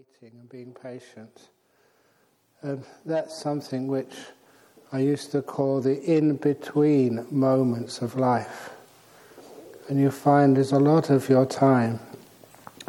waiting 0.00 0.38
and 0.40 0.48
being 0.48 0.72
patient. 0.72 1.50
And 2.62 2.84
that's 3.04 3.38
something 3.38 3.86
which 3.86 4.14
I 4.92 5.00
used 5.00 5.30
to 5.32 5.42
call 5.42 5.82
the 5.82 6.00
in 6.02 6.36
between 6.36 7.26
moments 7.30 8.00
of 8.00 8.16
life. 8.16 8.70
And 9.88 10.00
you 10.00 10.10
find 10.10 10.56
there's 10.56 10.72
a 10.72 10.78
lot 10.78 11.10
of 11.10 11.28
your 11.28 11.44
time, 11.44 12.00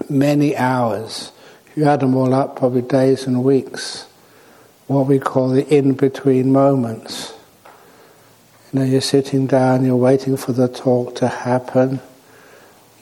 many 0.09 0.55
hours, 0.55 1.33
if 1.65 1.75
you 1.75 1.83
add 1.83 1.99
them 1.99 2.15
all 2.15 2.33
up, 2.33 2.55
probably 2.55 2.81
days 2.81 3.27
and 3.27 3.43
weeks, 3.43 4.05
what 4.87 5.07
we 5.07 5.19
call 5.19 5.49
the 5.49 5.67
in 5.67 5.93
between 5.95 6.53
moments. 6.53 7.33
You 8.71 8.79
know, 8.79 8.85
you're 8.85 9.01
sitting 9.01 9.47
down, 9.47 9.83
you're 9.83 9.97
waiting 9.97 10.37
for 10.37 10.53
the 10.53 10.69
talk 10.69 11.15
to 11.15 11.27
happen, 11.27 11.99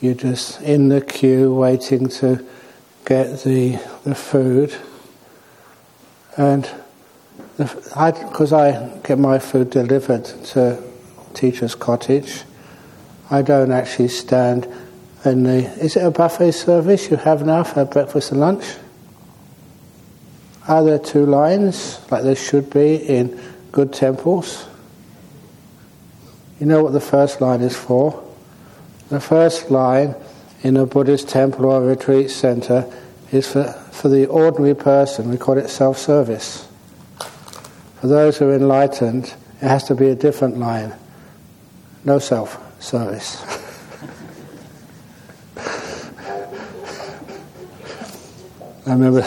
you're 0.02 0.16
just 0.16 0.62
in 0.64 0.89
the 0.89 1.02
queue 1.02 1.54
waiting 1.54 2.07
to 2.07 2.44
get 3.10 3.39
the, 3.39 3.71
the 4.04 4.14
food. 4.14 4.73
And 6.38 6.70
because 7.57 8.54
I, 8.54 8.70
I 8.70 8.97
get 9.00 9.18
my 9.18 9.39
food 9.39 9.71
delivered 9.71 10.25
to 10.25 10.82
teacher's 11.34 11.74
cottage, 11.74 12.43
I 13.32 13.42
don't 13.42 13.71
actually 13.71 14.10
stand 14.10 14.68
in 15.25 15.43
the. 15.43 15.65
Is 15.84 15.96
it 15.96 16.06
a 16.06 16.11
buffet 16.11 16.51
service? 16.51 17.10
You 17.10 17.18
have 17.18 17.46
now 17.46 17.64
for 17.64 17.84
breakfast 17.84 18.32
and 18.32 18.39
lunch? 18.39 18.64
Are 20.68 20.84
there 20.84 21.00
two 21.00 21.26
lines, 21.26 22.00
like 22.12 22.21
there 22.21 22.36
should 22.36 22.70
be 22.70 22.96
in 22.96 23.42
good 23.71 23.92
temples? 23.92 24.68
You 26.60 26.68
know 26.68 26.84
what 26.84 26.93
the 26.93 27.01
first 27.01 27.42
line 27.42 27.62
is 27.62 27.76
for? 27.76 28.23
The 29.10 29.20
first 29.20 29.71
line 29.71 30.14
in 30.62 30.78
a 30.78 30.86
Buddhist 30.86 31.30
temple 31.30 31.66
or 31.66 31.84
a 31.84 31.86
retreat 31.86 32.30
center 32.30 32.92
is 33.31 33.52
for, 33.52 33.72
for 33.92 34.09
the 34.09 34.28
ordinary 34.28 34.76
person, 34.76 35.30
we 35.30 35.38
call 35.38 35.58
it 35.58 35.70
self 35.70 35.98
service. 35.98 36.68
For 38.02 38.08
those 38.08 38.38
who 38.38 38.50
are 38.50 38.56
enlightened, 38.56 39.34
it 39.62 39.68
has 39.68 39.86
to 39.86 39.96
be 39.96 40.10
a 40.10 40.16
different 40.16 40.58
line 40.58 40.94
no 42.06 42.20
self 42.20 42.58
service. 42.82 43.42
I 48.86 48.94
remember 48.94 49.22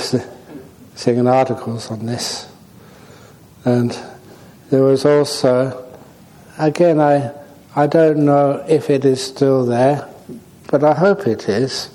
seeing 0.95 1.27
articles 1.27 1.91
on 1.91 2.07
this, 2.07 2.49
and 3.65 3.97
there 4.71 4.83
was 4.83 5.05
also, 5.05 5.89
again, 6.59 7.01
I 7.01 7.33
I 7.77 7.87
don't 7.87 8.25
know 8.25 8.65
if 8.69 8.91
it 8.91 9.05
is 9.05 9.25
still 9.25 9.65
there, 9.65 10.12
but 10.73 10.83
I 10.83 10.95
hope 10.95 11.27
it 11.27 11.51
is. 11.51 11.91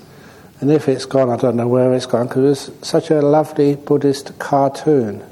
And 0.60 0.70
if 0.70 0.88
it's 0.88 1.04
gone, 1.04 1.30
I 1.30 1.36
don't 1.36 1.56
know 1.56 1.66
where 1.66 1.92
it's 1.92 2.06
gone 2.06 2.28
because 2.28 2.68
it's 2.68 2.88
such 2.88 3.10
a 3.10 3.20
lovely 3.20 3.74
Buddhist 3.74 4.38
cartoon. 4.38 5.24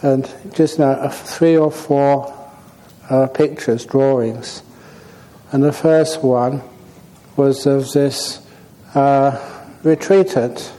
And 0.00 0.32
just 0.54 0.78
now, 0.78 1.08
three 1.08 1.56
or 1.56 1.72
four 1.72 2.32
uh, 3.10 3.26
pictures, 3.26 3.84
drawings. 3.84 4.62
And 5.50 5.62
the 5.62 5.72
first 5.72 6.22
one 6.22 6.62
was 7.36 7.66
of 7.66 7.90
this 7.92 8.40
uh, 8.94 9.32
retreatant. 9.82 10.72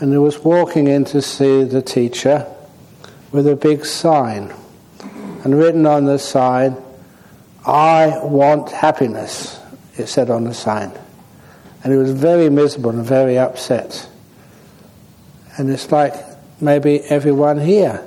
And 0.00 0.10
he 0.10 0.18
was 0.18 0.38
walking 0.38 0.88
in 0.88 1.04
to 1.06 1.20
see 1.20 1.64
the 1.64 1.82
teacher 1.82 2.46
with 3.30 3.46
a 3.46 3.56
big 3.56 3.84
sign. 3.84 4.54
And 5.44 5.58
written 5.58 5.84
on 5.84 6.06
the 6.06 6.18
sign, 6.18 6.82
I 7.66 8.18
want 8.22 8.70
happiness, 8.70 9.60
it 9.96 10.06
said 10.08 10.30
on 10.30 10.44
the 10.44 10.54
sign. 10.54 10.92
And 11.82 11.92
he 11.92 11.98
was 11.98 12.10
very 12.12 12.48
miserable 12.50 12.90
and 12.90 13.04
very 13.04 13.38
upset. 13.38 14.08
And 15.56 15.70
it's 15.70 15.92
like 15.92 16.14
maybe 16.60 17.00
everyone 17.02 17.60
here. 17.60 18.04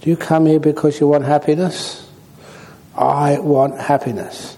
Do 0.00 0.10
you 0.10 0.16
come 0.16 0.46
here 0.46 0.60
because 0.60 0.98
you 0.98 1.08
want 1.08 1.24
happiness? 1.24 2.08
I 2.96 3.38
want 3.38 3.78
happiness. 3.78 4.56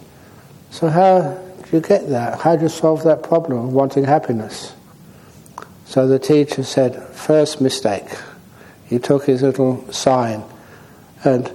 So, 0.70 0.88
how 0.88 1.34
do 1.62 1.76
you 1.76 1.80
get 1.80 2.08
that? 2.08 2.40
How 2.40 2.56
do 2.56 2.62
you 2.62 2.68
solve 2.68 3.04
that 3.04 3.22
problem 3.22 3.66
of 3.66 3.72
wanting 3.72 4.04
happiness? 4.04 4.74
So 5.94 6.08
the 6.08 6.18
teacher 6.18 6.62
said, 6.62 7.00
first 7.10 7.60
mistake. 7.60 8.08
He 8.86 8.98
took 8.98 9.26
his 9.26 9.42
little 9.42 9.92
sign 9.92 10.42
and 11.24 11.50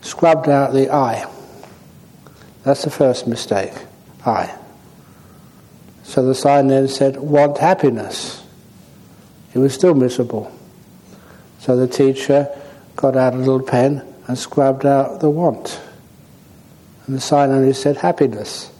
scrubbed 0.00 0.48
out 0.48 0.72
the 0.72 0.92
I. 0.92 1.30
That's 2.64 2.82
the 2.82 2.90
first 2.90 3.26
mistake. 3.26 3.72
I. 4.26 4.54
So 6.02 6.24
the 6.24 6.34
sign 6.34 6.68
then 6.68 6.88
said, 6.88 7.16
want 7.16 7.58
happiness. 7.58 8.42
It 9.54 9.58
was 9.58 9.74
still 9.74 9.94
miserable. 9.94 10.52
So 11.60 11.76
the 11.76 11.88
teacher 11.88 12.48
got 12.94 13.16
out 13.16 13.34
a 13.34 13.38
little 13.38 13.62
pen 13.62 14.06
and 14.26 14.38
scrubbed 14.38 14.86
out 14.86 15.20
the 15.20 15.30
want. 15.30 15.80
And 17.06 17.16
the 17.16 17.20
sign 17.20 17.50
only 17.50 17.72
said 17.72 17.96
happiness. 17.96 18.70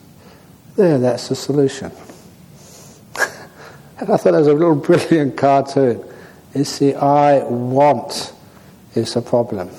There, 0.77 0.99
that's 0.99 1.29
the 1.29 1.35
solution. 1.35 1.91
and 3.17 4.11
I 4.11 4.17
thought 4.17 4.25
that 4.25 4.33
was 4.33 4.47
a 4.47 4.53
little 4.53 4.75
brilliant 4.77 5.37
cartoon. 5.37 6.05
It's 6.55 6.79
the 6.79 6.95
I 6.95 7.43
want 7.45 8.33
is 8.95 9.15
the 9.15 9.23
problem. 9.23 9.71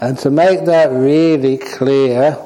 And 0.00 0.18
to 0.20 0.30
make 0.30 0.64
that 0.66 0.90
really 0.92 1.58
clear, 1.58 2.38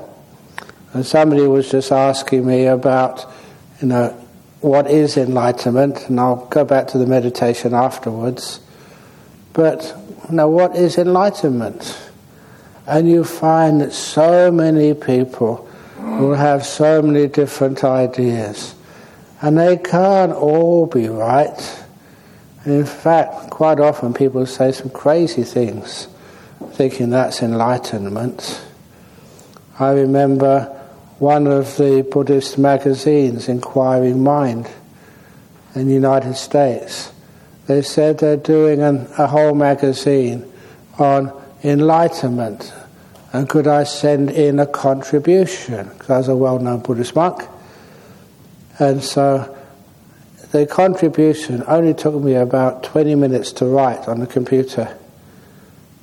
and 0.92 1.06
somebody 1.06 1.42
was 1.42 1.70
just 1.70 1.92
asking 1.92 2.46
me 2.46 2.66
about, 2.66 3.24
you 3.80 3.88
know, 3.88 4.08
what 4.60 4.90
is 4.90 5.16
enlightenment, 5.16 6.08
and 6.08 6.20
I'll 6.20 6.46
go 6.46 6.64
back 6.64 6.88
to 6.88 6.98
the 6.98 7.06
meditation 7.06 7.74
afterwards. 7.74 8.60
But, 9.52 9.94
know, 10.30 10.48
what 10.48 10.76
is 10.76 10.98
enlightenment? 10.98 11.98
And 12.86 13.08
you 13.08 13.24
find 13.24 13.80
that 13.80 13.92
so 13.92 14.50
many 14.50 14.94
people 14.94 15.68
will 15.98 16.34
have 16.34 16.64
so 16.64 17.02
many 17.02 17.26
different 17.26 17.84
ideas, 17.84 18.74
and 19.40 19.58
they 19.58 19.76
can't 19.76 20.32
all 20.32 20.86
be 20.86 21.08
right. 21.08 21.84
In 22.64 22.84
fact, 22.84 23.50
quite 23.50 23.80
often 23.80 24.14
people 24.14 24.46
say 24.46 24.70
some 24.70 24.90
crazy 24.90 25.42
things, 25.42 26.06
thinking 26.72 27.10
that's 27.10 27.42
enlightenment. 27.42 28.62
I 29.78 29.90
remember 29.90 30.71
one 31.22 31.46
of 31.46 31.76
the 31.76 32.02
Buddhist 32.10 32.58
magazines, 32.58 33.48
Inquiring 33.48 34.24
Mind, 34.24 34.68
in 35.72 35.86
the 35.86 35.94
United 35.94 36.34
States. 36.34 37.12
They 37.68 37.82
said 37.82 38.18
they're 38.18 38.36
doing 38.36 38.82
an, 38.82 39.06
a 39.16 39.28
whole 39.28 39.54
magazine 39.54 40.52
on 40.98 41.32
enlightenment. 41.62 42.74
And 43.32 43.48
could 43.48 43.68
I 43.68 43.84
send 43.84 44.30
in 44.30 44.58
a 44.58 44.66
contribution? 44.66 45.90
Because 45.90 46.10
I 46.10 46.18
was 46.18 46.28
a 46.28 46.34
well 46.34 46.58
known 46.58 46.80
Buddhist 46.80 47.14
monk. 47.14 47.40
And 48.80 49.00
so 49.00 49.56
the 50.50 50.66
contribution 50.66 51.62
only 51.68 51.94
took 51.94 52.16
me 52.16 52.34
about 52.34 52.82
20 52.82 53.14
minutes 53.14 53.52
to 53.52 53.66
write 53.66 54.08
on 54.08 54.18
the 54.18 54.26
computer 54.26 54.98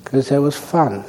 because 0.02 0.30
it 0.30 0.38
was 0.38 0.56
fun. 0.56 1.04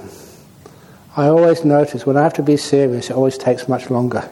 I 1.16 1.28
always 1.28 1.66
notice 1.66 2.06
when 2.06 2.16
I 2.16 2.24
have 2.24 2.36
to 2.36 2.44
be 2.44 2.56
serious, 2.56 3.10
it 3.10 3.16
always 3.16 3.38
takes 3.38 3.68
much 3.68 3.90
longer. 3.90 4.30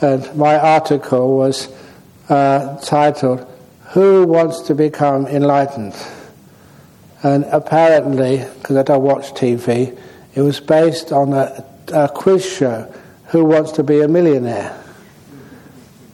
And 0.00 0.36
my 0.36 0.56
article 0.56 1.36
was 1.36 1.68
uh, 2.28 2.78
titled, 2.78 3.44
Who 3.88 4.24
Wants 4.24 4.60
to 4.62 4.74
Become 4.74 5.26
Enlightened? 5.26 5.96
And 7.24 7.44
apparently, 7.46 8.44
because 8.60 8.76
I 8.76 8.84
don't 8.84 9.02
watch 9.02 9.32
TV, 9.32 9.98
it 10.34 10.42
was 10.42 10.60
based 10.60 11.10
on 11.10 11.32
a, 11.32 11.64
a 11.92 12.08
quiz 12.08 12.46
show, 12.46 12.92
Who 13.28 13.44
Wants 13.46 13.72
to 13.72 13.82
Be 13.82 14.02
a 14.02 14.08
Millionaire? 14.08 14.80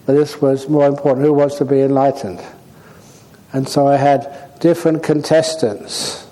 But 0.07 0.15
this 0.15 0.41
was 0.41 0.71
more 0.71 0.87
important, 0.87 1.27
Who 1.27 1.35
Wants 1.35 1.57
to 1.57 1.67
Be 1.67 1.81
Enlightened? 1.81 2.41
And 3.53 3.69
so 3.69 3.87
I 3.87 3.97
had 3.97 4.59
different 4.61 5.03
contestants. 5.03 6.27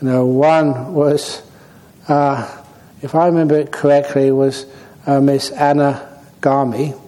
You 0.00 0.08
know, 0.08 0.26
one 0.26 0.94
was 0.94 1.42
uh, 2.08 2.62
if 3.02 3.14
I 3.14 3.26
remember 3.26 3.56
it 3.56 3.72
correctly, 3.72 4.30
was 4.30 4.66
uh, 5.06 5.20
Miss 5.20 5.50
Anna 5.50 6.20
Gami, 6.40 6.98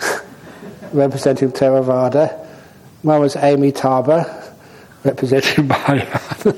representing 0.92 1.52
Theravada. 1.52 2.46
One 3.02 3.20
was 3.20 3.36
Amy 3.36 3.72
Tarber, 3.72 4.24
representing 5.04 5.66
Mahayana. 5.68 6.54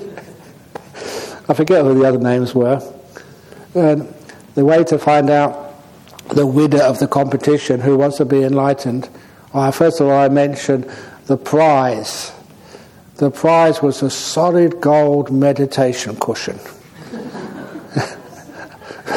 I 1.49 1.55
forget 1.55 1.85
who 1.85 1.95
the 1.95 2.09
other 2.09 2.19
names 2.19 2.55
were. 2.55 2.81
And 3.75 4.13
the 4.55 4.65
way 4.65 4.85
to 4.85 4.99
find 4.99 5.31
out 5.31 5.75
the 6.29 6.47
winner 6.47 6.83
of 6.83 6.99
the 6.99 7.09
competition, 7.09 7.81
who 7.81 7.97
wants 7.99 8.19
to 8.19 8.25
be 8.25 8.43
enlightened, 8.43 9.09
well, 9.53 9.71
first 9.73 10.01
of 10.01 10.07
all, 10.07 10.19
I 10.19 10.29
mentioned 10.29 10.89
the 11.27 11.37
prize. 11.37 12.33
The 13.17 13.31
prize 13.31 13.83
was 13.83 14.03
a 14.03 14.11
solid 14.11 14.81
gold 14.81 15.33
meditation 15.33 16.17
cushion. 16.17 16.59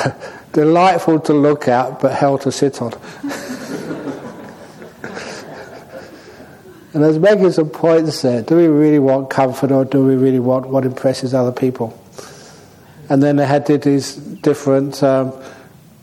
Delightful 0.53 1.19
to 1.21 1.33
look 1.33 1.67
at, 1.67 2.00
but 2.00 2.13
hell 2.13 2.38
to 2.39 2.51
sit 2.51 2.81
on. 2.81 2.94
And 6.94 7.01
making 7.17 7.51
some 7.51 7.71
points 7.71 8.21
there. 8.21 8.44
Do 8.44 8.55
we 8.55 8.67
really 8.67 9.00
want 9.00 9.31
comfort 9.31 9.71
or 9.71 9.83
do 9.83 10.05
we 10.05 10.15
really 10.15 10.39
want 10.39 10.67
what 10.67 10.85
impresses 10.85 11.33
other 11.33 11.51
people? 11.51 12.00
And 13.09 13.21
then 13.21 13.35
they 13.35 13.47
had 13.47 13.65
these 13.81 14.15
different 14.15 15.01
um, 15.01 15.33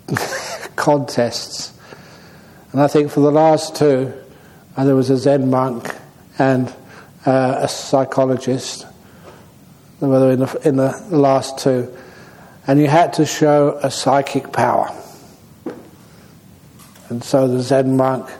contests. 0.76 1.72
And 2.72 2.80
I 2.80 2.88
think 2.88 3.12
for 3.12 3.20
the 3.20 3.30
last 3.30 3.76
two, 3.76 4.12
uh, 4.76 4.84
there 4.84 4.96
was 4.96 5.10
a 5.10 5.16
Zen 5.16 5.48
monk 5.48 5.94
and 6.38 6.68
uh, 7.24 7.60
a 7.60 7.68
psychologist. 7.68 8.84
They 10.00 10.06
in 10.30 10.40
the, 10.40 10.60
in 10.64 10.76
the 10.76 11.06
last 11.10 11.58
two. 11.58 11.96
And 12.70 12.78
you 12.78 12.86
had 12.86 13.14
to 13.14 13.26
show 13.26 13.80
a 13.82 13.90
psychic 13.90 14.52
power. 14.52 14.96
And 17.08 17.24
so 17.24 17.48
the 17.48 17.62
Zen 17.62 17.96
monk 17.96 18.30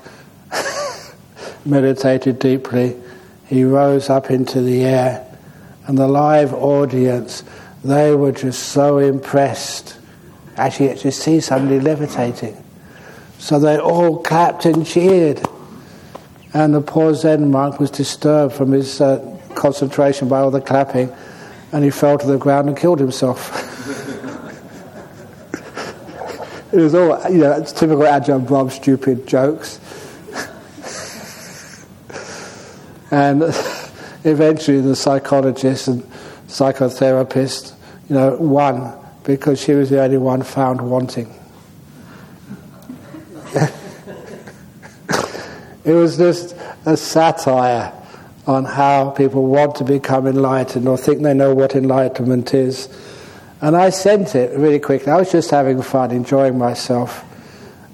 meditated 1.65 2.39
deeply. 2.39 2.97
He 3.49 3.65
rose 3.65 4.09
up 4.09 4.31
into 4.31 4.63
the 4.63 4.85
air, 4.85 5.27
and 5.89 5.99
the 5.99 6.07
live 6.07 6.55
audience, 6.55 7.43
they 7.83 8.15
were 8.15 8.31
just 8.31 8.69
so 8.69 8.99
impressed. 8.99 9.99
Actually, 10.57 10.95
to 10.99 11.11
see 11.11 11.41
somebody 11.41 11.81
levitating. 11.81 12.57
So 13.39 13.59
they 13.59 13.81
all 13.81 14.23
clapped 14.23 14.65
and 14.65 14.87
cheered. 14.87 15.43
And 16.55 16.73
the 16.73 16.83
poor 16.83 17.15
Zen 17.15 17.51
monk 17.51 17.81
was 17.81 17.91
disturbed 17.91 18.55
from 18.55 18.71
his 18.71 19.01
uh, 19.01 19.41
concentration 19.57 20.29
by 20.29 20.39
all 20.39 20.53
the 20.53 20.61
clapping, 20.61 21.13
and 21.73 21.83
he 21.83 21.91
fell 21.91 22.17
to 22.17 22.27
the 22.29 22.39
ground 22.39 22.69
and 22.69 22.79
killed 22.79 23.01
himself. 23.01 23.67
it 26.73 26.77
was 26.77 26.95
all, 26.95 27.21
you 27.31 27.39
know, 27.39 27.65
typical 27.65 28.05
Ajahn 28.05 28.47
Brahm 28.47 28.71
stupid 28.71 29.27
jokes. 29.27 29.81
And 33.13 33.43
eventually 34.23 34.81
the 34.81 34.95
psychologist 34.95 35.89
and 35.89 36.05
psychotherapist, 36.47 37.75
you 38.09 38.15
know, 38.15 38.37
won 38.37 38.97
because 39.25 39.61
she 39.61 39.73
was 39.73 39.91
the 39.91 40.01
only 40.01 40.17
one 40.17 40.43
found 40.43 40.81
wanting. 40.81 41.35
it 45.85 45.93
was 45.93 46.17
just 46.17 46.55
a 46.87 46.97
satire 46.97 47.93
on 48.47 48.65
how 48.65 49.11
people 49.11 49.47
want 49.47 49.75
to 49.77 49.85
become 49.85 50.27
enlightened 50.27 50.89
or 50.89 50.97
think 50.97 51.23
they 51.23 51.35
know 51.35 51.55
what 51.55 51.75
enlightenment 51.75 52.55
is. 52.55 52.89
And 53.63 53.77
I 53.77 53.91
sent 53.91 54.35
it 54.35 54.57
really 54.59 54.79
quickly. 54.79 55.13
I 55.13 55.17
was 55.17 55.31
just 55.31 55.51
having 55.51 55.83
fun, 55.83 56.11
enjoying 56.11 56.57
myself. 56.57 57.25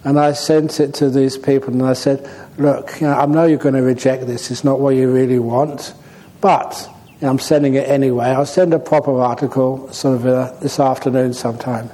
And 0.04 0.20
I 0.20 0.32
sent 0.32 0.78
it 0.78 0.94
to 0.94 1.10
these 1.10 1.36
people 1.36 1.72
and 1.72 1.82
I 1.82 1.94
said, 1.94 2.30
look, 2.58 3.00
you 3.00 3.08
know, 3.08 3.14
I 3.14 3.26
know 3.26 3.44
you're 3.44 3.58
going 3.58 3.74
to 3.74 3.82
reject 3.82 4.26
this, 4.26 4.52
it's 4.52 4.62
not 4.62 4.78
what 4.78 4.90
you 4.90 5.12
really 5.12 5.40
want, 5.40 5.94
but 6.40 6.88
you 7.20 7.22
know, 7.22 7.30
I'm 7.30 7.40
sending 7.40 7.74
it 7.74 7.88
anyway. 7.88 8.26
I'll 8.26 8.46
send 8.46 8.72
a 8.72 8.78
proper 8.78 9.20
article 9.20 9.92
sort 9.92 10.20
of 10.20 10.26
uh, 10.26 10.52
this 10.60 10.78
afternoon 10.78 11.34
sometime. 11.34 11.90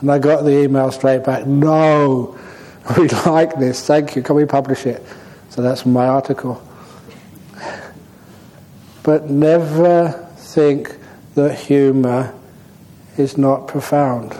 And 0.00 0.10
I 0.10 0.20
got 0.20 0.44
the 0.44 0.62
email 0.62 0.92
straight 0.92 1.24
back, 1.24 1.44
no, 1.44 2.38
we 2.96 3.08
like 3.08 3.58
this, 3.58 3.84
thank 3.84 4.14
you, 4.14 4.22
can 4.22 4.36
we 4.36 4.44
publish 4.44 4.86
it? 4.86 5.02
So 5.50 5.62
that's 5.62 5.84
my 5.84 6.06
article. 6.06 6.62
But 9.02 9.28
never 9.30 10.28
think 10.36 10.96
that 11.34 11.58
humour 11.58 12.32
is 13.16 13.36
not 13.36 13.68
profound. 13.68 14.38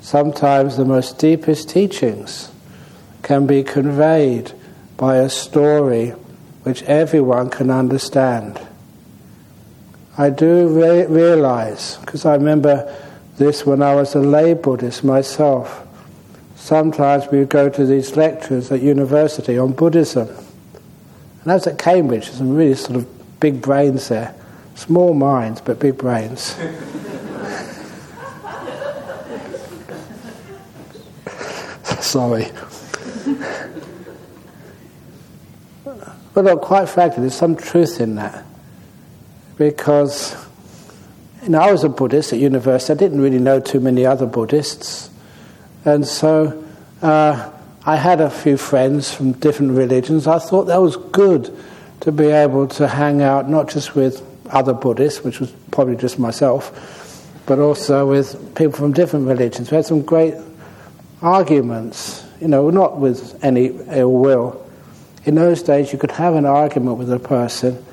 Sometimes 0.00 0.76
the 0.76 0.84
most 0.84 1.18
deepest 1.18 1.68
teachings 1.68 2.50
can 3.22 3.46
be 3.46 3.62
conveyed 3.62 4.52
by 4.96 5.16
a 5.16 5.28
story 5.28 6.10
which 6.64 6.82
everyone 6.84 7.50
can 7.50 7.70
understand. 7.70 8.60
I 10.16 10.30
do 10.30 10.68
re- 10.68 11.06
realize, 11.06 11.96
because 11.98 12.26
I 12.26 12.34
remember 12.34 12.94
this 13.38 13.64
when 13.64 13.82
I 13.82 13.94
was 13.94 14.14
a 14.14 14.20
lay 14.20 14.54
Buddhist 14.54 15.04
myself. 15.04 15.86
Sometimes 16.56 17.26
we 17.32 17.38
would 17.38 17.48
go 17.48 17.68
to 17.68 17.86
these 17.86 18.16
lectures 18.16 18.70
at 18.70 18.82
university 18.82 19.58
on 19.58 19.72
Buddhism. 19.72 20.28
And 21.42 21.50
I 21.50 21.54
was 21.54 21.66
at 21.66 21.78
Cambridge, 21.78 22.26
there's 22.26 22.38
some 22.38 22.54
really 22.54 22.74
sort 22.74 22.96
of 22.96 23.40
big 23.40 23.60
brains 23.60 24.08
there. 24.08 24.34
Small 24.74 25.14
minds, 25.14 25.60
but 25.60 25.78
big 25.78 25.98
brains. 25.98 26.56
Sorry. 32.12 32.46
But 36.34 36.44
look, 36.44 36.60
quite 36.60 36.86
frankly, 36.90 37.22
there's 37.22 37.34
some 37.34 37.56
truth 37.56 38.02
in 38.02 38.16
that. 38.16 38.44
Because 39.56 40.36
you 41.42 41.48
know, 41.48 41.60
I 41.60 41.72
was 41.72 41.84
a 41.84 41.88
Buddhist 41.88 42.34
at 42.34 42.38
university. 42.38 42.92
I 42.92 42.96
didn't 42.96 43.22
really 43.22 43.38
know 43.38 43.60
too 43.60 43.80
many 43.80 44.04
other 44.04 44.26
Buddhists. 44.26 45.08
And 45.86 46.06
so 46.06 46.62
uh, 47.00 47.50
I 47.86 47.96
had 47.96 48.20
a 48.20 48.28
few 48.28 48.58
friends 48.58 49.14
from 49.14 49.32
different 49.32 49.72
religions. 49.72 50.26
I 50.26 50.38
thought 50.38 50.64
that 50.64 50.82
was 50.82 50.98
good 50.98 51.56
to 52.00 52.12
be 52.12 52.26
able 52.26 52.68
to 52.68 52.88
hang 52.88 53.22
out 53.22 53.48
not 53.48 53.70
just 53.70 53.94
with 53.94 54.22
other 54.50 54.74
Buddhists, 54.74 55.24
which 55.24 55.40
was 55.40 55.50
probably 55.70 55.96
just 55.96 56.18
myself, 56.18 57.42
but 57.46 57.58
also 57.58 58.06
with 58.06 58.54
people 58.54 58.76
from 58.76 58.92
different 58.92 59.26
religions. 59.26 59.70
We 59.70 59.76
had 59.76 59.86
some 59.86 60.02
great 60.02 60.34
arguments, 61.22 62.26
you 62.40 62.48
know, 62.48 62.70
not 62.70 62.98
with 62.98 63.42
any 63.44 63.66
ill 63.88 64.12
will 64.12 64.62
in 65.24 65.36
those 65.36 65.62
days, 65.62 65.92
you 65.92 65.98
could 65.98 66.10
have 66.10 66.34
an 66.34 66.44
argument 66.44 66.98
with 66.98 67.12
a 67.12 67.18
person, 67.18 67.84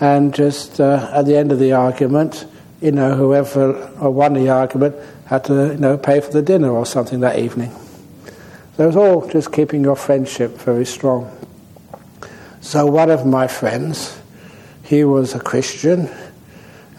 and 0.00 0.32
just 0.32 0.80
uh, 0.80 1.10
at 1.12 1.26
the 1.26 1.36
end 1.36 1.52
of 1.52 1.58
the 1.58 1.72
argument, 1.72 2.46
you 2.80 2.90
know, 2.90 3.14
whoever 3.14 3.92
won 4.08 4.32
the 4.32 4.48
argument 4.48 4.96
had 5.26 5.44
to, 5.44 5.72
you 5.72 5.76
know, 5.76 5.98
pay 5.98 6.20
for 6.20 6.30
the 6.30 6.40
dinner 6.40 6.70
or 6.70 6.86
something 6.86 7.20
that 7.20 7.38
evening. 7.38 7.70
So 8.76 8.84
it 8.84 8.86
was 8.86 8.96
all 8.96 9.28
just 9.28 9.52
keeping 9.52 9.82
your 9.82 9.96
friendship 9.96 10.56
very 10.56 10.86
strong. 10.86 11.30
So 12.62 12.86
one 12.86 13.10
of 13.10 13.26
my 13.26 13.46
friends, 13.46 14.18
he 14.82 15.04
was 15.04 15.34
a 15.34 15.40
Christian, 15.40 16.08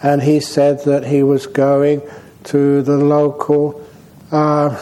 and 0.00 0.22
he 0.22 0.38
said 0.38 0.84
that 0.84 1.04
he 1.04 1.24
was 1.24 1.48
going 1.48 2.02
to 2.44 2.82
the 2.82 2.96
local. 2.96 3.84
Uh, 4.30 4.78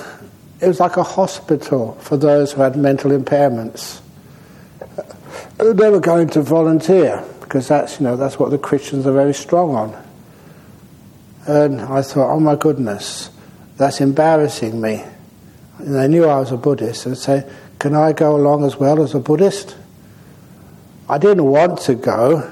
it 0.60 0.66
was 0.66 0.80
like 0.80 0.96
a 0.96 1.02
hospital 1.02 1.94
for 2.00 2.16
those 2.16 2.52
who 2.52 2.62
had 2.62 2.76
mental 2.76 3.10
impairments 3.10 4.00
they 5.60 5.90
were 5.90 6.00
going 6.00 6.28
to 6.28 6.42
volunteer 6.42 7.24
because 7.40 7.68
that's 7.68 8.00
you 8.00 8.04
know 8.04 8.16
that's 8.16 8.38
what 8.38 8.50
the 8.50 8.58
Christians 8.58 9.06
are 9.06 9.12
very 9.12 9.34
strong 9.34 9.74
on. 9.74 10.04
And 11.46 11.80
I 11.80 12.02
thought, 12.02 12.32
oh 12.32 12.40
my 12.40 12.54
goodness, 12.54 13.30
that's 13.76 14.00
embarrassing 14.00 14.80
me. 14.80 15.04
And 15.78 15.94
they 15.94 16.08
knew 16.08 16.24
I 16.24 16.38
was 16.38 16.52
a 16.52 16.56
Buddhist 16.56 17.06
and 17.06 17.16
say, 17.16 17.50
can 17.78 17.94
I 17.94 18.12
go 18.12 18.36
along 18.36 18.64
as 18.64 18.76
well 18.76 19.02
as 19.02 19.14
a 19.14 19.20
Buddhist? 19.20 19.76
I 21.08 21.18
didn't 21.18 21.44
want 21.44 21.80
to 21.80 21.94
go. 21.94 22.50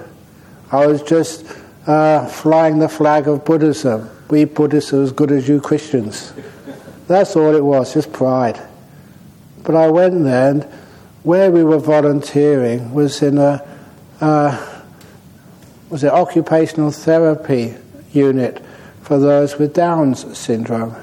I 0.73 0.87
was 0.87 1.03
just 1.03 1.47
uh, 1.87 2.27
flying 2.27 2.79
the 2.79 2.89
flag 2.89 3.29
of 3.29 3.45
Buddhism. 3.45 4.09
We 4.31 4.45
Buddhists 4.47 4.93
are 4.93 5.03
as 5.03 5.13
good 5.13 5.31
as 5.31 5.49
you 5.49 5.61
Christians. 5.61 6.33
That's 7.09 7.35
all 7.35 7.55
it 7.55 7.65
was, 7.65 7.95
just 7.95 8.13
pride. 8.13 8.61
But 9.65 9.75
I 9.75 9.89
went 9.89 10.23
there 10.23 10.51
and 10.51 10.63
where 11.25 11.51
we 11.51 11.65
were 11.65 11.79
volunteering 11.79 12.95
was 12.95 13.23
in 13.23 13.39
a 13.39 13.67
uh, 14.21 14.83
was 15.91 16.05
it 16.05 16.13
occupational 16.13 16.91
therapy 16.91 17.75
unit 18.13 18.63
for 19.03 19.19
those 19.19 19.59
with 19.59 19.73
Down's 19.73 20.37
syndrome. 20.37 20.95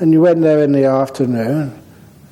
And 0.00 0.12
you 0.12 0.20
went 0.20 0.40
there 0.40 0.62
in 0.64 0.72
the 0.72 0.86
afternoon 0.86 1.80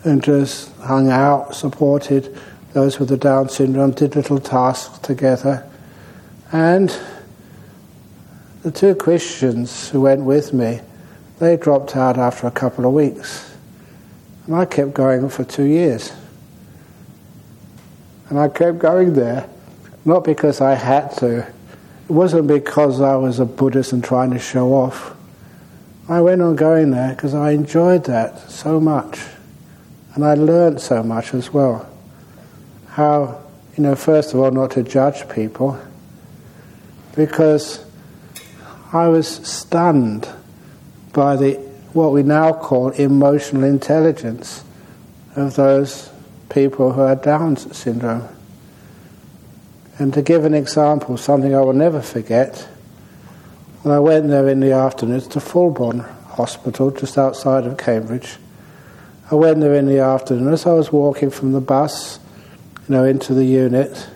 and 0.05 0.23
just 0.23 0.75
hung 0.79 1.11
out, 1.11 1.55
supported 1.55 2.37
those 2.73 2.99
with 2.99 3.11
the 3.11 3.17
Down 3.17 3.49
syndrome, 3.49 3.93
did 3.93 4.17
little 4.17 4.41
tasks 4.41 4.99
together. 4.99 5.69
And 6.51 6.97
the 8.63 8.73
two 8.73 8.95
Christians 8.95 9.91
who 9.91 10.01
went 10.01 10.23
with 10.23 10.53
me, 10.53 10.81
they 11.39 11.57
dropped 11.57 11.97
out 11.97 12.19
after 12.19 12.47
a 12.47 12.51
couple 12.51 12.87
of 12.87 12.93
weeks. 12.93 13.55
And 14.47 14.57
I 14.57 14.65
kept 14.65 14.95
going 14.95 15.29
for 15.29 15.45
two 15.45 15.65
years. 15.65 16.13
And 18.29 18.39
I 18.39 18.49
kept 18.49 18.79
going 18.79 19.15
there, 19.15 19.49
not 20.05 20.25
because 20.25 20.61
I 20.61 20.75
had 20.75 21.11
to. 21.19 21.39
It 21.39 22.13
wasn't 22.13 22.47
because 22.47 23.01
I 23.01 23.17
was 23.17 23.39
a 23.41 23.45
Buddhist 23.45 23.93
and 23.93 24.03
trying 24.03 24.31
to 24.31 24.39
show 24.39 24.73
off. 24.75 25.15
I 26.09 26.21
went 26.23 26.41
on 26.41 26.57
going 26.57 26.91
there 26.91 27.11
because 27.15 27.35
I 27.35 27.53
enjoyed 27.53 28.05
that 28.05 28.51
so 28.51 28.81
much. 28.81 29.21
And 30.15 30.25
I 30.25 30.35
learned 30.35 30.81
so 30.81 31.03
much 31.03 31.35
as 31.35 31.53
well. 31.53 31.89
How, 32.89 33.43
you 33.77 33.83
know, 33.83 33.95
first 33.95 34.35
of 34.35 34.41
all, 34.41 34.51
not 34.51 34.73
to 34.73 34.83
judge 34.83 35.29
people, 35.29 35.79
because 37.15 37.85
I 38.93 39.09
was 39.09 39.29
stunned 39.29 40.29
by 41.19 41.35
the 41.35 41.55
what 41.95 42.13
we 42.13 42.23
now 42.23 42.53
call 42.53 42.91
emotional 42.91 43.65
intelligence 43.65 44.63
of 45.35 45.57
those 45.57 46.11
people 46.49 46.93
who 46.93 47.01
had 47.01 47.23
Down's 47.23 47.77
syndrome. 47.77 48.29
And 49.99 50.15
to 50.15 50.23
give 50.23 50.45
an 50.45 50.55
example, 50.55 51.17
something 51.17 51.57
I 51.57 51.61
will 51.61 51.73
never 51.73 52.01
forget, 52.01 52.69
when 53.83 53.93
I 53.93 53.99
went 53.99 54.29
there 54.29 54.49
in 54.49 54.61
the 54.61 54.71
afternoon 54.71 55.23
to 55.23 55.41
Fulbourn 55.41 56.09
Hospital, 56.27 56.93
just 56.93 57.19
outside 57.19 57.67
of 57.67 57.77
Cambridge. 57.79 58.37
I 59.29 59.35
went 59.35 59.59
there 59.59 59.75
in 59.75 59.87
the 59.87 59.99
afternoon. 59.99 60.53
As 60.53 60.67
I 60.67 60.73
was 60.73 60.93
walking 60.93 61.31
from 61.31 61.51
the 61.51 61.61
bus, 61.61 62.21
you 62.89 62.95
know, 62.95 63.05
into 63.05 63.35
the 63.35 63.45
unit, 63.45 64.09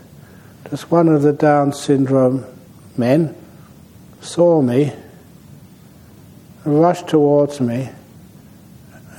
just 0.71 0.89
one 0.93 1.09
of 1.09 1.23
the 1.23 1.33
Down 1.33 1.73
syndrome 1.73 2.45
men 2.97 3.35
saw 4.21 4.63
me, 4.63 4.93
rushed 6.65 7.09
towards 7.09 7.61
me, 7.61 7.91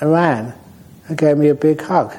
ran, 0.01 0.53
and 1.07 1.17
gave 1.17 1.38
me 1.38 1.50
a 1.50 1.55
big 1.55 1.81
hug. 1.81 2.13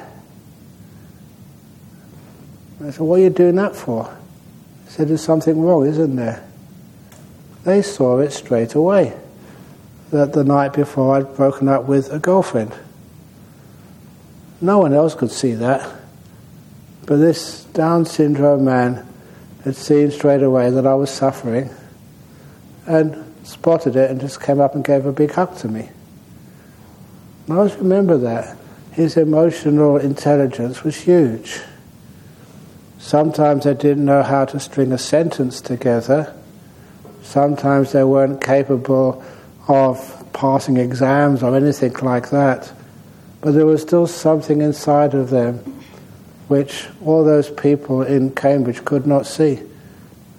I 2.83 2.91
said, 2.91 2.99
What 2.99 3.19
are 3.19 3.23
you 3.23 3.29
doing 3.29 3.55
that 3.55 3.75
for? 3.75 4.15
He 4.85 4.91
said, 4.91 5.07
There's 5.07 5.23
something 5.23 5.61
wrong, 5.61 5.85
isn't 5.85 6.15
there? 6.15 6.45
They 7.63 7.81
saw 7.81 8.19
it 8.19 8.31
straight 8.31 8.75
away 8.75 9.17
that 10.11 10.33
the 10.33 10.43
night 10.43 10.73
before 10.73 11.15
I'd 11.15 11.35
broken 11.35 11.67
up 11.67 11.85
with 11.85 12.11
a 12.11 12.19
girlfriend. 12.19 12.73
No 14.61 14.79
one 14.79 14.93
else 14.93 15.15
could 15.15 15.31
see 15.31 15.53
that. 15.55 15.91
But 17.05 17.17
this 17.17 17.63
Down 17.65 18.05
syndrome 18.05 18.65
man 18.65 19.05
had 19.63 19.75
seen 19.75 20.11
straight 20.11 20.43
away 20.43 20.69
that 20.69 20.85
I 20.85 20.93
was 20.93 21.09
suffering 21.09 21.69
and 22.85 23.24
spotted 23.45 23.95
it 23.95 24.11
and 24.11 24.19
just 24.19 24.41
came 24.41 24.59
up 24.59 24.75
and 24.75 24.83
gave 24.83 25.05
a 25.05 25.13
big 25.13 25.31
hug 25.31 25.55
to 25.57 25.67
me. 25.67 25.89
I 27.49 27.53
always 27.53 27.75
remember 27.75 28.17
that. 28.17 28.57
His 28.91 29.17
emotional 29.17 29.97
intelligence 29.97 30.83
was 30.83 30.95
huge. 30.95 31.61
Sometimes 32.97 33.65
they 33.65 33.75
didn't 33.75 34.03
know 34.03 34.23
how 34.23 34.45
to 34.45 34.59
string 34.59 34.91
a 34.91 34.97
sentence 34.97 35.61
together. 35.61 36.35
Sometimes 37.21 37.91
they 37.91 38.03
weren't 38.03 38.41
capable 38.41 39.23
of 39.67 40.25
passing 40.33 40.77
exams 40.77 41.43
or 41.43 41.55
anything 41.55 41.93
like 42.01 42.31
that. 42.31 42.73
But 43.41 43.51
there 43.51 43.65
was 43.65 43.81
still 43.81 44.07
something 44.07 44.61
inside 44.61 45.13
of 45.13 45.29
them 45.29 45.59
which 46.47 46.87
all 47.03 47.23
those 47.23 47.49
people 47.49 48.01
in 48.01 48.31
Cambridge 48.31 48.85
could 48.85 49.07
not 49.07 49.25
see. 49.25 49.61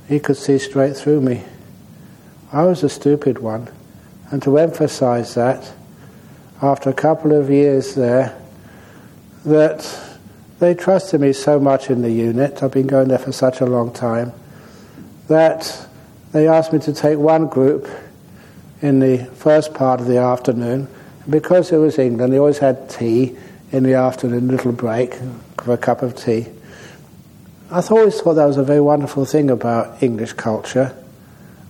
He 0.09 0.21
could 0.21 0.37
see 0.37 0.59
straight 0.59 0.97
through 0.97 1.21
me. 1.21 1.43
I 2.57 2.63
was 2.63 2.83
a 2.83 2.89
stupid 2.89 3.39
one. 3.39 3.69
And 4.31 4.43
to 4.45 4.57
emphasize 4.57 5.35
that, 5.35 5.71
after 6.63 6.89
a 6.89 6.95
couple 6.95 7.39
of 7.39 7.51
years 7.51 7.95
there, 7.95 8.35
that 9.45 10.17
they 10.59 10.75
trusted 10.75 11.21
me 11.21 11.35
so 11.35 11.61
much 11.61 11.91
in 11.91 12.01
the 12.01 12.11
unit, 12.11 12.63
I've 12.63 12.71
been 12.73 12.87
going 12.87 13.09
there 13.09 13.19
for 13.19 13.31
such 13.31 13.61
a 13.61 13.67
long 13.67 13.93
time, 13.93 14.33
that 15.29 15.87
they 16.33 16.49
asked 16.49 16.73
me 16.73 16.79
to 16.79 16.95
take 16.95 17.19
one 17.19 17.47
group 17.47 17.91
in 18.81 19.01
the 19.01 19.27
first 19.35 19.75
part 19.75 20.01
of 20.01 20.07
the 20.07 20.17
afternoon. 20.17 20.89
Because 21.29 21.71
it 21.73 21.77
was 21.77 21.99
England, 21.99 22.33
they 22.33 22.39
always 22.39 22.57
had 22.57 22.89
tea 22.89 23.37
in 23.71 23.83
the 23.83 23.97
afternoon, 23.97 24.49
little 24.49 24.73
break 24.73 25.15
for 25.63 25.75
a 25.75 25.77
cup 25.77 26.01
of 26.01 26.17
tea. 26.17 26.47
I 27.71 27.83
always 27.83 28.19
thought 28.19 28.35
that 28.35 28.47
was 28.47 28.57
a 28.57 28.65
very 28.65 28.81
wonderful 28.81 29.27
thing 29.27 29.51
about 29.51 30.03
English 30.03 30.33
culture. 30.33 30.97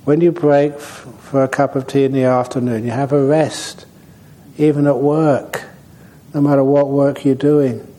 When 0.07 0.21
you 0.21 0.31
break 0.31 0.75
f- 0.75 1.09
for 1.19 1.43
a 1.43 1.49
cup 1.49 1.75
of 1.75 1.89
tea 1.89 2.05
in 2.05 2.13
the 2.13 2.23
afternoon, 2.23 2.85
you 2.85 2.93
have 2.93 3.11
a 3.11 3.27
rest, 3.27 3.87
even 4.57 4.87
at 4.87 4.99
work, 4.99 5.65
no 6.33 6.41
matter 6.41 6.63
what 6.63 6.91
work 6.91 7.25
you're 7.25 7.35
doing. 7.35 7.93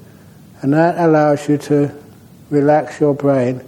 And 0.61 0.71
that 0.71 0.97
allows 0.97 1.49
you 1.49 1.57
to 1.57 1.93
relax 2.49 3.01
your 3.01 3.13
brain 3.13 3.61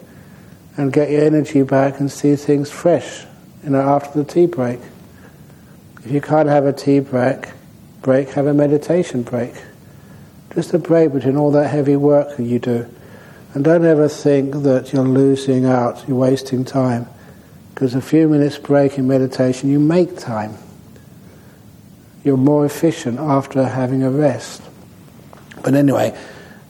and 0.78 0.94
get 0.94 1.12
your 1.12 1.22
energy 1.26 1.64
back 1.64 2.00
and 2.00 2.10
see 2.10 2.38
things 2.38 2.72
fresh, 2.72 3.26
you 3.62 3.72
know, 3.72 3.82
after 3.82 4.24
the 4.24 4.34
tea 4.34 4.46
break. 4.46 4.80
If 6.06 6.10
you 6.10 6.22
can't 6.22 6.48
have 6.48 6.66
a 6.66 6.72
tea 6.72 7.02
break, 7.02 7.50
break, 8.02 8.30
have 8.30 8.48
a 8.48 8.54
meditation 8.54 9.24
break. 9.24 9.54
Just 10.56 10.74
a 10.74 10.80
break 10.80 11.12
between 11.12 11.36
all 11.36 11.52
that 11.52 11.68
heavy 11.68 11.98
work 11.98 12.38
that 12.38 12.44
you 12.44 12.60
do. 12.60 12.88
And 13.54 13.66
don't 13.66 13.84
ever 13.84 14.08
think 14.08 14.64
that 14.64 14.94
you're 14.94 15.04
losing 15.04 15.66
out, 15.66 16.08
you're 16.08 16.16
wasting 16.16 16.64
time. 16.64 17.06
Because 17.80 17.96
a 17.96 18.02
few 18.02 18.28
minutes 18.28 18.58
break 18.58 18.98
in 18.98 19.08
meditation, 19.08 19.70
you 19.70 19.80
make 19.80 20.18
time. 20.18 20.54
You're 22.26 22.36
more 22.36 22.66
efficient 22.66 23.20
after 23.20 23.64
having 23.64 24.04
a 24.04 24.12
rest. 24.12 24.62
But 25.64 25.76
anyway, 25.76 26.14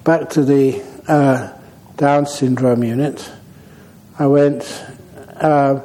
back 0.04 0.30
to 0.30 0.44
the 0.44 0.84
uh, 1.08 1.52
Down 1.98 2.28
syndrome 2.28 2.84
unit. 2.84 3.28
I 4.20 4.28
went 4.28 4.86
uh, 5.38 5.82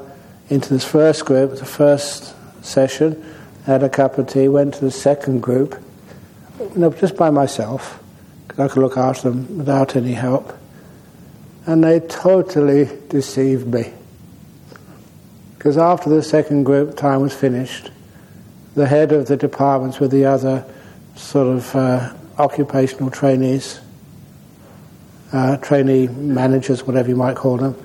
into 0.51 0.69
this 0.69 0.85
first 0.85 1.25
group, 1.25 1.57
the 1.57 1.65
first 1.65 2.35
session, 2.63 3.25
had 3.65 3.83
a 3.83 3.89
cup 3.89 4.19
of 4.19 4.29
tea, 4.29 4.49
went 4.49 4.75
to 4.75 4.81
the 4.83 4.91
second 4.91 5.41
group, 5.41 5.83
you 6.61 6.71
know, 6.77 6.91
just 6.91 7.17
by 7.17 7.31
myself, 7.31 7.99
because 8.47 8.61
I 8.61 8.75
could 8.75 8.83
look 8.83 8.99
after 8.99 9.31
them 9.31 9.57
without 9.57 9.97
any 9.97 10.13
help. 10.13 10.53
And 11.65 11.83
they 11.83 12.01
totally 12.01 12.91
deceived 13.09 13.67
me. 13.67 13.95
Because 15.65 15.79
after 15.79 16.11
the 16.11 16.23
second 16.23 16.65
group 16.65 16.95
time 16.95 17.23
was 17.23 17.33
finished, 17.33 17.91
the 18.75 18.87
head 18.87 19.13
of 19.13 19.29
the 19.29 19.37
departments 19.39 19.99
with 19.99 20.11
the 20.11 20.27
other 20.27 20.63
sort 21.17 21.47
of 21.47 21.75
uh, 21.75 22.13
occupational 22.37 23.11
trainees, 23.11 23.81
uh, 25.33 25.57
trainee 25.57 26.09
managers, 26.09 26.87
whatever 26.87 27.09
you 27.09 27.17
might 27.17 27.37
call 27.37 27.57
them, 27.57 27.83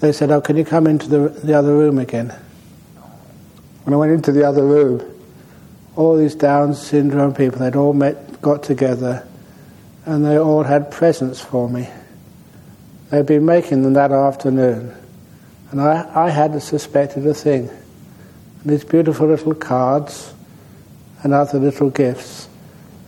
they 0.00 0.10
said, 0.10 0.32
Oh, 0.32 0.40
can 0.40 0.56
you 0.56 0.64
come 0.64 0.88
into 0.88 1.08
the, 1.08 1.28
the 1.28 1.54
other 1.54 1.76
room 1.76 1.98
again? 1.98 2.34
When 3.84 3.94
I 3.94 3.98
went 3.98 4.10
into 4.10 4.32
the 4.32 4.42
other 4.42 4.64
room, 4.64 5.00
all 5.94 6.16
these 6.16 6.34
Down 6.34 6.74
syndrome 6.74 7.34
people, 7.34 7.60
they'd 7.60 7.76
all 7.76 7.92
met, 7.92 8.42
got 8.42 8.64
together, 8.64 9.24
and 10.06 10.26
they 10.26 10.40
all 10.40 10.64
had 10.64 10.90
presents 10.90 11.40
for 11.40 11.68
me. 11.68 11.88
They'd 13.10 13.26
been 13.26 13.46
making 13.46 13.84
them 13.84 13.92
that 13.92 14.10
afternoon, 14.10 14.92
and 15.70 15.80
I, 15.80 16.26
I 16.26 16.30
hadn't 16.30 16.60
suspected 16.60 17.26
a 17.26 17.34
thing. 17.34 17.68
And 17.68 18.72
these 18.72 18.84
beautiful 18.84 19.26
little 19.26 19.54
cards 19.54 20.32
and 21.22 21.32
other 21.32 21.58
little 21.58 21.90
gifts. 21.90 22.48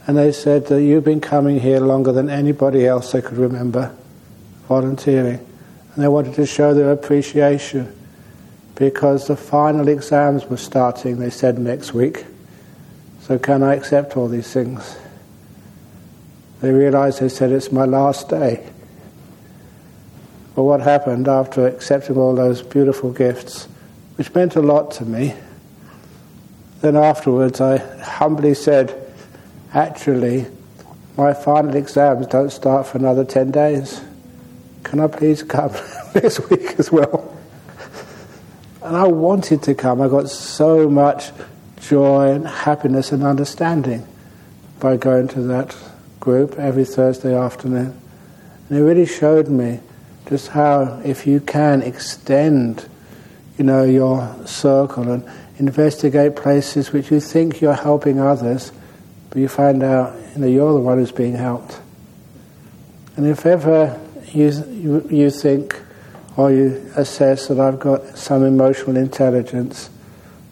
And 0.06 0.16
they 0.16 0.32
said 0.32 0.66
that 0.66 0.82
you've 0.82 1.04
been 1.04 1.20
coming 1.20 1.60
here 1.60 1.80
longer 1.80 2.12
than 2.12 2.30
anybody 2.30 2.86
else 2.86 3.12
they 3.12 3.22
could 3.22 3.36
remember 3.36 3.94
volunteering. 4.66 5.38
And 5.94 6.04
they 6.04 6.08
wanted 6.08 6.34
to 6.34 6.46
show 6.46 6.74
their 6.74 6.92
appreciation 6.92 7.94
because 8.74 9.26
the 9.26 9.36
final 9.36 9.88
exams 9.88 10.46
were 10.46 10.56
starting, 10.56 11.18
they 11.18 11.30
said, 11.30 11.58
next 11.58 11.92
week. 11.92 12.24
So, 13.22 13.38
can 13.38 13.62
I 13.62 13.74
accept 13.74 14.16
all 14.16 14.28
these 14.28 14.50
things? 14.52 14.96
They 16.60 16.70
realized, 16.70 17.20
they 17.20 17.28
said, 17.28 17.50
it's 17.50 17.72
my 17.72 17.84
last 17.84 18.28
day. 18.28 18.66
But 20.58 20.64
what 20.64 20.80
happened 20.80 21.28
after 21.28 21.68
accepting 21.68 22.16
all 22.16 22.34
those 22.34 22.62
beautiful 22.62 23.12
gifts, 23.12 23.68
which 24.16 24.34
meant 24.34 24.56
a 24.56 24.60
lot 24.60 24.90
to 24.94 25.04
me, 25.04 25.36
then 26.80 26.96
afterwards 26.96 27.60
I 27.60 27.76
humbly 27.76 28.54
said, 28.54 28.92
actually, 29.72 30.46
my 31.16 31.32
final 31.32 31.76
exams 31.76 32.26
don't 32.26 32.50
start 32.50 32.88
for 32.88 32.98
another 32.98 33.24
10 33.24 33.52
days. 33.52 34.00
Can 34.82 34.98
I 34.98 35.06
please 35.06 35.44
come 35.44 35.70
next 36.16 36.50
week 36.50 36.74
as 36.80 36.90
well? 36.90 37.38
And 38.82 38.96
I 38.96 39.06
wanted 39.06 39.62
to 39.62 39.76
come. 39.76 40.00
I 40.00 40.08
got 40.08 40.28
so 40.28 40.90
much 40.90 41.30
joy 41.82 42.32
and 42.32 42.44
happiness 42.44 43.12
and 43.12 43.22
understanding 43.22 44.04
by 44.80 44.96
going 44.96 45.28
to 45.28 45.40
that 45.42 45.76
group 46.18 46.58
every 46.58 46.84
Thursday 46.84 47.36
afternoon. 47.36 47.96
And 48.68 48.78
it 48.78 48.82
really 48.82 49.06
showed 49.06 49.46
me 49.46 49.82
just 50.28 50.48
how, 50.48 51.00
if 51.04 51.26
you 51.26 51.40
can 51.40 51.80
extend, 51.82 52.86
you 53.56 53.64
know, 53.64 53.82
your 53.82 54.36
circle 54.46 55.10
and 55.10 55.28
investigate 55.58 56.36
places 56.36 56.92
which 56.92 57.10
you 57.10 57.18
think 57.18 57.60
you're 57.60 57.72
helping 57.72 58.20
others, 58.20 58.70
but 59.30 59.38
you 59.38 59.48
find 59.48 59.82
out, 59.82 60.14
you 60.34 60.40
know, 60.40 60.46
you're 60.46 60.72
the 60.72 60.80
one 60.80 60.98
who's 60.98 61.12
being 61.12 61.34
helped. 61.34 61.80
And 63.16 63.26
if 63.26 63.46
ever 63.46 63.98
you, 64.32 64.50
you, 64.68 65.08
you 65.10 65.30
think, 65.30 65.80
or 66.36 66.52
you 66.52 66.90
assess 66.94 67.48
that 67.48 67.58
I've 67.58 67.80
got 67.80 68.18
some 68.18 68.44
emotional 68.44 68.96
intelligence, 68.96 69.90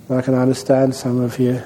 I 0.09 0.23
can 0.23 0.35
understand 0.35 0.95
some 0.95 1.21
of 1.21 1.39
you, 1.39 1.63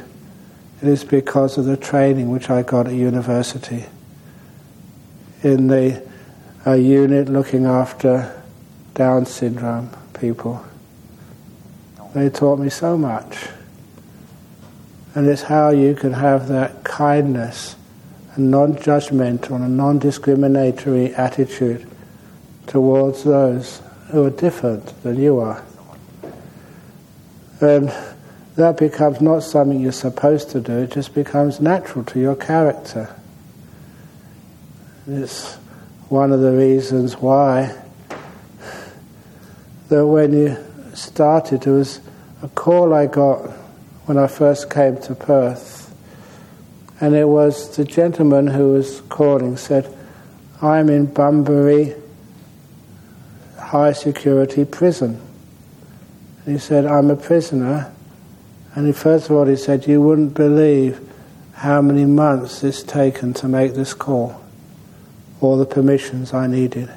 it 0.82 0.88
is 0.88 1.04
because 1.04 1.58
of 1.58 1.64
the 1.64 1.76
training 1.76 2.30
which 2.30 2.50
I 2.50 2.62
got 2.62 2.86
at 2.86 2.94
university. 2.94 3.84
In 5.42 5.68
the 5.68 6.09
uh, 6.66 6.72
unit 6.72 7.28
looking 7.28 7.66
after 7.66 8.42
Down 8.94 9.26
syndrome 9.26 9.90
people. 10.18 10.64
They 12.14 12.28
taught 12.28 12.58
me 12.58 12.70
so 12.70 12.98
much. 12.98 13.48
And 15.14 15.26
it's 15.26 15.42
how 15.42 15.70
you 15.70 15.94
can 15.94 16.12
have 16.12 16.48
that 16.48 16.84
kindness 16.84 17.76
a 18.36 18.40
non 18.40 18.74
judgmental 18.74 19.56
and 19.56 19.64
a 19.64 19.68
non 19.68 19.98
discriminatory 19.98 21.14
attitude 21.14 21.86
towards 22.66 23.24
those 23.24 23.82
who 24.10 24.24
are 24.24 24.30
different 24.30 25.02
than 25.02 25.20
you 25.20 25.40
are. 25.40 25.64
And 27.60 27.92
that 28.56 28.76
becomes 28.76 29.20
not 29.20 29.40
something 29.40 29.80
you're 29.80 29.92
supposed 29.92 30.50
to 30.50 30.60
do, 30.60 30.78
it 30.78 30.92
just 30.92 31.14
becomes 31.14 31.60
natural 31.60 32.04
to 32.04 32.20
your 32.20 32.36
character. 32.36 33.14
It's 35.06 35.56
one 36.10 36.32
of 36.32 36.40
the 36.40 36.52
reasons 36.52 37.16
why 37.16 37.74
that 39.88 40.06
when 40.06 40.32
you 40.32 40.56
started, 40.92 41.62
there 41.62 41.72
was 41.72 42.00
a 42.42 42.48
call 42.48 42.92
I 42.92 43.06
got 43.06 43.38
when 44.04 44.18
I 44.18 44.26
first 44.26 44.68
came 44.68 44.98
to 44.98 45.14
Perth, 45.14 45.94
and 47.00 47.14
it 47.14 47.26
was 47.26 47.76
the 47.76 47.84
gentleman 47.84 48.46
who 48.46 48.72
was 48.72 49.00
calling 49.08 49.56
said, 49.56 49.96
I'm 50.60 50.90
in 50.90 51.06
Bunbury 51.06 51.94
high 53.70 53.92
security 53.92 54.64
prison. 54.64 55.20
And 56.44 56.54
he 56.54 56.58
said, 56.58 56.86
I'm 56.86 57.08
a 57.08 57.16
prisoner. 57.16 57.92
And 58.74 58.86
he, 58.86 58.92
first 58.92 59.30
of 59.30 59.36
all, 59.36 59.46
he 59.46 59.54
said, 59.54 59.86
You 59.86 60.02
wouldn't 60.02 60.34
believe 60.34 61.00
how 61.54 61.80
many 61.80 62.04
months 62.04 62.64
it's 62.64 62.82
taken 62.82 63.32
to 63.34 63.46
make 63.46 63.74
this 63.74 63.94
call, 63.94 64.39
all 65.40 65.56
the 65.56 65.66
permissions 65.66 66.32
I 66.34 66.46
needed. 66.46 66.90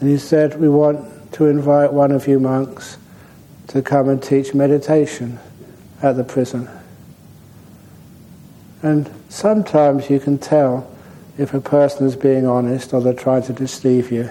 And 0.00 0.08
he 0.08 0.18
said, 0.18 0.60
We 0.60 0.68
want 0.68 1.32
to 1.32 1.46
invite 1.46 1.92
one 1.92 2.12
of 2.12 2.26
you 2.26 2.40
monks 2.40 2.98
to 3.68 3.82
come 3.82 4.08
and 4.08 4.22
teach 4.22 4.54
meditation 4.54 5.38
at 6.02 6.16
the 6.16 6.24
prison. 6.24 6.68
And 8.82 9.12
sometimes 9.28 10.08
you 10.08 10.20
can 10.20 10.38
tell 10.38 10.90
if 11.36 11.54
a 11.54 11.60
person 11.60 12.06
is 12.06 12.16
being 12.16 12.46
honest 12.46 12.92
or 12.92 13.00
they're 13.00 13.12
trying 13.12 13.42
to 13.44 13.52
deceive 13.52 14.10
you. 14.10 14.30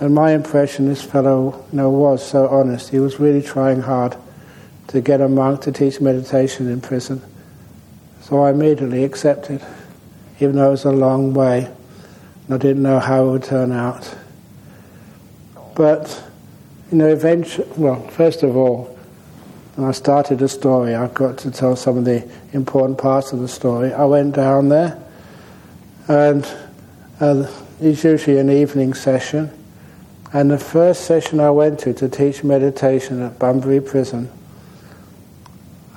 And 0.00 0.14
my 0.14 0.32
impression, 0.32 0.88
this 0.88 1.02
fellow 1.02 1.64
you 1.70 1.76
know, 1.76 1.90
was 1.90 2.26
so 2.26 2.48
honest. 2.48 2.90
He 2.90 2.98
was 2.98 3.20
really 3.20 3.42
trying 3.42 3.82
hard 3.82 4.16
to 4.88 5.00
get 5.00 5.20
a 5.20 5.28
monk 5.28 5.62
to 5.62 5.72
teach 5.72 6.00
meditation 6.00 6.68
in 6.68 6.80
prison. 6.80 7.22
So 8.22 8.42
I 8.42 8.50
immediately 8.50 9.04
accepted, 9.04 9.64
even 10.42 10.56
though 10.56 10.68
it 10.68 10.72
was 10.72 10.84
a 10.84 10.92
long 10.92 11.32
way 11.32 11.70
I 12.50 12.58
didn't 12.58 12.82
know 12.82 12.98
how 12.98 13.28
it 13.28 13.30
would 13.30 13.44
turn 13.44 13.72
out. 13.72 14.14
But, 15.74 16.22
you 16.90 16.98
know, 16.98 17.08
eventually, 17.08 17.66
well, 17.76 18.06
first 18.08 18.42
of 18.42 18.56
all, 18.56 18.98
when 19.76 19.88
I 19.88 19.92
started 19.92 20.38
the 20.38 20.48
story, 20.48 20.94
I've 20.94 21.14
got 21.14 21.38
to 21.38 21.50
tell 21.50 21.76
some 21.76 21.96
of 21.96 22.04
the 22.04 22.28
important 22.52 22.98
parts 22.98 23.32
of 23.32 23.38
the 23.38 23.48
story. 23.48 23.92
I 23.94 24.04
went 24.04 24.34
down 24.34 24.68
there, 24.68 25.02
and 26.08 26.44
uh, 27.20 27.50
it's 27.80 28.04
usually 28.04 28.38
an 28.38 28.50
evening 28.50 28.92
session. 28.92 29.50
And 30.34 30.50
the 30.50 30.58
first 30.58 31.06
session 31.06 31.40
I 31.40 31.50
went 31.50 31.78
to 31.80 31.94
to 31.94 32.08
teach 32.08 32.44
meditation 32.44 33.22
at 33.22 33.38
Bunbury 33.38 33.80
Prison, 33.80 34.30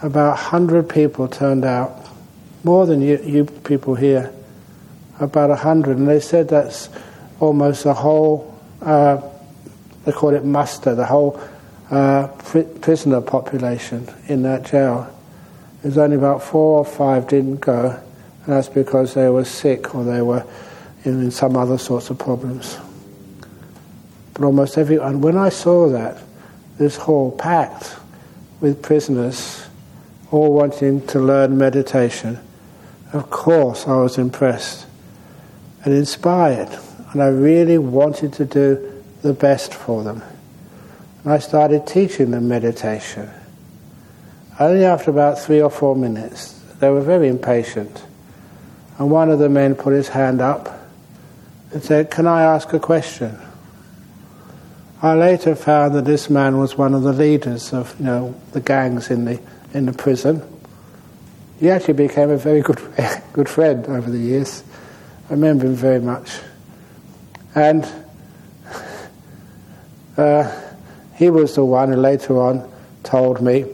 about 0.02 0.36
100 0.36 0.88
people 0.88 1.28
turned 1.28 1.66
out, 1.66 2.08
more 2.66 2.86
than 2.86 3.02
you, 3.02 3.22
you 3.24 3.46
people 3.46 3.96
here, 3.96 4.34
about 5.22 5.50
100. 5.50 5.98
And 5.98 6.08
they 6.08 6.20
said 6.20 6.50
that's 6.50 6.90
almost 7.40 7.86
the 7.86 7.94
whole 7.94 8.60
uh, 8.82 9.22
they 10.06 10.12
call 10.12 10.34
it 10.34 10.46
muster, 10.46 10.96
the 10.96 11.06
whole 11.06 11.40
uh, 11.90 12.28
prisoner 12.82 13.22
population 13.22 14.08
in 14.28 14.44
that 14.44 14.66
jail. 14.66 15.12
There's 15.82 15.98
only 15.98 16.16
about 16.16 16.44
four 16.44 16.80
or 16.80 16.86
five 16.86 17.28
didn't 17.28 17.58
go, 17.58 17.90
and 17.90 18.46
that's 18.46 18.70
because 18.70 19.16
they 19.16 19.30
were 19.30 19.46
sick 19.46 19.94
or 19.94 20.04
they 20.04 20.22
were 20.22 20.46
in, 21.04 21.24
in 21.24 21.32
some 21.32 21.58
other 21.58 21.78
sorts 21.78 22.10
of 22.10 22.20
problems. 22.20 22.78
But 24.34 24.46
almost 24.46 24.78
everyone, 24.78 25.08
and 25.08 25.24
when 25.24 25.38
I 25.38 25.50
saw 25.50 25.90
that, 25.90 26.22
this 26.78 26.98
hall 26.98 27.32
packed 27.32 27.96
with 28.62 28.82
prisoners 28.82 29.66
all 30.32 30.54
wanting 30.54 31.06
to 31.08 31.20
learn 31.20 31.58
meditation, 31.58 32.40
of 33.16 33.30
course 33.30 33.88
I 33.88 33.96
was 33.96 34.18
impressed 34.18 34.86
and 35.84 35.94
inspired, 35.94 36.70
and 37.12 37.22
I 37.22 37.28
really 37.28 37.78
wanted 37.78 38.34
to 38.34 38.46
do 38.46 39.04
the 39.22 39.34
best 39.34 39.74
for 39.74 40.04
them. 40.04 40.22
And 41.24 41.34
I 41.34 41.40
started 41.40 41.88
teaching 41.88 42.32
them 42.32 42.48
meditation. 42.48 43.30
Only 44.60 44.86
after 44.86 45.12
about 45.12 45.40
three 45.40 45.62
or 45.62 45.70
four 45.70 45.96
minutes, 45.96 46.62
they 46.80 46.90
were 46.90 47.02
very 47.02 47.28
impatient. 47.28 48.04
And 48.98 49.10
one 49.10 49.30
of 49.30 49.40
the 49.40 49.50
men 49.50 49.76
put 49.76 49.94
his 49.94 50.10
hand 50.10 50.42
up 50.42 50.88
and 51.72 51.84
said, 51.84 52.12
Can 52.12 52.28
I 52.28 52.44
ask 52.44 52.72
a 52.74 52.80
question? 52.80 53.38
I 55.02 55.14
later 55.14 55.56
found 55.56 55.94
that 55.96 56.06
this 56.06 56.30
man 56.30 56.58
was 56.58 56.78
one 56.78 56.94
of 56.94 57.04
the 57.04 57.14
leaders 57.14 57.74
of 57.74 57.98
you 58.00 58.06
know, 58.06 58.36
the 58.54 58.62
gangs 58.62 59.10
in 59.10 59.26
the, 59.26 59.40
in 59.74 59.86
the 59.86 59.94
prison. 59.94 60.42
He 61.60 61.70
actually 61.70 61.94
became 61.94 62.30
a 62.30 62.38
very 62.38 62.62
good, 62.62 62.82
good 63.34 63.48
friend 63.48 63.86
over 63.88 64.10
the 64.10 64.18
years. 64.18 64.64
I 65.30 65.34
remember 65.34 65.66
him 65.66 65.76
very 65.76 66.02
much. 66.02 66.40
And 67.54 67.90
uh, 70.18 70.62
he 71.16 71.30
was 71.30 71.56
the 71.56 71.64
one 71.64 71.90
who 71.90 71.96
later 71.96 72.40
on 72.42 72.70
told 73.04 73.42
me 73.42 73.66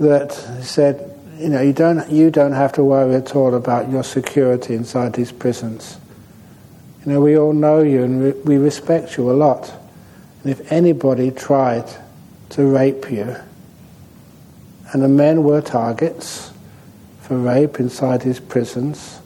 that 0.00 0.34
he 0.56 0.64
said, 0.64 1.12
you 1.38 1.50
know, 1.50 1.60
you 1.60 1.74
don't, 1.74 2.10
you 2.10 2.30
don't 2.30 2.52
have 2.52 2.72
to 2.72 2.84
worry 2.84 3.14
at 3.14 3.36
all 3.36 3.54
about 3.54 3.90
your 3.90 4.02
security 4.02 4.74
inside 4.74 5.12
these 5.12 5.32
prisons. 5.32 5.98
You 7.04 7.12
know, 7.12 7.20
we 7.20 7.36
all 7.36 7.52
know 7.52 7.82
you 7.82 8.02
and 8.02 8.22
we, 8.22 8.30
we 8.32 8.56
respect 8.56 9.18
you 9.18 9.30
a 9.30 9.34
lot. 9.34 9.70
And 10.42 10.50
if 10.50 10.72
anybody 10.72 11.30
tried 11.30 11.84
to 12.50 12.64
rape 12.64 13.10
you, 13.10 13.36
and 14.92 15.02
the 15.02 15.08
men 15.08 15.42
were 15.42 15.60
targets 15.60 16.52
for 17.26 17.36
rape 17.36 17.80
inside 17.80 18.22
his 18.22 18.38
prisons, 18.38 19.20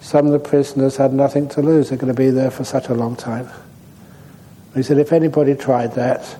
some 0.00 0.26
of 0.26 0.32
the 0.32 0.40
prisoners 0.40 0.96
had 0.96 1.12
nothing 1.12 1.48
to 1.50 1.62
lose. 1.62 1.88
They're 1.88 1.98
going 1.98 2.12
to 2.12 2.20
be 2.20 2.30
there 2.30 2.50
for 2.50 2.64
such 2.64 2.88
a 2.88 2.94
long 2.94 3.14
time. 3.14 3.48
He 4.74 4.82
said, 4.82 4.98
if 4.98 5.12
anybody 5.12 5.54
tried 5.54 5.94
that, 5.94 6.36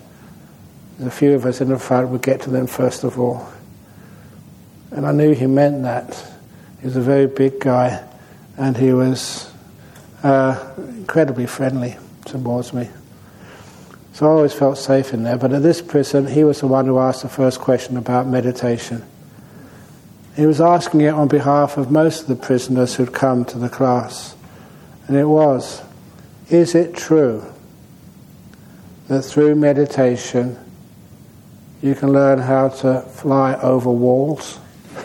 a 1.01 1.09
few 1.09 1.35
of 1.35 1.45
us 1.45 1.61
in 1.61 1.69
the 1.69 1.79
front 1.79 2.09
would 2.09 2.21
get 2.21 2.41
to 2.41 2.49
them 2.49 2.67
first 2.67 3.05
of 3.05 3.17
all. 3.17 3.47
And 4.91 5.05
I 5.05 5.13
knew 5.13 5.33
he 5.33 5.47
meant 5.47 5.83
that. 5.83 6.21
He 6.81 6.87
was 6.87 6.97
a 6.97 7.01
very 7.01 7.27
big 7.27 7.61
guy, 7.61 8.05
and 8.57 8.75
he 8.75 8.91
was 8.91 9.49
uh, 10.21 10.73
incredibly 10.77 11.45
friendly 11.45 11.95
towards 12.25 12.73
me. 12.73 12.89
So 14.11 14.25
I 14.25 14.29
always 14.29 14.53
felt 14.53 14.77
safe 14.77 15.13
in 15.13 15.23
there. 15.23 15.37
But 15.37 15.53
at 15.53 15.63
this 15.63 15.81
prison, 15.81 16.27
he 16.27 16.43
was 16.43 16.59
the 16.59 16.67
one 16.67 16.85
who 16.85 16.99
asked 16.99 17.21
the 17.21 17.29
first 17.29 17.61
question 17.61 17.95
about 17.95 18.27
meditation. 18.27 19.03
He 20.35 20.45
was 20.45 20.59
asking 20.59 21.01
it 21.01 21.13
on 21.13 21.27
behalf 21.27 21.77
of 21.77 21.91
most 21.91 22.21
of 22.21 22.27
the 22.27 22.35
prisoners 22.35 22.95
who'd 22.95 23.13
come 23.13 23.45
to 23.45 23.59
the 23.59 23.69
class. 23.69 24.35
And 25.07 25.15
it 25.15 25.25
was, 25.25 25.81
is 26.49 26.73
it 26.75 26.95
true 26.95 27.45
that 29.07 29.21
through 29.23 29.55
meditation 29.55 30.57
you 31.83 31.93
can 31.93 32.11
learn 32.13 32.39
how 32.39 32.69
to 32.69 33.01
fly 33.01 33.55
over 33.55 33.91
walls. 33.91 34.57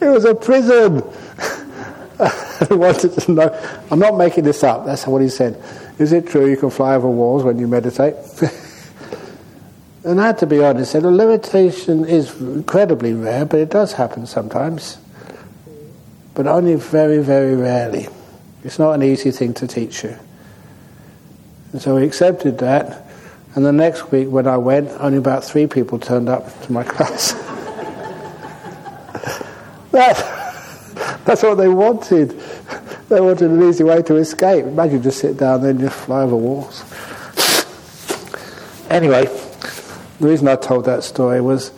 it 0.00 0.08
was 0.08 0.24
a 0.24 0.34
prison. 0.34 1.00
I 2.18 2.66
wanted 2.70 3.12
to 3.12 3.32
know. 3.32 3.80
I'm 3.90 4.00
not 4.00 4.16
making 4.16 4.42
this 4.42 4.64
up. 4.64 4.84
That's 4.84 5.06
what 5.06 5.22
he 5.22 5.28
said. 5.28 5.62
Is 5.98 6.12
it 6.12 6.26
true 6.26 6.50
you 6.50 6.56
can 6.56 6.70
fly 6.70 6.96
over 6.96 7.08
walls 7.08 7.44
when 7.44 7.58
you 7.58 7.68
meditate? 7.68 8.16
and 10.04 10.20
I 10.20 10.26
had 10.26 10.38
to 10.38 10.46
be 10.46 10.62
honest. 10.62 10.92
Said, 10.92 11.04
levitation 11.04 12.04
is 12.04 12.40
incredibly 12.40 13.14
rare, 13.14 13.44
but 13.44 13.60
it 13.60 13.70
does 13.70 13.92
happen 13.92 14.26
sometimes. 14.26 14.98
But 16.34 16.46
only 16.46 16.74
very, 16.74 17.22
very 17.22 17.54
rarely. 17.54 18.08
It's 18.64 18.78
not 18.78 18.92
an 18.92 19.02
easy 19.02 19.30
thing 19.30 19.54
to 19.54 19.66
teach 19.66 20.02
you. 20.02 20.16
And 21.72 21.80
so 21.80 21.96
we 21.96 22.04
accepted 22.04 22.58
that. 22.58 23.06
And 23.54 23.64
the 23.64 23.72
next 23.72 24.10
week, 24.10 24.28
when 24.28 24.46
I 24.46 24.56
went, 24.56 24.90
only 24.92 25.18
about 25.18 25.44
three 25.44 25.66
people 25.66 25.98
turned 25.98 26.28
up 26.28 26.62
to 26.62 26.72
my 26.72 26.82
class. 26.88 27.32
that, 29.92 31.22
that's 31.24 31.42
what 31.42 31.56
they 31.56 31.68
wanted. 31.68 32.30
They 33.08 33.20
wanted 33.20 33.50
an 33.50 33.62
easy 33.62 33.84
way 33.84 34.02
to 34.02 34.16
escape. 34.16 34.64
Imagine 34.64 35.02
just 35.02 35.20
sit 35.20 35.36
down 35.36 35.64
and 35.64 35.78
just 35.78 35.94
fly 35.94 36.22
over 36.22 36.34
walls. 36.34 36.82
Anyway, 38.90 39.26
the 40.22 40.28
reason 40.28 40.46
I 40.46 40.54
told 40.54 40.84
that 40.84 41.02
story 41.02 41.40
was 41.40 41.72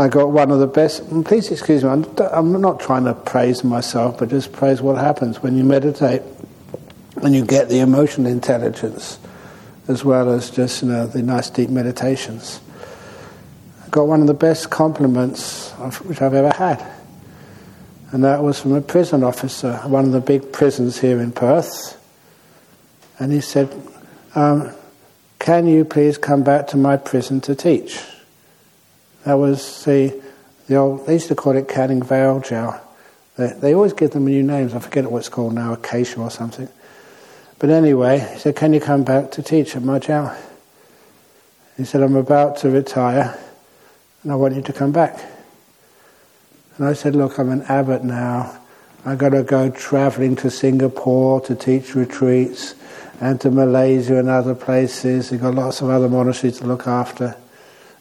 I 0.00 0.08
got 0.08 0.32
one 0.32 0.50
of 0.50 0.58
the 0.58 0.66
best. 0.66 1.08
Please 1.24 1.48
excuse 1.52 1.84
me, 1.84 1.90
I'm, 1.90 2.04
I'm 2.32 2.60
not 2.60 2.80
trying 2.80 3.04
to 3.04 3.14
praise 3.14 3.62
myself, 3.62 4.18
but 4.18 4.30
just 4.30 4.52
praise 4.52 4.82
what 4.82 4.98
happens 4.98 5.40
when 5.40 5.56
you 5.56 5.62
meditate 5.62 6.22
and 7.22 7.32
you 7.32 7.44
get 7.44 7.68
the 7.68 7.78
emotional 7.78 8.26
intelligence 8.26 9.20
as 9.86 10.04
well 10.04 10.32
as 10.32 10.50
just 10.50 10.82
you 10.82 10.88
know, 10.88 11.06
the 11.06 11.22
nice 11.22 11.50
deep 11.50 11.70
meditations. 11.70 12.60
I 13.86 13.88
got 13.90 14.08
one 14.08 14.20
of 14.20 14.26
the 14.26 14.34
best 14.34 14.70
compliments 14.70 15.72
of, 15.74 16.04
which 16.04 16.20
I've 16.20 16.34
ever 16.34 16.50
had. 16.50 16.84
And 18.10 18.24
that 18.24 18.42
was 18.42 18.60
from 18.60 18.72
a 18.72 18.80
prison 18.80 19.22
officer, 19.22 19.76
one 19.84 20.04
of 20.04 20.10
the 20.10 20.20
big 20.20 20.52
prisons 20.52 20.98
here 20.98 21.20
in 21.20 21.30
Perth. 21.30 21.96
And 23.20 23.32
he 23.32 23.40
said, 23.40 23.70
um, 24.34 24.72
Can 25.44 25.66
you 25.66 25.84
please 25.84 26.16
come 26.16 26.42
back 26.42 26.68
to 26.68 26.78
my 26.78 26.96
prison 26.96 27.42
to 27.42 27.54
teach? 27.54 28.00
That 29.24 29.34
was 29.34 29.84
the, 29.84 30.18
the 30.68 30.76
old, 30.76 31.06
they 31.06 31.12
used 31.12 31.28
to 31.28 31.34
call 31.34 31.54
it 31.54 31.68
Canning 31.68 32.02
Vale 32.02 32.40
Jail. 32.40 32.80
They, 33.36 33.48
they 33.48 33.74
always 33.74 33.92
give 33.92 34.12
them 34.12 34.24
new 34.24 34.42
names. 34.42 34.72
I 34.72 34.78
forget 34.78 35.04
what 35.10 35.18
it's 35.18 35.28
called 35.28 35.52
now, 35.52 35.74
Acacia 35.74 36.18
or 36.18 36.30
something. 36.30 36.66
But 37.58 37.68
anyway, 37.68 38.20
he 38.20 38.38
said, 38.38 38.56
Can 38.56 38.72
you 38.72 38.80
come 38.80 39.04
back 39.04 39.32
to 39.32 39.42
teach 39.42 39.76
at 39.76 39.82
my 39.82 39.98
jail? 39.98 40.34
He 41.76 41.84
said, 41.84 42.00
I'm 42.02 42.16
about 42.16 42.56
to 42.58 42.70
retire 42.70 43.38
and 44.22 44.32
I 44.32 44.36
want 44.36 44.54
you 44.54 44.62
to 44.62 44.72
come 44.72 44.92
back. 44.92 45.22
And 46.78 46.86
I 46.86 46.94
said, 46.94 47.14
Look, 47.14 47.38
I'm 47.38 47.50
an 47.50 47.64
abbot 47.64 48.02
now. 48.02 48.62
I've 49.04 49.18
got 49.18 49.28
to 49.28 49.42
go 49.42 49.68
traveling 49.68 50.36
to 50.36 50.50
Singapore 50.50 51.42
to 51.42 51.54
teach 51.54 51.94
retreats 51.94 52.76
and 53.20 53.40
to 53.40 53.50
Malaysia 53.50 54.18
and 54.18 54.28
other 54.28 54.54
places. 54.54 55.30
We've 55.30 55.40
got 55.40 55.54
lots 55.54 55.80
of 55.80 55.90
other 55.90 56.08
monasteries 56.08 56.58
to 56.58 56.66
look 56.66 56.86
after. 56.86 57.36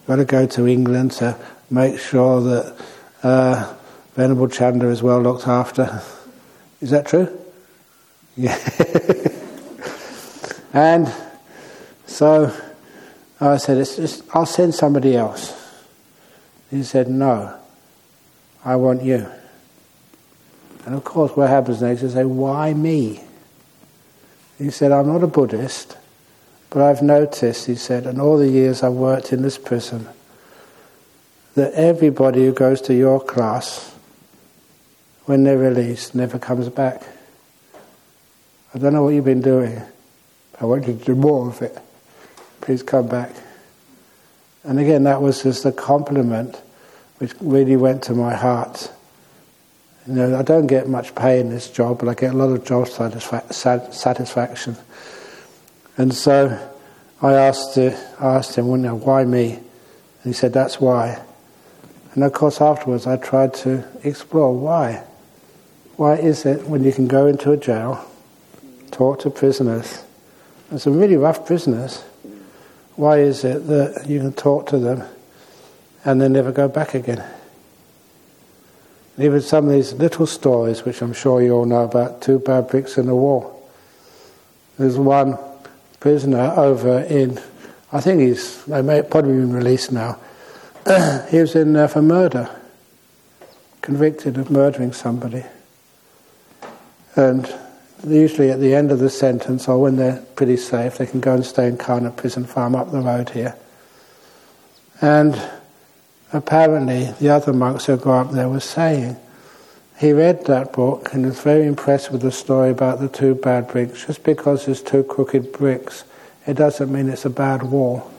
Got 0.08 0.18
to 0.18 0.26
go 0.26 0.46
to 0.48 0.68
England 0.68 1.14
to 1.14 1.38
make 1.70 2.00
sure 2.00 2.42
that 2.42 2.86
uh, 3.24 3.74
Venerable 4.16 4.48
Chanda 4.48 4.90
is 4.90 5.02
well 5.02 5.22
looked 5.22 5.48
after. 5.48 6.02
Is 6.82 6.90
that 6.90 7.08
true? 7.08 7.30
Yeah. 8.36 8.58
and 10.74 11.14
so 12.06 12.54
I 13.40 13.58
said, 13.58 13.78
just, 13.78 14.24
I'll 14.34 14.46
send 14.46 14.76
somebody 14.76 15.16
else. 15.16 15.60
He 16.70 16.84
said, 16.84 17.08
No, 17.08 17.56
I 18.66 18.76
want 18.76 19.04
you. 19.04 19.28
And 20.86 20.96
of 20.96 21.04
course, 21.04 21.36
what 21.36 21.50
happens 21.50 21.82
next 21.82 22.04
is 22.04 22.14
they 22.14 22.22
say, 22.22 22.26
Why 22.26 22.74
me? 22.74 23.22
He 24.58 24.70
said, 24.70 24.92
I'm 24.92 25.08
not 25.08 25.24
a 25.24 25.28
Buddhist, 25.28 25.98
but 26.70 26.82
I've 26.82 27.02
noticed, 27.02 27.66
he 27.66 27.76
said, 27.76 28.06
in 28.06 28.20
all 28.20 28.38
the 28.38 28.50
years 28.50 28.84
I've 28.84 28.94
worked 28.94 29.34
in 29.34 29.42
this 29.42 29.58
prison, 29.58 30.08
that 31.56 31.74
everybody 31.74 32.46
who 32.46 32.54
goes 32.54 32.82
to 32.82 32.94
your 32.94 33.20
class, 33.20 33.94
when 35.26 35.44
they're 35.44 35.58
released, 35.58 36.16
never 36.16 36.40
comes 36.40 36.70
back. 36.70 37.04
I 38.74 38.80
don't 38.80 38.94
know 38.94 39.04
what 39.04 39.14
you've 39.14 39.26
been 39.26 39.42
doing. 39.42 39.82
I 40.60 40.66
want 40.66 40.88
you 40.88 40.94
to 40.94 41.06
do 41.06 41.16
more 41.16 41.48
of 41.50 41.62
it. 41.62 41.78
Please 42.62 42.82
come 42.82 43.08
back. 43.08 43.32
And 44.64 44.80
again, 44.80 45.04
that 45.04 45.22
was 45.22 45.44
just 45.44 45.66
a 45.66 45.72
compliment 45.72 46.62
which 47.18 47.34
really 47.40 47.76
went 47.76 48.04
to 48.04 48.14
my 48.14 48.34
heart. 48.34 48.92
You 50.08 50.14
know, 50.14 50.38
I 50.38 50.42
don't 50.42 50.68
get 50.68 50.90
much 50.90 51.16
pay 51.16 51.40
in 51.40 51.50
this 51.50 51.70
job, 51.70 52.00
but 52.00 52.10
I 52.10 52.14
get 52.14 52.34
a 52.34 52.38
lot 52.38 52.50
of 52.50 52.66
job 52.66 52.90
satisfaction. 52.90 54.76
And 55.96 56.14
so 56.14 56.60
I 57.22 57.34
asked, 57.34 57.78
uh, 57.78 57.96
asked 58.20 58.58
him, 58.58 58.68
well, 58.68 58.80
now, 58.80 58.96
why 58.96 59.24
me? 59.24 59.54
And 59.54 59.64
he 60.24 60.34
said, 60.34 60.52
that's 60.52 60.82
why. 60.82 61.22
And 62.14 62.24
of 62.24 62.34
course, 62.34 62.60
afterwards, 62.60 63.08
I 63.08 63.16
tried 63.18 63.54
to 63.56 63.86
explore 64.04 64.54
why. 64.54 65.04
Why 65.96 66.16
is 66.16 66.46
it 66.46 66.68
when 66.68 66.84
you 66.84 66.92
can 66.92 67.08
go 67.08 67.28
into 67.28 67.52
a 67.52 67.58
jail, 67.58 68.06
talk 68.92 69.20
to 69.22 69.30
prisoners, 69.30 70.04
and 70.70 70.82
some 70.82 71.00
really 71.00 71.18
rough 71.18 71.46
prisoners, 71.46 72.04
why 72.96 73.20
is 73.20 73.44
it 73.44 73.68
that 73.68 74.06
you 74.08 74.20
can 74.20 74.34
talk 74.34 74.68
to 74.68 74.78
them 74.78 75.04
and 76.04 76.22
they 76.22 76.28
never 76.28 76.52
go 76.52 76.68
back 76.68 76.94
again? 76.94 77.24
Even 79.18 79.42
some 79.42 79.68
of 79.68 79.74
these 79.74 79.94
little 79.94 80.26
stories, 80.26 80.86
which 80.86 81.02
I'm 81.02 81.14
sure 81.14 81.42
you 81.42 81.52
all 81.54 81.66
know 81.66 81.84
about, 81.84 82.22
two 82.22 82.40
bad 82.40 82.68
bricks 82.68 82.98
in 82.98 83.06
the 83.06 83.16
wall. 83.16 83.70
There's 84.80 84.98
one 84.98 85.38
prisoner 86.00 86.54
over 86.58 87.00
in, 87.02 87.40
I 87.92 88.02
think 88.02 88.22
he's, 88.22 88.64
they 88.66 88.82
may 88.82 89.04
probably 89.04 89.34
been 89.34 89.54
released 89.54 89.92
now. 89.92 90.20
he 91.30 91.40
was 91.40 91.56
in 91.56 91.74
there 91.74 91.88
for 91.88 92.02
murder, 92.02 92.50
convicted 93.82 94.38
of 94.38 94.50
murdering 94.50 94.94
somebody. 94.94 95.44
And 97.16 97.54
usually 98.06 98.50
at 98.50 98.60
the 98.60 98.74
end 98.74 98.92
of 98.92 99.00
the 99.00 99.10
sentence, 99.10 99.68
or 99.68 99.80
when 99.80 99.96
they're 99.96 100.22
pretty 100.36 100.58
safe, 100.58 100.98
they 100.98 101.06
can 101.06 101.20
go 101.20 101.36
and 101.36 101.46
stay 101.46 101.68
in 101.68 101.78
Karnet 101.78 102.18
Prison 102.18 102.46
Farm 102.46 102.76
up 102.76 102.92
the 102.92 103.00
road 103.00 103.30
here. 103.30 103.56
And 105.02 105.40
apparently, 106.34 107.14
the 107.20 107.30
other 107.30 107.54
monks 107.54 107.86
who 107.86 107.96
go 107.98 108.12
up 108.12 108.32
there 108.32 108.50
were 108.50 108.60
saying 108.60 109.16
he 110.00 110.12
read 110.12 110.46
that 110.46 110.74
book 110.74 111.14
and 111.14 111.26
was 111.26 111.40
very 111.40 111.66
impressed 111.66 112.12
with 112.12 112.22
the 112.22 112.32
story 112.32 112.72
about 112.72 113.00
the 113.00 113.08
two 113.08 113.36
bad 113.36 113.68
bricks. 113.68 114.06
Just 114.06 114.24
because 114.24 114.66
there's 114.66 114.82
two 114.82 115.04
crooked 115.04 115.54
bricks, 115.54 116.04
it 116.46 116.56
doesn't 116.56 116.92
mean 116.92 117.10
it's 117.10 117.26
a 117.26 117.30
bad 117.30 117.64
wall. 117.64 118.12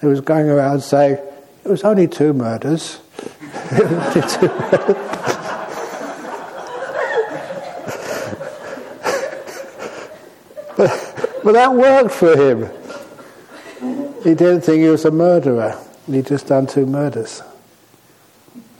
He 0.00 0.06
was 0.06 0.20
going 0.20 0.48
around 0.48 0.82
saying, 0.82 1.18
it 1.64 1.68
was 1.68 1.82
only 1.82 2.06
two 2.06 2.32
murders. 2.32 3.00
but, 3.16 3.32
but 11.42 11.52
that 11.52 11.74
worked 11.74 12.12
for 12.12 12.36
him. 12.36 12.70
He 14.22 14.34
didn't 14.34 14.60
think 14.60 14.82
he 14.82 14.88
was 14.88 15.04
a 15.04 15.10
murderer. 15.10 15.80
He'd 16.06 16.26
just 16.26 16.46
done 16.46 16.66
two 16.66 16.86
murders. 16.86 17.42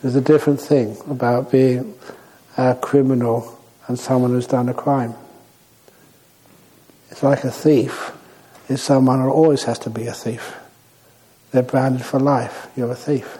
There's 0.01 0.15
a 0.15 0.21
different 0.21 0.61
thing 0.61 0.97
about 1.11 1.51
being 1.51 1.95
a 2.57 2.75
criminal 2.75 3.59
and 3.89 3.99
someone 3.99 4.31
who's 4.31 4.47
done 4.47 4.69
a 4.69 4.75
crime. 4.75 5.15
It's 7.11 7.23
like 7.23 7.45
a 7.45 7.51
thief 7.51 8.13
is 8.69 8.83
someone 8.83 9.21
who 9.21 9.31
always 9.31 9.65
has 9.65 9.79
to 9.81 9.91
be 9.91 10.07
a 10.07 10.13
thief. 10.13 10.55
They're 11.51 11.63
branded 11.63 12.05
for 12.05 12.21
life. 12.21 12.69
You're 12.77 12.91
a 12.91 12.97
thief. 12.97 13.39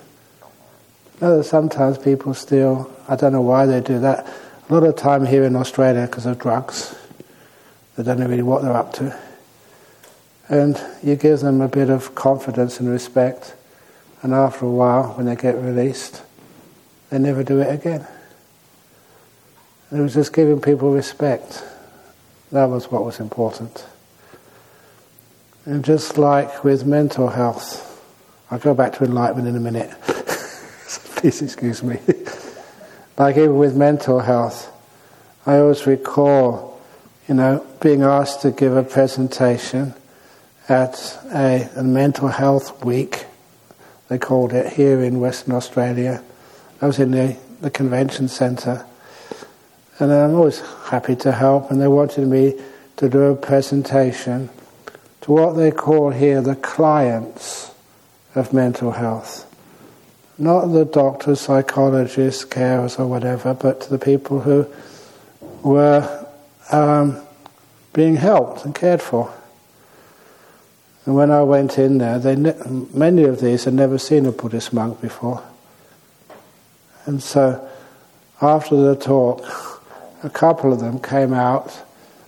Sometimes 1.43 1.99
people 1.99 2.35
steal. 2.35 2.93
I 3.09 3.17
don't 3.17 3.33
know 3.33 3.41
why 3.41 3.67
they 3.67 3.81
do 3.81 3.99
that. 4.01 4.27
A 4.69 4.75
lot 4.75 4.85
of 4.85 4.97
time 4.97 5.25
here 5.27 5.45
in 5.45 5.57
Australia 5.57 6.07
because 6.07 6.27
of 6.27 6.39
drugs. 6.39 6.95
They 7.97 8.03
don't 8.03 8.19
know 8.19 8.27
really 8.27 8.43
what 8.43 8.63
they're 8.63 8.77
up 8.77 8.93
to. 8.95 9.19
And 10.49 10.81
you 11.03 11.17
give 11.17 11.41
them 11.41 11.61
a 11.61 11.69
bit 11.69 11.91
of 11.91 12.15
confidence 12.15 12.79
and 12.81 12.89
respect, 12.89 13.55
and 14.27 14.35
after 14.35 14.67
a 14.67 14.69
while, 14.69 15.13
when 15.13 15.27
they 15.27 15.37
get 15.37 15.55
released, 15.55 16.21
they 17.11 17.19
never 17.21 17.45
do 17.45 17.61
it 17.61 17.73
again. 17.73 18.05
it 19.93 20.01
was 20.01 20.15
just 20.15 20.33
giving 20.33 20.61
people 20.61 20.91
respect. 20.91 21.63
That 22.51 22.65
was 22.65 22.91
what 22.91 23.05
was 23.05 23.21
important. 23.21 23.87
And 25.65 25.85
just 25.85 26.19
like 26.19 26.65
with 26.65 26.85
mental 26.85 27.29
health, 27.29 28.03
I'll 28.51 28.59
go 28.59 28.75
back 28.75 28.95
to 28.95 29.05
enlightenment 29.05 29.47
in 29.47 29.55
a 29.55 29.61
minute. 29.61 29.91
Please 30.03 31.41
excuse 31.41 31.85
me. 31.85 32.01
like 33.17 33.37
even 33.37 33.57
with 33.57 33.77
mental 33.77 34.19
health, 34.19 34.73
I 35.47 35.59
always 35.59 35.87
recall 35.87 36.83
you 37.29 37.37
know, 37.37 37.65
being 37.81 38.03
asked 38.03 38.43
to 38.43 38.51
give 38.51 38.77
a 38.77 38.83
presentation 38.83 39.95
at 40.69 41.17
a, 41.33 41.71
a, 41.77 41.85
mental 41.85 42.27
health 42.27 42.85
week, 42.85 43.27
they 44.09 44.19
called 44.19 44.53
it 44.53 44.73
here 44.75 45.03
in 45.03 45.21
Western 45.21 45.55
Australia. 45.55 46.23
I 46.81 46.87
was 46.87 46.99
in 46.99 47.11
the, 47.11 47.37
the 47.61 47.71
convention 47.71 48.29
centre, 48.29 48.85
and 49.99 50.13
I'm 50.13 50.35
always 50.35 50.61
happy 50.87 51.17
to 51.17 51.33
help. 51.33 51.71
And 51.71 51.81
they 51.81 51.89
wanted 51.89 52.29
me 52.29 52.55
to 52.97 53.09
do 53.09 53.23
a 53.23 53.37
presentation 53.37 54.51
to 55.23 55.33
what 55.33 55.55
they 55.55 55.71
call 55.71 56.11
here 56.11 56.41
the 56.41 56.57
clients 56.57 57.73
of 58.35 58.53
mental 58.53 58.93
health. 58.93 59.43
Not 60.39 60.67
the 60.67 60.85
doctors, 60.85 61.41
psychologists, 61.41 62.45
carers, 62.45 63.01
or 63.01 63.07
whatever, 63.07 63.55
but 63.55 63.81
to 63.83 63.91
the 63.91 63.99
people 63.99 64.41
who 64.41 64.67
were 65.63 66.27
um, 66.71 67.21
being 67.93 68.17
helped 68.17 68.65
and 68.65 68.75
cared 68.75 69.01
for. 69.01 69.33
And 71.07 71.15
when 71.15 71.31
I 71.31 71.45
went 71.45 71.79
in 71.79 71.99
there, 71.99 72.19
they 72.19 72.35
ne- 72.35 72.57
many 72.93 73.25
of 73.25 73.41
these 73.41 73.65
had 73.65 73.75
never 73.75 73.97
seen 73.97 74.27
a 74.27 74.33
Buddhist 74.33 74.73
monk 74.73 75.01
before. 75.01 75.43
And 77.07 77.23
so, 77.23 77.67
after 78.43 78.77
the 78.77 78.97
talk, 78.97 79.41
a 80.25 80.29
couple 80.29 80.73
of 80.73 80.81
them 80.81 80.99
came 80.99 81.33
out 81.33 81.81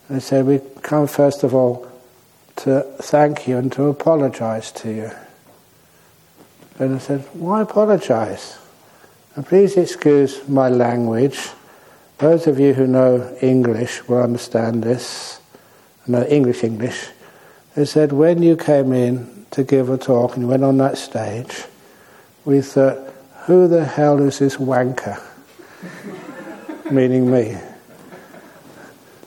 and 0.09 0.23
said, 0.23 0.47
We 0.47 0.61
come 0.81 1.09
first 1.09 1.43
of 1.43 1.55
all 1.55 1.89
to 2.57 2.83
thank 2.99 3.49
you 3.49 3.57
and 3.57 3.73
to 3.73 3.85
apologize 3.85 4.71
to 4.73 4.93
you. 4.93 5.11
And 6.79 6.95
I 6.95 6.99
said, 6.99 7.25
Why 7.33 7.63
apologize? 7.63 8.59
And 9.35 9.45
please 9.45 9.77
excuse 9.77 10.49
my 10.49 10.69
language. 10.69 11.51
Those 12.19 12.47
of 12.47 12.61
you 12.61 12.75
who 12.75 12.87
know 12.87 13.37
English 13.43 14.07
will 14.09 14.23
understand 14.23 14.85
this, 14.85 15.41
know 16.07 16.25
English 16.25 16.63
English. 16.63 17.09
They 17.79 17.85
said, 17.85 18.11
when 18.11 18.43
you 18.43 18.57
came 18.57 18.93
in 18.93 19.47
to 19.53 19.63
give 19.63 19.89
a 19.89 19.97
talk 19.97 20.35
and 20.35 20.43
you 20.43 20.49
went 20.49 20.65
on 20.65 20.79
that 20.79 20.99
stage, 20.99 21.63
we 22.45 22.61
thought, 22.61 22.99
who 23.47 23.69
the 23.69 23.85
hell 23.85 24.21
is 24.21 24.41
this 24.41 24.57
wanker? 24.57 25.23
Meaning 26.91 27.31
me. 27.31 27.57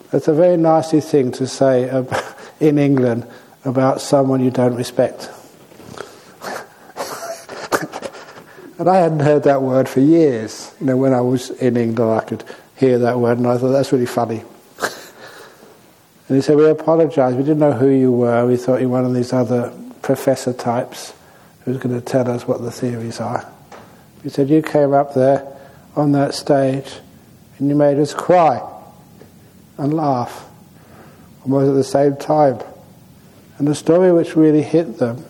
That's 0.09 0.27
a 0.27 0.33
very 0.33 0.57
nasty 0.57 0.99
thing 0.99 1.31
to 1.31 1.47
say 1.47 1.87
about, 1.87 2.35
in 2.59 2.77
England 2.77 3.25
about 3.63 4.01
someone 4.01 4.43
you 4.43 4.51
don't 4.51 4.75
respect. 4.75 5.29
and 8.77 8.89
I 8.89 8.97
hadn't 8.97 9.21
heard 9.21 9.43
that 9.43 9.61
word 9.61 9.87
for 9.87 10.01
years. 10.01 10.75
You 10.81 10.87
know, 10.87 10.97
when 10.97 11.13
I 11.13 11.21
was 11.21 11.51
in 11.51 11.77
England, 11.77 12.11
I 12.11 12.25
could 12.25 12.43
hear 12.75 12.99
that 12.99 13.17
word, 13.17 13.37
and 13.37 13.47
I 13.47 13.57
thought 13.57 13.71
that's 13.71 13.93
really 13.93 14.05
funny. 14.05 14.43
And 16.31 16.37
he 16.37 16.41
said, 16.41 16.55
"We 16.55 16.69
apologise. 16.69 17.35
We 17.35 17.43
didn't 17.43 17.59
know 17.59 17.73
who 17.73 17.89
you 17.89 18.09
were. 18.09 18.45
We 18.45 18.55
thought 18.55 18.79
you 18.79 18.87
were 18.87 19.01
one 19.01 19.05
of 19.05 19.13
these 19.13 19.33
other 19.33 19.73
professor 20.01 20.53
types 20.53 21.11
who's 21.65 21.75
going 21.75 21.93
to 21.93 21.99
tell 21.99 22.31
us 22.31 22.47
what 22.47 22.61
the 22.61 22.71
theories 22.71 23.19
are." 23.19 23.45
He 24.23 24.29
said, 24.29 24.49
"You 24.49 24.61
came 24.61 24.93
up 24.93 25.13
there 25.13 25.45
on 25.93 26.13
that 26.13 26.33
stage, 26.33 26.99
and 27.59 27.67
you 27.67 27.75
made 27.75 27.99
us 27.99 28.13
cry." 28.13 28.61
and 29.81 29.93
laugh 29.95 30.47
almost 31.43 31.69
at 31.69 31.73
the 31.73 31.83
same 31.83 32.15
time. 32.15 32.59
And 33.57 33.67
the 33.67 33.73
story 33.73 34.11
which 34.13 34.35
really 34.35 34.61
hit 34.61 34.99
them 34.99 35.25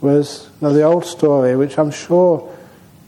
was 0.00 0.48
you 0.60 0.68
know, 0.68 0.72
the 0.72 0.84
old 0.84 1.04
story, 1.04 1.56
which 1.56 1.76
I'm 1.76 1.90
sure 1.90 2.48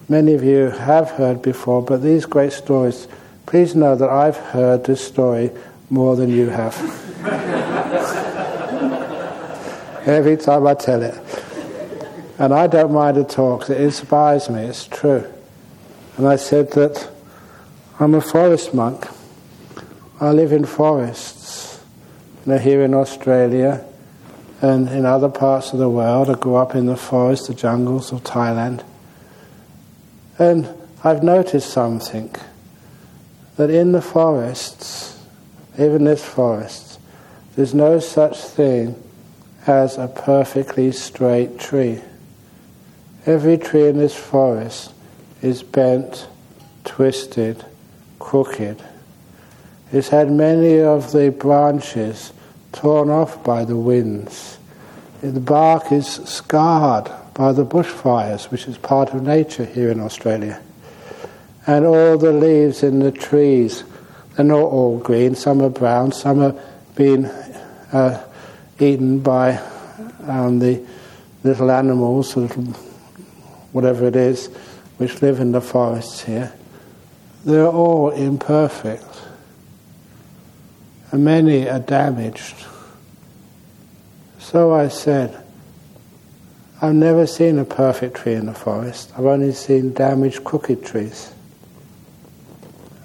many 0.09 0.35
of 0.35 0.43
you 0.43 0.71
have 0.71 1.11
heard 1.13 1.41
before, 1.41 1.83
but 1.83 2.03
these 2.03 2.27
great 2.27 2.53
stories, 2.53 3.07
please 3.47 3.77
know 3.77 3.95
that 3.95 4.11
I've 4.11 4.37
heard 4.37 4.85
this 4.85 5.01
story 5.01 5.53
more 5.91 6.17
than 6.17 6.31
you 6.31 6.49
have. 6.49 6.75
Every 10.07 10.37
time 10.37 10.67
I 10.67 10.75
tell 10.75 11.03
it. 11.03 11.19
And 12.39 12.53
I 12.53 12.67
don't 12.67 12.93
mind 12.93 13.17
at 13.17 13.29
talk, 13.29 13.71
it 13.71 13.81
inspires 13.81 14.51
me, 14.51 14.63
it's 14.63 14.87
true. 14.87 15.25
And 16.17 16.27
I 16.27 16.37
said 16.37 16.73
that 16.73 17.11
I'm 18.01 18.15
a 18.15 18.21
forest 18.21 18.75
monk. 18.75 19.07
I 20.21 20.31
live 20.31 20.53
in 20.53 20.65
forests. 20.65 21.81
You 22.45 22.53
know, 22.53 22.59
here 22.59 22.83
in 22.83 22.93
Australia 22.93 23.85
and 24.61 24.89
in 24.89 25.05
other 25.07 25.29
parts 25.29 25.73
of 25.73 25.79
the 25.79 25.89
world. 25.89 26.29
I 26.29 26.35
grew 26.35 26.57
up 26.57 26.75
in 26.75 26.87
the 26.87 26.97
forests, 26.97 27.49
the 27.49 27.55
jungles 27.55 28.13
of 28.13 28.23
Thailand. 28.25 28.85
And 30.39 30.69
I've 31.05 31.23
noticed 31.23 31.71
something 31.71 32.35
that 33.57 33.71
in 33.71 33.93
the 33.93 34.03
forests, 34.03 35.14
even 35.75 35.97
in 35.97 36.05
this 36.05 36.25
forest, 36.25 37.01
there's 37.57 37.75
no 37.75 37.99
such 37.99 38.39
thing 38.39 39.01
as 39.67 39.97
a 39.97 40.09
perfectly 40.09 40.93
straight 40.93 41.59
tree. 41.59 42.01
Every 43.27 43.57
tree 43.57 43.89
in 43.89 43.99
this 43.99 44.15
forest 44.15 44.93
is 45.41 45.63
bent, 45.63 46.29
twisted, 46.85 47.65
crooked. 48.19 48.83
It's 49.93 50.09
had 50.09 50.31
many 50.31 50.81
of 50.81 51.13
the 51.13 51.31
branches 51.31 52.33
torn 52.73 53.09
off 53.09 53.43
by 53.45 53.65
the 53.65 53.77
winds. 53.77 54.59
The 55.23 55.41
bark 55.41 55.93
is 55.93 56.07
scarred 56.07 57.11
by 57.33 57.53
the 57.53 57.65
bushfires, 57.65 58.51
which 58.51 58.67
is 58.67 58.77
part 58.77 59.15
of 59.15 59.23
nature 59.23 59.65
here 59.65 59.91
in 59.91 60.01
Australia. 60.01 60.61
And 61.67 61.87
all 61.87 62.19
the 62.19 62.33
leaves 62.33 62.83
in 62.83 62.99
the 62.99 63.13
trees, 63.13 63.85
they're 64.37 64.45
not 64.45 64.63
all 64.63 64.99
green, 64.99 65.35
some 65.35 65.63
are 65.63 65.71
brown, 65.71 66.13
some 66.13 66.41
are 66.41 66.55
being 66.97 67.27
uh, 67.27 68.25
eaten 68.79 69.21
by 69.21 69.57
um, 70.27 70.59
the 70.59 70.85
little 71.43 71.71
animals, 71.71 72.37
little 72.37 72.65
whatever 73.73 74.07
it 74.07 74.17
is, 74.17 74.47
which 74.97 75.23
live 75.23 75.41
in 75.41 75.53
the 75.53 75.61
forests 75.61 76.23
here. 76.23 76.53
They're 77.45 77.67
all 77.67 78.11
imperfect 78.11 79.05
and 81.15 81.25
many 81.25 81.69
are 81.69 81.81
damaged. 81.81 82.57
So 84.39 84.73
I 84.73 84.89
said, 84.89 85.45
I've 86.81 86.95
never 86.95 87.27
seen 87.27 87.59
a 87.59 87.65
perfect 87.65 88.17
tree 88.17 88.35
in 88.35 88.47
the 88.47 88.55
forest. 88.55 89.13
I've 89.17 89.25
only 89.25 89.53
seen 89.53 89.93
damaged, 89.93 90.43
crooked 90.43 90.85
trees. 90.85 91.34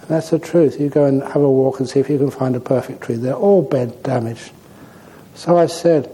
That's 0.09 0.31
the 0.31 0.39
truth. 0.39 0.79
You 0.79 0.89
go 0.89 1.05
and 1.05 1.21
have 1.21 1.35
a 1.35 1.49
walk 1.49 1.79
and 1.79 1.87
see 1.87 1.99
if 1.99 2.09
you 2.09 2.17
can 2.17 2.31
find 2.31 2.55
a 2.55 2.59
perfect 2.59 3.01
tree. 3.01 3.15
They're 3.15 3.35
all 3.35 3.61
bent, 3.61 4.01
damaged. 4.01 4.51
So 5.35 5.55
I 5.55 5.67
said, 5.67 6.09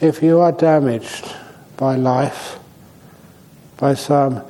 if 0.00 0.22
you 0.22 0.40
are 0.40 0.50
damaged 0.50 1.30
by 1.76 1.96
life, 1.96 2.58
by 3.76 3.92
some 3.92 4.42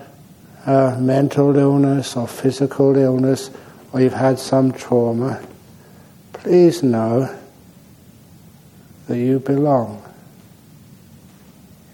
uh, 0.65 0.97
mental 1.01 1.57
illness 1.57 2.17
or 2.17 2.29
physical 2.29 2.97
illness, 2.97 3.51
or 3.93 4.01
you've 4.01 4.13
had 4.13 4.39
some 4.39 4.71
trauma, 4.71 5.45
please 6.33 6.85
know 6.85 7.37
that 9.09 9.19
you 9.19 9.41
belong. 9.41 10.05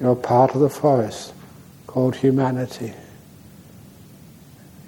You're 0.00 0.16
part 0.16 0.54
of 0.54 0.60
the 0.60 0.68
forest 0.68 1.32
called 1.86 2.14
humanity. 2.14 2.92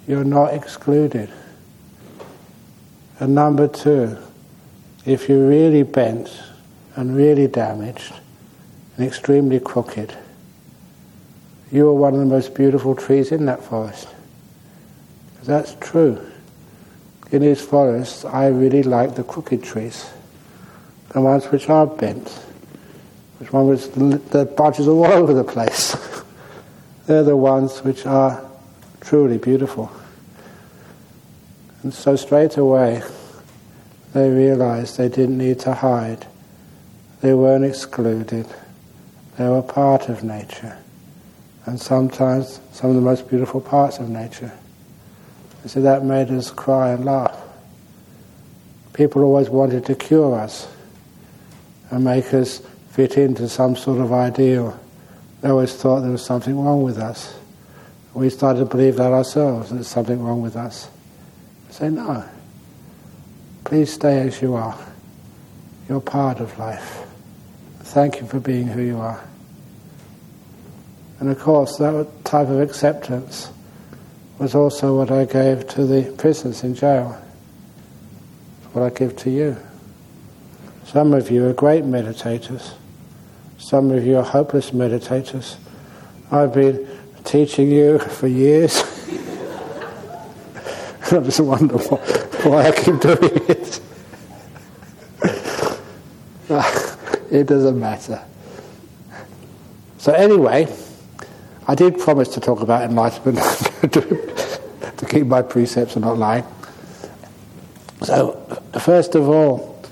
You're 0.07 0.23
not 0.23 0.53
excluded. 0.53 1.33
And 3.19 3.35
number 3.35 3.67
two, 3.67 4.17
if 5.05 5.29
you're 5.29 5.47
really 5.47 5.83
bent 5.83 6.29
and 6.95 7.15
really 7.15 7.47
damaged 7.47 8.13
and 8.97 9.05
extremely 9.05 9.59
crooked, 9.59 10.15
you 11.71 11.87
are 11.87 11.93
one 11.93 12.13
of 12.13 12.19
the 12.19 12.25
most 12.25 12.53
beautiful 12.55 12.95
trees 12.95 13.31
in 13.31 13.45
that 13.45 13.63
forest. 13.63 14.07
That's 15.43 15.75
true 15.79 16.19
in 17.31 17.41
these 17.41 17.61
forests, 17.61 18.25
I 18.25 18.47
really 18.47 18.83
like 18.83 19.15
the 19.15 19.23
crooked 19.23 19.63
trees, 19.63 20.09
the 21.09 21.21
ones 21.21 21.45
which 21.45 21.69
are 21.69 21.87
bent, 21.87 22.29
which 23.39 23.51
one 23.51 23.67
which 23.67 23.91
the 23.91 24.51
branches 24.55 24.87
are 24.87 24.91
all 24.91 25.05
over 25.11 25.33
the 25.33 25.43
place. 25.43 25.95
They're 27.07 27.23
the 27.23 27.37
ones 27.37 27.83
which 27.83 28.05
are 28.05 28.43
truly 29.01 29.37
beautiful. 29.37 29.91
And 31.85 31.93
so 31.93 32.15
straight 32.15 32.57
away, 32.57 33.03
they 34.11 34.27
realized 34.27 34.97
they 34.97 35.07
didn't 35.07 35.37
need 35.37 35.59
to 35.59 35.73
hide. 35.75 36.25
They 37.21 37.35
weren't 37.35 37.63
excluded. 37.63 38.47
They 39.37 39.47
were 39.47 39.61
part 39.61 40.09
of 40.09 40.23
nature. 40.23 40.79
And 41.67 41.79
sometimes 41.79 42.59
some 42.71 42.89
of 42.89 42.95
the 42.95 43.03
most 43.03 43.29
beautiful 43.29 43.61
parts 43.61 43.99
of 43.99 44.09
nature. 44.09 44.51
And 45.61 45.69
so 45.69 45.79
that 45.81 46.03
made 46.03 46.31
us 46.31 46.49
cry 46.49 46.89
and 46.89 47.05
laugh. 47.05 47.39
People 48.93 49.21
always 49.21 49.51
wanted 49.51 49.85
to 49.85 49.93
cure 49.93 50.39
us 50.39 50.67
and 51.91 52.03
make 52.03 52.33
us 52.33 52.63
fit 52.93 53.15
into 53.15 53.47
some 53.47 53.75
sort 53.75 53.99
of 53.99 54.11
ideal. 54.11 54.75
They 55.41 55.49
always 55.49 55.75
thought 55.75 55.99
there 55.99 56.09
was 56.09 56.25
something 56.25 56.59
wrong 56.59 56.81
with 56.81 56.97
us. 56.97 57.37
We 58.15 58.31
started 58.31 58.61
to 58.61 58.65
believe 58.65 58.95
that 58.95 59.11
ourselves, 59.11 59.69
there's 59.69 59.87
something 59.87 60.19
wrong 60.23 60.41
with 60.41 60.55
us. 60.55 60.89
Say, 61.75 61.89
no. 61.89 62.23
Please 63.65 63.91
stay 63.91 64.25
as 64.25 64.41
you 64.41 64.55
are. 64.55 64.79
You're 65.89 65.99
part 65.99 66.39
of 66.39 66.57
life. 66.57 67.05
Thank 67.79 68.21
you 68.21 68.27
for 68.27 68.39
being 68.39 68.65
who 68.65 68.81
you 68.81 68.97
are. 68.97 69.21
And 71.19 71.29
of 71.29 71.37
course, 71.37 71.75
that 71.79 72.07
type 72.23 72.47
of 72.47 72.61
acceptance 72.61 73.51
was 74.39 74.55
also 74.55 74.97
what 74.97 75.11
I 75.11 75.25
gave 75.25 75.67
to 75.71 75.85
the 75.85 76.15
prisoners 76.17 76.63
in 76.63 76.75
jail. 76.75 77.21
It's 78.63 78.73
What 78.73 78.85
I 78.85 78.97
give 78.97 79.17
to 79.17 79.29
you. 79.29 79.57
Some 80.85 81.13
of 81.13 81.29
you 81.29 81.45
are 81.45 81.53
great 81.53 81.83
meditators. 81.83 82.71
Some 83.57 83.91
of 83.91 84.05
you 84.05 84.15
are 84.15 84.23
hopeless 84.23 84.71
meditators. 84.71 85.57
I've 86.31 86.53
been 86.53 86.87
teaching 87.25 87.69
you 87.69 87.99
for 88.17 88.27
years. 88.27 88.94
I 91.11 91.19
just 91.19 91.39
wonder 91.39 91.77
why, 91.77 92.67
I 92.67 92.71
keep 92.71 92.99
doing 92.99 93.41
it. 93.49 93.81
it 97.31 97.47
doesn't 97.47 97.79
matter. 97.79 98.23
So, 99.97 100.13
anyway. 100.13 100.67
I 101.67 101.73
did 101.73 101.97
promise 101.97 102.29
to 102.29 102.39
talk 102.39 102.61
about 102.61 102.83
enlightenment 102.83 103.43
to 103.91 105.05
keep 105.09 105.25
my 105.25 105.41
precepts 105.41 105.95
and 105.95 106.05
not 106.05 106.17
lying. 106.17 106.43
So, 108.03 108.33
first 108.79 109.15
of 109.15 109.27
all, 109.27 109.83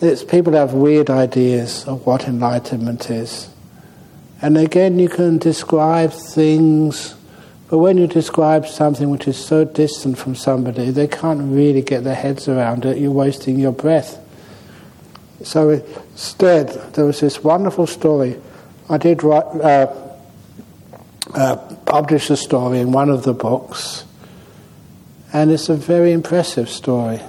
it's 0.00 0.24
people 0.24 0.54
have 0.54 0.72
weird 0.72 1.08
ideas 1.08 1.86
of 1.86 2.04
what 2.06 2.24
enlightenment 2.24 3.08
is. 3.08 3.48
And 4.42 4.58
again, 4.58 4.98
you 4.98 5.08
can 5.08 5.38
describe 5.38 6.12
things, 6.12 7.14
but 7.70 7.78
when 7.78 7.96
you 7.96 8.08
describe 8.08 8.66
something 8.66 9.10
which 9.10 9.28
is 9.28 9.36
so 9.36 9.64
distant 9.64 10.18
from 10.18 10.34
somebody, 10.34 10.90
they 10.90 11.06
can't 11.06 11.52
really 11.54 11.82
get 11.82 12.02
their 12.02 12.16
heads 12.16 12.48
around 12.48 12.84
it. 12.84 12.98
You're 12.98 13.12
wasting 13.12 13.58
your 13.58 13.72
breath. 13.72 14.18
So 15.44 15.70
instead, 15.70 16.68
there 16.94 17.04
was 17.06 17.20
this 17.20 17.42
wonderful 17.42 17.86
story. 17.86 18.40
I 18.88 18.98
did 18.98 19.22
write. 19.22 19.44
Uh, 19.44 20.06
uh, 21.34 21.56
published 21.86 22.28
the 22.28 22.36
story 22.36 22.80
in 22.80 22.90
one 22.90 23.08
of 23.08 23.22
the 23.22 23.32
books, 23.32 24.04
and 25.32 25.50
it's 25.52 25.68
a 25.68 25.76
very 25.76 26.12
impressive 26.12 26.68
story 26.68 27.20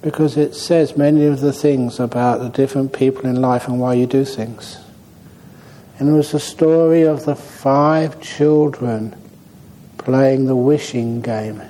because 0.00 0.36
it 0.36 0.54
says 0.54 0.96
many 0.96 1.24
of 1.24 1.40
the 1.40 1.52
things 1.52 1.98
about 1.98 2.38
the 2.38 2.48
different 2.48 2.92
people 2.92 3.26
in 3.26 3.40
life 3.40 3.66
and 3.66 3.80
why 3.80 3.94
you 3.94 4.06
do 4.06 4.24
things. 4.24 4.78
And 5.98 6.08
it 6.08 6.12
was 6.12 6.32
the 6.32 6.40
story 6.40 7.02
of 7.02 7.24
the 7.24 7.34
five 7.34 8.20
children 8.20 9.16
playing 9.98 10.46
the 10.46 10.56
wishing 10.56 11.20
game. 11.20 11.60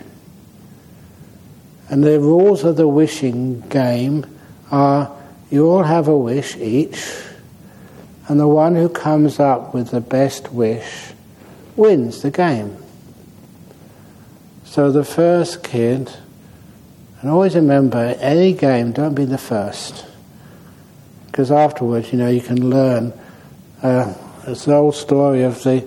And 1.88 2.04
the 2.04 2.20
rules 2.20 2.64
of 2.64 2.76
the 2.76 2.86
wishing 2.86 3.60
game 3.68 4.26
are 4.70 5.10
you 5.50 5.66
all 5.66 5.82
have 5.82 6.08
a 6.08 6.16
wish 6.16 6.56
each, 6.56 7.02
and 8.28 8.38
the 8.38 8.46
one 8.46 8.74
who 8.74 8.90
comes 8.90 9.40
up 9.40 9.72
with 9.72 9.90
the 9.90 10.00
best 10.02 10.52
wish 10.52 11.12
wins 11.74 12.20
the 12.20 12.30
game. 12.30 12.76
So 14.64 14.92
the 14.92 15.04
first 15.04 15.64
kid, 15.64 16.12
and 17.20 17.30
always 17.30 17.54
remember 17.54 18.14
any 18.20 18.52
game, 18.52 18.92
don't 18.92 19.14
be 19.14 19.24
the 19.24 19.38
first. 19.38 20.04
Because 21.26 21.50
afterwards, 21.50 22.12
you 22.12 22.18
know, 22.18 22.28
you 22.28 22.42
can 22.42 22.68
learn. 22.68 23.14
Uh, 23.82 24.12
it's 24.46 24.64
the 24.64 24.74
old 24.74 24.96
story 24.96 25.44
of 25.44 25.62
the, 25.62 25.86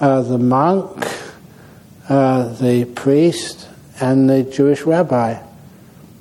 uh, 0.00 0.22
the 0.22 0.38
monk, 0.38 1.06
uh, 2.08 2.48
the 2.54 2.86
priest, 2.86 3.68
and 4.00 4.30
the 4.30 4.44
Jewish 4.44 4.82
rabbi 4.82 5.42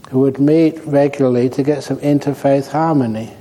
who 0.09 0.19
would 0.19 0.39
meet 0.39 0.79
regularly 0.85 1.49
to 1.49 1.63
get 1.63 1.83
some 1.83 1.97
interfaith 1.97 2.71
harmony. 2.71 3.33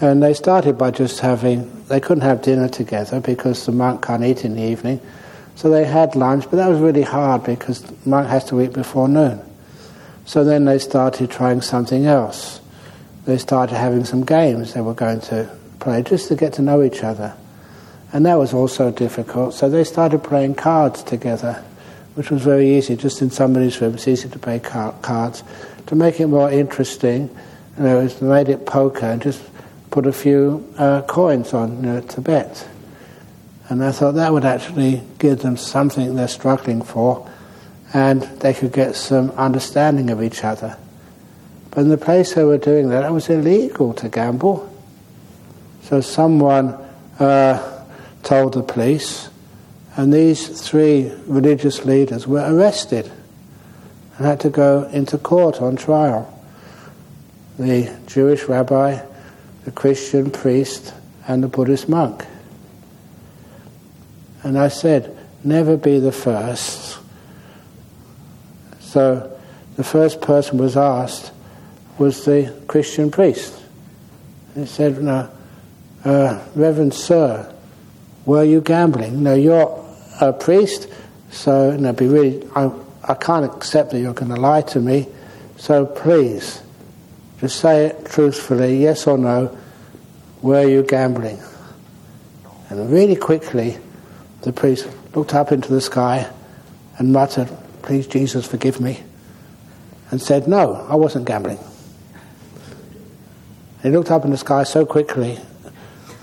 And 0.00 0.22
they 0.22 0.32
started 0.32 0.78
by 0.78 0.90
just 0.90 1.20
having, 1.20 1.84
they 1.84 2.00
couldn't 2.00 2.22
have 2.22 2.42
dinner 2.42 2.68
together 2.68 3.20
because 3.20 3.66
the 3.66 3.72
monk 3.72 4.06
can't 4.06 4.24
eat 4.24 4.44
in 4.44 4.54
the 4.54 4.62
evening. 4.62 5.00
So 5.54 5.70
they 5.70 5.84
had 5.84 6.14
lunch, 6.14 6.44
but 6.44 6.56
that 6.56 6.68
was 6.68 6.78
really 6.78 7.02
hard 7.02 7.44
because 7.44 7.82
the 7.82 8.08
monk 8.08 8.28
has 8.28 8.44
to 8.46 8.60
eat 8.62 8.72
before 8.72 9.08
noon. 9.08 9.40
So 10.24 10.44
then 10.44 10.66
they 10.66 10.78
started 10.78 11.30
trying 11.30 11.62
something 11.62 12.06
else. 12.06 12.60
They 13.24 13.38
started 13.38 13.76
having 13.76 14.04
some 14.04 14.24
games 14.24 14.74
they 14.74 14.80
were 14.80 14.94
going 14.94 15.20
to 15.22 15.57
play 15.80 16.02
just 16.02 16.28
to 16.28 16.36
get 16.36 16.54
to 16.54 16.62
know 16.62 16.82
each 16.82 17.02
other. 17.02 17.34
And 18.12 18.24
that 18.26 18.36
was 18.36 18.54
also 18.54 18.90
difficult. 18.90 19.54
So 19.54 19.68
they 19.68 19.84
started 19.84 20.22
playing 20.24 20.54
cards 20.54 21.02
together 21.02 21.64
which 22.18 22.32
was 22.32 22.42
very 22.42 22.76
easy, 22.76 22.96
just 22.96 23.22
in 23.22 23.30
somebody's 23.30 23.80
room. 23.80 23.94
It's 23.94 24.08
easy 24.08 24.28
to 24.28 24.40
play 24.40 24.58
cards. 24.58 25.44
To 25.86 25.94
make 25.94 26.18
it 26.18 26.26
more 26.26 26.50
interesting, 26.50 27.30
you 27.76 27.84
know, 27.84 28.00
it 28.00 28.20
made 28.20 28.48
it 28.48 28.66
poker 28.66 29.06
and 29.06 29.22
just 29.22 29.40
put 29.92 30.04
a 30.04 30.12
few 30.12 30.68
uh, 30.78 31.02
coins 31.02 31.54
on 31.54 31.76
you 31.76 31.82
know, 31.82 32.00
to 32.00 32.20
bet. 32.20 32.68
And 33.68 33.84
I 33.84 33.92
thought 33.92 34.16
that 34.16 34.32
would 34.32 34.44
actually 34.44 35.00
give 35.20 35.42
them 35.42 35.56
something 35.56 36.16
they're 36.16 36.26
struggling 36.26 36.82
for, 36.82 37.30
and 37.94 38.22
they 38.40 38.52
could 38.52 38.72
get 38.72 38.96
some 38.96 39.30
understanding 39.30 40.10
of 40.10 40.20
each 40.20 40.42
other. 40.42 40.76
But 41.70 41.82
in 41.82 41.88
the 41.88 41.98
place 41.98 42.34
they 42.34 42.42
were 42.42 42.58
doing 42.58 42.88
that, 42.88 43.04
it 43.04 43.12
was 43.12 43.28
illegal 43.30 43.94
to 43.94 44.08
gamble. 44.08 44.68
So 45.88 46.02
someone 46.02 46.74
uh, 47.18 47.86
told 48.22 48.52
the 48.52 48.62
police, 48.62 49.30
and 49.96 50.12
these 50.12 50.60
three 50.60 51.10
religious 51.26 51.86
leaders 51.86 52.26
were 52.26 52.44
arrested 52.46 53.10
and 54.18 54.26
had 54.26 54.38
to 54.40 54.50
go 54.50 54.82
into 54.92 55.16
court 55.16 55.62
on 55.62 55.76
trial. 55.76 56.44
The 57.58 57.96
Jewish 58.06 58.44
rabbi, 58.44 59.00
the 59.64 59.70
Christian 59.70 60.30
priest, 60.30 60.92
and 61.26 61.42
the 61.42 61.48
Buddhist 61.48 61.88
monk. 61.88 62.26
And 64.42 64.58
I 64.58 64.68
said, 64.68 65.16
never 65.42 65.78
be 65.78 66.00
the 66.00 66.12
first. 66.12 66.98
So 68.80 69.40
the 69.76 69.84
first 69.84 70.20
person 70.20 70.58
was 70.58 70.76
asked 70.76 71.32
was 71.96 72.26
the 72.26 72.54
Christian 72.66 73.10
priest. 73.10 73.58
He 74.54 74.66
said, 74.66 75.02
no, 75.02 75.30
uh, 76.08 76.42
Reverend 76.54 76.94
Sir, 76.94 77.54
were 78.24 78.44
you 78.44 78.62
gambling? 78.62 79.22
No, 79.22 79.34
you're 79.34 79.84
a 80.20 80.32
priest, 80.32 80.88
so 81.30 81.76
know, 81.76 81.92
be 81.92 82.06
really, 82.06 82.48
I, 82.56 82.70
I 83.04 83.14
can't 83.14 83.44
accept 83.44 83.90
that 83.90 84.00
you're 84.00 84.14
going 84.14 84.34
to 84.34 84.40
lie 84.40 84.62
to 84.62 84.80
me, 84.80 85.06
so 85.58 85.84
please, 85.84 86.62
just 87.40 87.60
say 87.60 87.86
it 87.86 88.06
truthfully, 88.06 88.78
yes 88.78 89.06
or 89.06 89.18
no, 89.18 89.56
were 90.40 90.66
you 90.66 90.82
gambling? 90.82 91.38
And 92.70 92.90
really 92.90 93.16
quickly, 93.16 93.76
the 94.42 94.52
priest 94.52 94.88
looked 95.14 95.34
up 95.34 95.52
into 95.52 95.72
the 95.72 95.80
sky 95.80 96.30
and 96.98 97.12
muttered, 97.12 97.50
Please, 97.82 98.06
Jesus, 98.06 98.46
forgive 98.46 98.80
me, 98.80 99.02
and 100.10 100.20
said, 100.20 100.48
No, 100.48 100.86
I 100.88 100.94
wasn't 100.94 101.26
gambling. 101.26 101.58
He 103.82 103.90
looked 103.90 104.10
up 104.10 104.24
in 104.24 104.30
the 104.30 104.36
sky 104.36 104.64
so 104.64 104.84
quickly 104.84 105.38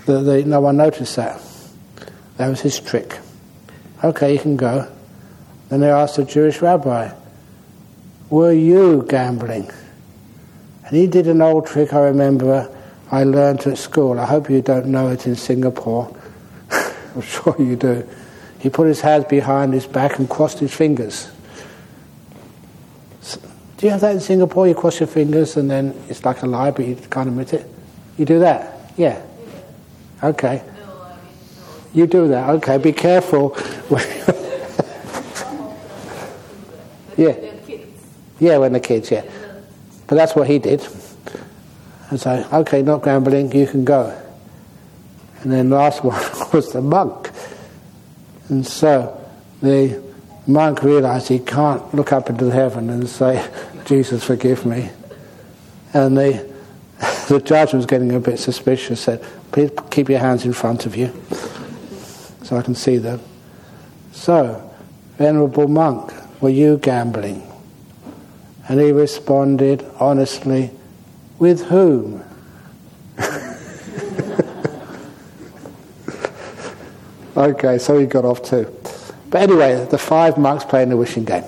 no 0.06 0.60
one 0.60 0.76
noticed 0.76 1.16
that. 1.16 1.40
That 2.36 2.48
was 2.48 2.60
his 2.60 2.78
trick. 2.80 3.18
Okay, 4.04 4.34
you 4.34 4.38
can 4.38 4.56
go. 4.56 4.90
Then 5.68 5.80
they 5.80 5.90
asked 5.90 6.16
the 6.16 6.24
Jewish 6.24 6.60
rabbi, 6.60 7.12
Were 8.30 8.52
you 8.52 9.04
gambling? 9.08 9.70
And 10.84 10.96
he 10.96 11.06
did 11.06 11.26
an 11.26 11.42
old 11.42 11.66
trick 11.66 11.92
I 11.92 12.00
remember 12.00 12.70
I 13.10 13.24
learned 13.24 13.66
at 13.66 13.78
school. 13.78 14.18
I 14.18 14.26
hope 14.26 14.50
you 14.50 14.62
don't 14.62 14.86
know 14.86 15.08
it 15.08 15.26
in 15.26 15.36
Singapore. 15.36 16.14
I'm 16.70 17.22
sure 17.22 17.56
you 17.58 17.76
do. 17.76 18.08
He 18.58 18.68
put 18.68 18.88
his 18.88 19.00
hands 19.00 19.26
behind 19.26 19.72
his 19.72 19.86
back 19.86 20.18
and 20.18 20.28
crossed 20.28 20.58
his 20.58 20.74
fingers. 20.74 21.30
Do 23.76 23.86
you 23.86 23.90
have 23.90 24.00
that 24.00 24.14
in 24.14 24.20
Singapore? 24.20 24.66
You 24.66 24.74
cross 24.74 25.00
your 25.00 25.06
fingers 25.06 25.56
and 25.56 25.70
then 25.70 25.94
it's 26.08 26.24
like 26.24 26.42
a 26.42 26.46
lie, 26.46 26.70
but 26.70 26.86
you 26.86 26.96
can't 26.96 27.28
admit 27.28 27.52
it? 27.52 27.68
You 28.16 28.24
do 28.24 28.38
that? 28.38 28.92
Yeah. 28.96 29.20
Okay. 30.22 30.62
You 31.92 32.06
do 32.06 32.28
that. 32.28 32.50
Okay, 32.50 32.78
be 32.78 32.92
careful. 32.92 33.56
yeah. 37.16 37.34
Yeah, 38.38 38.58
when 38.58 38.72
the 38.72 38.80
kids, 38.80 39.10
yeah. 39.10 39.24
But 40.06 40.16
that's 40.16 40.36
what 40.36 40.46
he 40.46 40.58
did. 40.58 40.86
And 42.10 42.20
so, 42.20 42.46
okay, 42.52 42.82
not 42.82 43.02
gambling, 43.02 43.52
you 43.52 43.66
can 43.66 43.84
go. 43.84 44.16
And 45.42 45.52
then 45.52 45.70
the 45.70 45.76
last 45.76 46.04
one 46.04 46.20
was 46.52 46.72
the 46.72 46.82
monk. 46.82 47.30
And 48.48 48.66
so 48.66 49.20
the 49.62 50.02
monk 50.46 50.82
realized 50.82 51.28
he 51.28 51.38
can't 51.38 51.94
look 51.94 52.12
up 52.12 52.30
into 52.30 52.50
heaven 52.50 52.90
and 52.90 53.08
say, 53.08 53.48
Jesus, 53.84 54.24
forgive 54.24 54.66
me. 54.66 54.90
And 55.92 56.16
the, 56.16 56.54
the 57.28 57.40
judge 57.40 57.72
was 57.72 57.86
getting 57.86 58.12
a 58.12 58.20
bit 58.20 58.38
suspicious, 58.38 59.00
said, 59.00 59.24
please 59.56 59.72
keep 59.88 60.10
your 60.10 60.18
hands 60.18 60.44
in 60.44 60.52
front 60.52 60.84
of 60.84 60.94
you 60.94 61.10
so 62.42 62.58
I 62.58 62.62
can 62.62 62.74
see 62.74 62.98
them. 62.98 63.22
So, 64.12 64.70
Venerable 65.16 65.66
monk, 65.66 66.12
were 66.42 66.50
you 66.50 66.76
gambling? 66.76 67.42
And 68.68 68.78
he 68.78 68.92
responded 68.92 69.82
honestly, 69.98 70.72
with 71.38 71.64
whom? 71.64 72.22
okay, 77.34 77.78
so 77.78 77.98
he 77.98 78.04
got 78.04 78.26
off 78.26 78.42
too. 78.42 78.70
But 79.30 79.40
anyway, 79.40 79.86
the 79.86 79.96
five 79.96 80.36
monks 80.36 80.64
playing 80.64 80.90
the 80.90 80.98
wishing 80.98 81.24
game. 81.24 81.44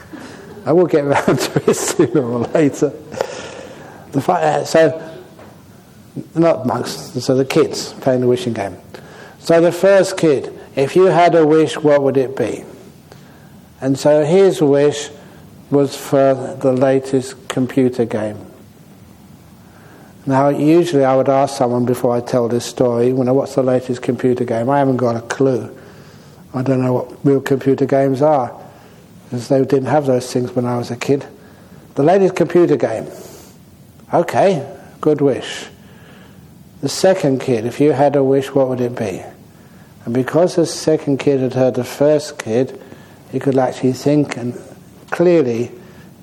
I 0.66 0.72
will 0.72 0.84
get 0.84 1.06
around 1.06 1.38
to 1.38 1.70
it 1.70 1.74
sooner 1.74 2.20
or 2.20 2.40
later. 2.40 2.90
The 4.12 4.20
five, 4.20 4.44
uh, 4.44 4.64
so, 4.66 5.07
not 6.34 6.66
monks, 6.66 6.92
so 6.92 7.34
the 7.34 7.44
kids 7.44 7.92
playing 7.94 8.20
the 8.20 8.26
wishing 8.26 8.52
game. 8.52 8.76
So 9.38 9.60
the 9.60 9.72
first 9.72 10.16
kid, 10.16 10.52
if 10.76 10.96
you 10.96 11.04
had 11.04 11.34
a 11.34 11.46
wish, 11.46 11.76
what 11.76 12.02
would 12.02 12.16
it 12.16 12.36
be? 12.36 12.64
And 13.80 13.98
so 13.98 14.24
his 14.24 14.60
wish 14.60 15.10
was 15.70 15.96
for 15.96 16.34
the 16.60 16.72
latest 16.72 17.48
computer 17.48 18.04
game. 18.04 18.44
Now, 20.26 20.48
usually 20.48 21.04
I 21.04 21.16
would 21.16 21.28
ask 21.28 21.56
someone 21.56 21.86
before 21.86 22.14
I 22.14 22.20
tell 22.20 22.48
this 22.48 22.64
story, 22.64 23.12
know, 23.12 23.32
what's 23.32 23.54
the 23.54 23.62
latest 23.62 24.02
computer 24.02 24.44
game? 24.44 24.68
I 24.68 24.78
haven't 24.78 24.98
got 24.98 25.16
a 25.16 25.22
clue. 25.22 25.74
I 26.52 26.62
don't 26.62 26.82
know 26.82 26.92
what 26.92 27.24
real 27.24 27.40
computer 27.40 27.86
games 27.86 28.20
are, 28.20 28.54
because 29.24 29.48
they 29.48 29.64
didn't 29.64 29.86
have 29.86 30.06
those 30.06 30.30
things 30.30 30.54
when 30.54 30.66
I 30.66 30.76
was 30.76 30.90
a 30.90 30.96
kid. 30.96 31.26
The 31.94 32.02
latest 32.02 32.36
computer 32.36 32.76
game. 32.76 33.06
Okay, 34.12 34.66
good 35.00 35.20
wish. 35.20 35.66
The 36.80 36.88
second 36.88 37.40
kid, 37.40 37.66
if 37.66 37.80
you 37.80 37.92
had 37.92 38.14
a 38.14 38.22
wish, 38.22 38.54
what 38.54 38.68
would 38.68 38.80
it 38.80 38.96
be? 38.96 39.22
And 40.04 40.14
because 40.14 40.54
the 40.54 40.64
second 40.66 41.18
kid 41.18 41.40
had 41.40 41.54
heard 41.54 41.74
the 41.74 41.84
first 41.84 42.38
kid, 42.38 42.80
he 43.32 43.40
could 43.40 43.58
actually 43.58 43.94
think 43.94 44.36
and 44.36 44.54
clearly 45.10 45.72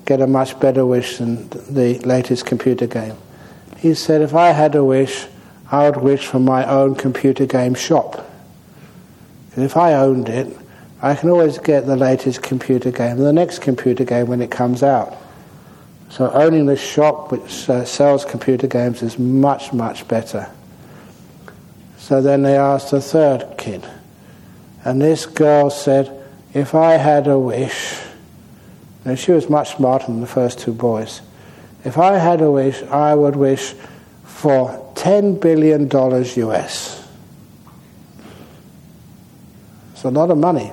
get 0.06 0.20
a 0.20 0.26
much 0.26 0.58
better 0.58 0.86
wish 0.86 1.18
than 1.18 1.48
the 1.50 1.98
latest 2.04 2.46
computer 2.46 2.86
game. 2.86 3.16
He 3.76 3.92
said, 3.94 4.22
If 4.22 4.34
I 4.34 4.52
had 4.52 4.74
a 4.74 4.82
wish, 4.82 5.26
I 5.70 5.90
would 5.90 6.00
wish 6.00 6.26
for 6.26 6.38
my 6.38 6.64
own 6.64 6.94
computer 6.94 7.44
game 7.44 7.74
shop. 7.74 8.26
And 9.54 9.64
If 9.64 9.76
I 9.76 9.94
owned 9.94 10.28
it, 10.28 10.56
I 11.02 11.14
can 11.14 11.28
always 11.28 11.58
get 11.58 11.86
the 11.86 11.96
latest 11.96 12.42
computer 12.42 12.90
game, 12.90 13.18
the 13.18 13.32
next 13.32 13.58
computer 13.58 14.04
game 14.04 14.28
when 14.28 14.40
it 14.40 14.50
comes 14.50 14.82
out. 14.82 15.14
So 16.08 16.30
owning 16.30 16.66
the 16.66 16.76
shop 16.76 17.32
which 17.32 17.68
uh, 17.68 17.84
sells 17.84 18.24
computer 18.24 18.66
games 18.66 19.02
is 19.02 19.18
much, 19.18 19.72
much 19.72 20.06
better. 20.08 20.48
So 21.98 22.22
then 22.22 22.42
they 22.42 22.56
asked 22.56 22.92
a 22.92 23.00
third 23.00 23.56
kid. 23.58 23.84
And 24.84 25.02
this 25.02 25.26
girl 25.26 25.70
said, 25.70 26.24
if 26.54 26.74
I 26.74 26.92
had 26.92 27.26
a 27.26 27.38
wish, 27.38 28.00
and 29.04 29.18
she 29.18 29.32
was 29.32 29.50
much 29.50 29.76
smarter 29.76 30.06
than 30.06 30.20
the 30.20 30.26
first 30.26 30.60
two 30.60 30.72
boys, 30.72 31.20
if 31.84 31.98
I 31.98 32.18
had 32.18 32.40
a 32.40 32.50
wish, 32.50 32.82
I 32.84 33.14
would 33.14 33.36
wish 33.36 33.74
for 34.24 34.92
$10 34.94 35.40
billion 35.40 35.88
US. 35.90 37.08
It's 39.92 40.04
a 40.04 40.10
lot 40.10 40.30
of 40.30 40.38
money. 40.38 40.72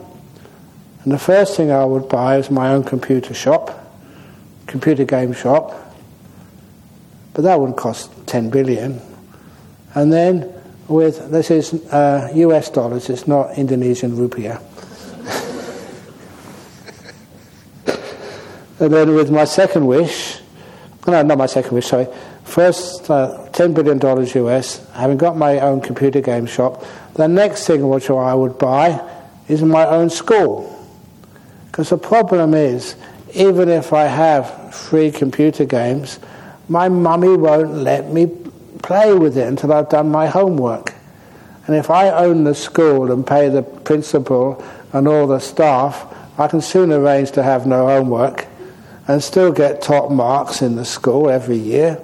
And 1.03 1.11
the 1.11 1.19
first 1.19 1.57
thing 1.57 1.71
I 1.71 1.83
would 1.83 2.07
buy 2.07 2.37
is 2.37 2.49
my 2.49 2.69
own 2.69 2.83
computer 2.83 3.33
shop, 3.33 3.82
computer 4.73 5.05
game 5.05 5.31
shop. 5.33 5.71
But 7.35 7.43
that 7.43 7.59
wouldn't 7.59 7.77
cost 7.77 8.09
10 8.25 8.49
billion. 8.49 8.99
And 9.93 10.11
then 10.11 10.51
with, 10.87 11.29
this 11.29 11.51
is 11.51 11.75
uh, 11.93 12.31
US 12.33 12.71
dollars, 12.71 13.07
it's 13.07 13.27
not 13.27 13.55
Indonesian 13.55 14.13
rupiah. 14.13 14.59
and 18.79 18.91
then 18.91 19.13
with 19.13 19.29
my 19.29 19.45
second 19.45 19.85
wish, 19.85 20.39
no, 21.05 21.21
not 21.21 21.37
my 21.37 21.45
second 21.45 21.75
wish, 21.75 21.85
sorry. 21.85 22.07
First, 22.43 23.11
uh, 23.11 23.47
$10 23.51 23.75
billion 23.75 23.99
US, 24.47 24.89
having 24.93 25.17
got 25.17 25.37
my 25.37 25.59
own 25.59 25.81
computer 25.81 26.19
game 26.19 26.47
shop, 26.47 26.83
the 27.13 27.27
next 27.27 27.67
thing 27.67 27.87
which 27.87 28.09
I 28.09 28.33
would 28.33 28.57
buy 28.57 28.99
is 29.47 29.61
my 29.61 29.85
own 29.85 30.09
school. 30.09 30.71
Because 31.67 31.91
the 31.91 31.97
problem 31.99 32.55
is, 32.55 32.95
even 33.33 33.69
if 33.69 33.93
I 33.93 34.05
have 34.05 34.73
free 34.73 35.11
computer 35.11 35.65
games, 35.65 36.19
my 36.69 36.89
mummy 36.89 37.35
won't 37.35 37.73
let 37.75 38.09
me 38.11 38.27
play 38.81 39.13
with 39.13 39.37
it 39.37 39.47
until 39.47 39.73
I've 39.73 39.89
done 39.89 40.09
my 40.09 40.27
homework. 40.27 40.93
And 41.65 41.75
if 41.75 41.89
I 41.89 42.09
own 42.09 42.43
the 42.43 42.53
school 42.53 43.11
and 43.11 43.25
pay 43.25 43.49
the 43.49 43.63
principal 43.63 44.63
and 44.91 45.07
all 45.07 45.27
the 45.27 45.39
staff, 45.39 46.05
I 46.37 46.47
can 46.47 46.61
soon 46.61 46.91
arrange 46.91 47.31
to 47.31 47.43
have 47.43 47.65
no 47.65 47.87
homework 47.87 48.47
and 49.07 49.23
still 49.23 49.51
get 49.51 49.81
top 49.81 50.11
marks 50.11 50.61
in 50.61 50.75
the 50.75 50.85
school 50.85 51.29
every 51.29 51.57
year. 51.57 52.01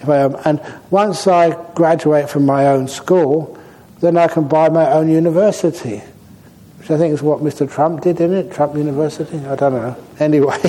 If 0.00 0.08
I 0.08 0.24
and 0.44 0.60
once 0.90 1.26
I 1.26 1.50
graduate 1.74 2.28
from 2.28 2.44
my 2.44 2.66
own 2.66 2.88
school, 2.88 3.58
then 4.00 4.16
I 4.16 4.26
can 4.26 4.48
buy 4.48 4.68
my 4.68 4.90
own 4.90 5.08
university 5.08 6.02
which 6.82 6.90
I 6.90 6.98
think 6.98 7.14
is 7.14 7.22
what 7.22 7.38
Mr. 7.38 7.70
Trump 7.70 8.00
did, 8.00 8.16
didn't 8.16 8.36
it? 8.36 8.52
Trump 8.52 8.74
University? 8.74 9.38
I 9.38 9.54
don't 9.54 9.72
know. 9.72 9.96
Anyway. 10.18 10.58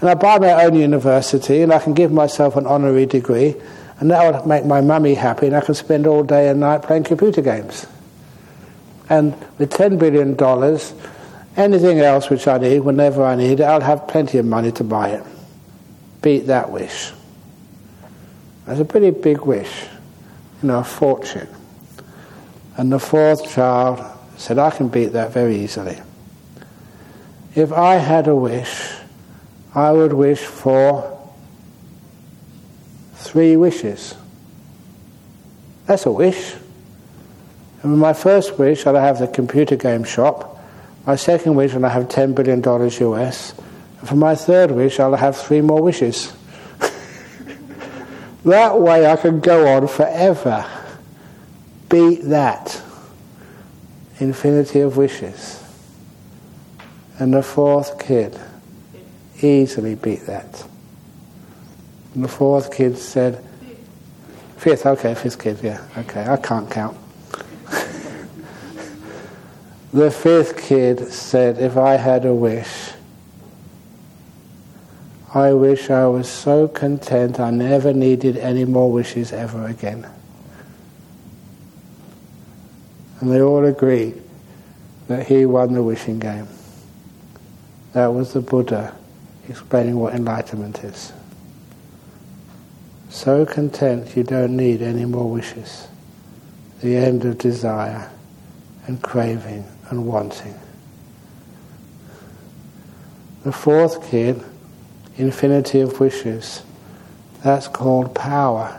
and 0.00 0.10
I 0.10 0.14
buy 0.14 0.40
my 0.40 0.64
own 0.64 0.74
university 0.74 1.62
and 1.62 1.72
I 1.72 1.78
can 1.78 1.94
give 1.94 2.10
myself 2.10 2.56
an 2.56 2.66
honorary 2.66 3.06
degree 3.06 3.54
and 4.00 4.10
that 4.10 4.34
will 4.34 4.46
make 4.48 4.64
my 4.64 4.80
mummy 4.80 5.14
happy 5.14 5.46
and 5.46 5.54
I 5.54 5.60
can 5.60 5.74
spend 5.74 6.08
all 6.08 6.24
day 6.24 6.48
and 6.48 6.58
night 6.58 6.82
playing 6.82 7.04
computer 7.04 7.40
games. 7.40 7.86
And 9.08 9.32
with 9.58 9.70
$10 9.70 9.96
billion, 9.96 10.36
anything 11.56 12.00
else 12.00 12.30
which 12.30 12.48
I 12.48 12.58
need, 12.58 12.80
whenever 12.80 13.22
I 13.22 13.36
need 13.36 13.60
it, 13.60 13.62
I'll 13.62 13.80
have 13.80 14.08
plenty 14.08 14.38
of 14.38 14.44
money 14.44 14.72
to 14.72 14.82
buy 14.82 15.10
it. 15.10 15.24
Beat 16.20 16.48
that 16.48 16.72
wish. 16.72 17.12
That's 18.66 18.80
a 18.80 18.84
pretty 18.84 19.10
big 19.12 19.42
wish, 19.42 19.84
you 20.62 20.68
know, 20.68 20.80
a 20.80 20.84
fortune. 20.84 21.48
And 22.80 22.90
the 22.90 22.98
fourth 22.98 23.52
child 23.52 24.00
said, 24.38 24.58
I 24.58 24.70
can 24.70 24.88
beat 24.88 25.08
that 25.08 25.34
very 25.34 25.54
easily. 25.54 26.00
If 27.54 27.74
I 27.74 27.96
had 27.96 28.26
a 28.26 28.34
wish, 28.34 28.94
I 29.74 29.92
would 29.92 30.14
wish 30.14 30.38
for 30.38 31.20
three 33.16 33.54
wishes. 33.58 34.14
That's 35.84 36.06
a 36.06 36.10
wish. 36.10 36.54
And 37.82 37.98
my 37.98 38.14
first 38.14 38.58
wish, 38.58 38.86
I'll 38.86 38.94
have 38.94 39.18
the 39.18 39.28
computer 39.28 39.76
game 39.76 40.04
shop. 40.04 40.58
My 41.04 41.16
second 41.16 41.56
wish, 41.56 41.74
I'll 41.74 41.82
have 41.82 42.08
$10 42.08 42.34
billion 42.34 42.62
US. 42.64 43.54
And 43.98 44.08
for 44.08 44.16
my 44.16 44.34
third 44.34 44.70
wish, 44.70 44.98
I'll 44.98 45.16
have 45.16 45.36
three 45.36 45.60
more 45.60 45.82
wishes. 45.82 46.32
that 48.46 48.80
way 48.80 49.06
I 49.06 49.16
can 49.16 49.40
go 49.40 49.68
on 49.68 49.86
forever 49.86 50.66
beat 51.90 52.22
that 52.22 52.80
infinity 54.18 54.80
of 54.80 54.96
wishes. 54.96 55.62
And 57.18 57.34
the 57.34 57.42
fourth 57.42 57.98
kid 57.98 58.40
easily 59.42 59.94
beat 59.94 60.24
that. 60.26 60.66
And 62.14 62.24
the 62.24 62.28
fourth 62.28 62.74
kid 62.74 62.96
said, 62.96 63.44
fifth, 64.56 64.86
okay, 64.86 65.14
fifth 65.14 65.38
kid, 65.38 65.58
yeah, 65.62 65.84
okay, 65.98 66.26
I 66.26 66.38
can't 66.38 66.70
count. 66.70 66.96
the 69.92 70.10
fifth 70.10 70.56
kid 70.56 71.12
said, 71.12 71.58
if 71.58 71.76
I 71.76 71.96
had 71.96 72.24
a 72.24 72.34
wish, 72.34 72.92
I 75.32 75.52
wish 75.52 75.90
I 75.90 76.06
was 76.06 76.28
so 76.28 76.66
content 76.66 77.38
I 77.38 77.50
never 77.50 77.92
needed 77.92 78.36
any 78.36 78.64
more 78.64 78.90
wishes 78.90 79.32
ever 79.32 79.66
again. 79.66 80.08
And 83.20 83.30
they 83.30 83.40
all 83.40 83.64
agreed 83.64 84.20
that 85.08 85.26
he 85.26 85.44
won 85.44 85.74
the 85.74 85.82
wishing 85.82 86.18
game. 86.18 86.48
That 87.92 88.08
was 88.08 88.32
the 88.32 88.40
Buddha 88.40 88.96
explaining 89.48 89.96
what 89.96 90.14
enlightenment 90.14 90.82
is. 90.84 91.12
So 93.10 93.44
content 93.44 94.16
you 94.16 94.22
don't 94.22 94.56
need 94.56 94.82
any 94.82 95.04
more 95.04 95.28
wishes. 95.28 95.88
The 96.80 96.96
end 96.96 97.24
of 97.24 97.38
desire 97.38 98.10
and 98.86 99.02
craving 99.02 99.66
and 99.90 100.06
wanting. 100.06 100.54
The 103.42 103.52
fourth 103.52 104.08
kid, 104.08 104.42
infinity 105.16 105.80
of 105.80 105.98
wishes, 105.98 106.62
that's 107.42 107.68
called 107.68 108.14
power. 108.14 108.78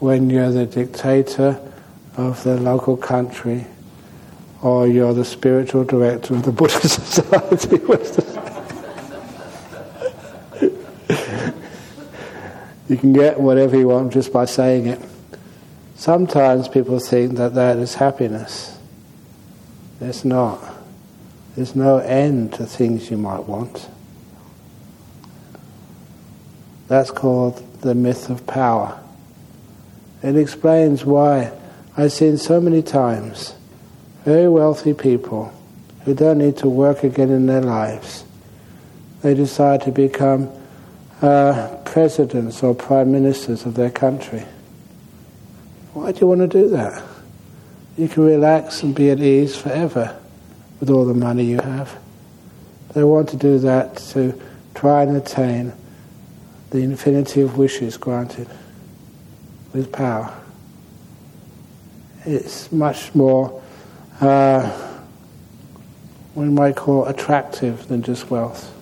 When 0.00 0.30
you're 0.30 0.50
the 0.50 0.66
dictator 0.66 1.60
of 2.18 2.42
the 2.42 2.60
local 2.60 2.96
country, 2.96 3.64
or 4.60 4.88
you're 4.88 5.14
the 5.14 5.24
spiritual 5.24 5.84
director 5.84 6.34
of 6.34 6.42
the 6.42 6.50
Buddhist 6.50 7.00
Society. 7.14 7.76
you 12.88 12.96
can 12.96 13.12
get 13.12 13.38
whatever 13.38 13.78
you 13.78 13.86
want 13.86 14.12
just 14.12 14.32
by 14.32 14.44
saying 14.44 14.88
it. 14.88 15.00
Sometimes 15.94 16.66
people 16.66 16.98
think 16.98 17.36
that 17.36 17.54
that 17.54 17.76
is 17.76 17.94
happiness. 17.94 18.76
It's 20.00 20.24
not. 20.24 20.60
There's 21.54 21.76
no 21.76 21.98
end 21.98 22.54
to 22.54 22.66
things 22.66 23.10
you 23.12 23.16
might 23.16 23.44
want. 23.44 23.88
That's 26.88 27.12
called 27.12 27.80
the 27.82 27.94
myth 27.94 28.28
of 28.28 28.44
power. 28.44 28.98
It 30.22 30.36
explains 30.36 31.04
why 31.04 31.52
I've 31.98 32.12
seen 32.12 32.38
so 32.38 32.60
many 32.60 32.80
times 32.80 33.56
very 34.24 34.48
wealthy 34.48 34.94
people 34.94 35.52
who 36.04 36.14
don't 36.14 36.38
need 36.38 36.56
to 36.58 36.68
work 36.68 37.02
again 37.02 37.28
in 37.28 37.46
their 37.46 37.60
lives. 37.60 38.24
They 39.22 39.34
decide 39.34 39.82
to 39.82 39.90
become 39.90 40.48
uh, 41.20 41.76
presidents 41.84 42.62
or 42.62 42.72
prime 42.72 43.10
ministers 43.10 43.66
of 43.66 43.74
their 43.74 43.90
country. 43.90 44.44
Why 45.92 46.12
do 46.12 46.20
you 46.20 46.28
want 46.28 46.42
to 46.42 46.46
do 46.46 46.68
that? 46.68 47.02
You 47.96 48.06
can 48.06 48.22
relax 48.22 48.84
and 48.84 48.94
be 48.94 49.10
at 49.10 49.18
ease 49.18 49.56
forever 49.56 50.16
with 50.78 50.90
all 50.90 51.04
the 51.04 51.14
money 51.14 51.46
you 51.46 51.58
have. 51.58 51.98
They 52.94 53.02
want 53.02 53.28
to 53.30 53.36
do 53.36 53.58
that 53.58 53.96
to 54.12 54.40
try 54.76 55.02
and 55.02 55.16
attain 55.16 55.72
the 56.70 56.78
infinity 56.78 57.40
of 57.40 57.58
wishes 57.58 57.96
granted 57.96 58.46
with 59.72 59.90
power 59.90 60.37
it's 62.28 62.70
much 62.70 63.14
more, 63.14 63.62
uh, 64.20 64.70
we 66.34 66.46
might 66.46 66.76
call 66.76 67.06
attractive 67.06 67.88
than 67.88 68.02
just 68.02 68.30
wealth. 68.30 68.74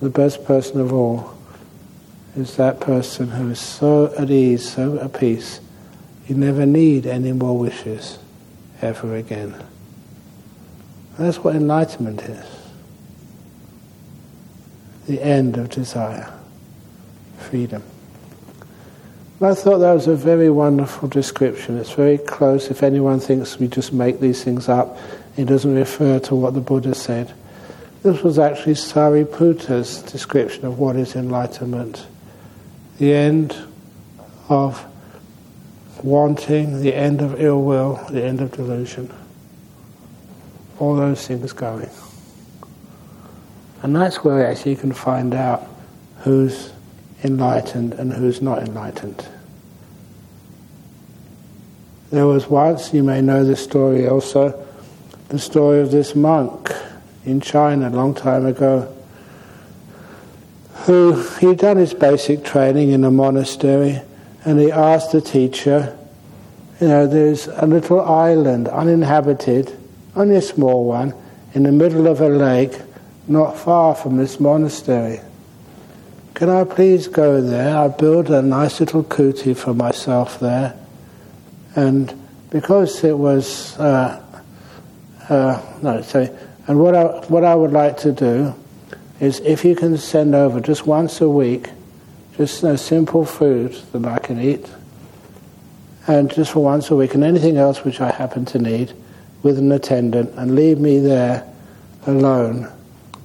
The 0.00 0.10
best 0.10 0.44
person 0.44 0.80
of 0.80 0.92
all 0.92 1.36
is 2.36 2.56
that 2.56 2.80
person 2.80 3.28
who 3.30 3.50
is 3.50 3.60
so 3.60 4.12
at 4.18 4.30
ease, 4.30 4.68
so 4.68 4.98
at 4.98 5.18
peace, 5.18 5.60
you 6.26 6.34
never 6.34 6.66
need 6.66 7.06
any 7.06 7.32
more 7.32 7.56
wishes 7.56 8.18
ever 8.82 9.16
again. 9.16 9.54
That's 11.18 11.38
what 11.38 11.56
enlightenment 11.56 12.22
is 12.22 12.58
the 15.06 15.22
end 15.22 15.56
of 15.56 15.70
desire, 15.70 16.30
freedom. 17.38 17.82
I 19.40 19.54
thought 19.54 19.78
that 19.78 19.92
was 19.92 20.08
a 20.08 20.16
very 20.16 20.50
wonderful 20.50 21.08
description. 21.08 21.78
It's 21.78 21.92
very 21.92 22.18
close. 22.18 22.72
If 22.72 22.82
anyone 22.82 23.20
thinks 23.20 23.56
we 23.56 23.68
just 23.68 23.92
make 23.92 24.18
these 24.18 24.42
things 24.42 24.68
up, 24.68 24.98
it 25.36 25.44
doesn't 25.44 25.76
refer 25.76 26.18
to 26.20 26.34
what 26.34 26.54
the 26.54 26.60
Buddha 26.60 26.92
said. 26.92 27.32
This 28.02 28.20
was 28.22 28.40
actually 28.40 28.74
Sariputta's 28.74 30.02
description 30.02 30.64
of 30.64 30.80
what 30.80 30.96
is 30.96 31.14
enlightenment. 31.14 32.04
The 32.98 33.14
end 33.14 33.56
of 34.48 34.84
wanting, 36.02 36.80
the 36.80 36.94
end 36.94 37.20
of 37.20 37.40
ill 37.40 37.62
will, 37.62 38.04
the 38.10 38.24
end 38.24 38.40
of 38.40 38.50
delusion. 38.50 39.12
All 40.80 40.96
those 40.96 41.24
things 41.28 41.52
going. 41.52 41.90
And 43.82 43.94
that's 43.94 44.24
where 44.24 44.50
actually 44.50 44.72
you 44.72 44.78
can 44.78 44.92
find 44.92 45.32
out 45.32 45.64
who's 46.22 46.72
enlightened 47.22 47.94
and 47.94 48.12
who's 48.12 48.40
not 48.40 48.62
enlightened. 48.62 49.26
There 52.10 52.26
was 52.26 52.48
once, 52.48 52.94
you 52.94 53.02
may 53.02 53.20
know 53.20 53.44
this 53.44 53.62
story 53.62 54.08
also, 54.08 54.66
the 55.28 55.38
story 55.38 55.80
of 55.80 55.90
this 55.90 56.14
monk 56.14 56.72
in 57.24 57.40
China 57.40 57.88
a 57.88 57.90
long 57.90 58.14
time 58.14 58.46
ago 58.46 58.94
who 60.88 61.22
he'd 61.38 61.58
done 61.58 61.76
his 61.76 61.92
basic 61.92 62.42
training 62.42 62.92
in 62.92 63.04
a 63.04 63.10
monastery 63.10 64.00
and 64.46 64.58
he 64.58 64.72
asked 64.72 65.12
the 65.12 65.20
teacher, 65.20 65.94
you 66.80 66.88
know, 66.88 67.06
there's 67.06 67.46
a 67.48 67.66
little 67.66 68.00
island 68.00 68.68
uninhabited, 68.68 69.76
only 70.16 70.36
a 70.36 70.40
small 70.40 70.86
one, 70.86 71.12
in 71.52 71.64
the 71.64 71.72
middle 71.72 72.06
of 72.06 72.22
a 72.22 72.28
lake 72.28 72.80
not 73.26 73.58
far 73.58 73.94
from 73.94 74.16
this 74.16 74.40
monastery. 74.40 75.20
Can 76.38 76.50
I 76.50 76.62
please 76.62 77.08
go 77.08 77.40
there? 77.40 77.76
I 77.76 77.88
build 77.88 78.30
a 78.30 78.40
nice 78.40 78.78
little 78.78 79.02
kuti 79.02 79.56
for 79.56 79.74
myself 79.74 80.38
there. 80.38 80.72
And 81.74 82.14
because 82.50 83.02
it 83.02 83.18
was, 83.18 83.76
uh, 83.76 84.22
uh, 85.28 85.60
no, 85.82 86.00
sorry, 86.02 86.30
and 86.68 86.78
what 86.78 86.94
I, 86.94 87.06
what 87.26 87.42
I 87.42 87.56
would 87.56 87.72
like 87.72 87.96
to 88.02 88.12
do 88.12 88.54
is 89.18 89.40
if 89.40 89.64
you 89.64 89.74
can 89.74 89.98
send 89.98 90.36
over 90.36 90.60
just 90.60 90.86
once 90.86 91.20
a 91.20 91.28
week, 91.28 91.70
just 92.36 92.62
a 92.62 92.78
simple 92.78 93.24
food 93.24 93.72
that 93.90 94.04
I 94.04 94.20
can 94.20 94.40
eat, 94.40 94.70
and 96.06 96.30
just 96.30 96.52
for 96.52 96.62
once 96.62 96.88
a 96.92 96.94
week, 96.94 97.14
and 97.14 97.24
anything 97.24 97.56
else 97.56 97.82
which 97.82 98.00
I 98.00 98.12
happen 98.12 98.44
to 98.44 98.60
need 98.60 98.92
with 99.42 99.58
an 99.58 99.72
attendant, 99.72 100.30
and 100.36 100.54
leave 100.54 100.78
me 100.78 101.00
there 101.00 101.52
alone 102.06 102.70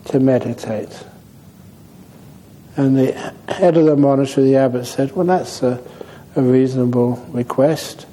to 0.06 0.20
meditate. 0.20 0.90
And 2.76 2.98
the 2.98 3.12
head 3.48 3.78
of 3.78 3.86
the 3.86 3.96
monastery, 3.96 4.48
the 4.48 4.56
abbot, 4.58 4.86
said, 4.86 5.16
Well, 5.16 5.26
that's 5.26 5.62
a, 5.62 5.82
a 6.36 6.42
reasonable 6.42 7.24
request. 7.30 8.08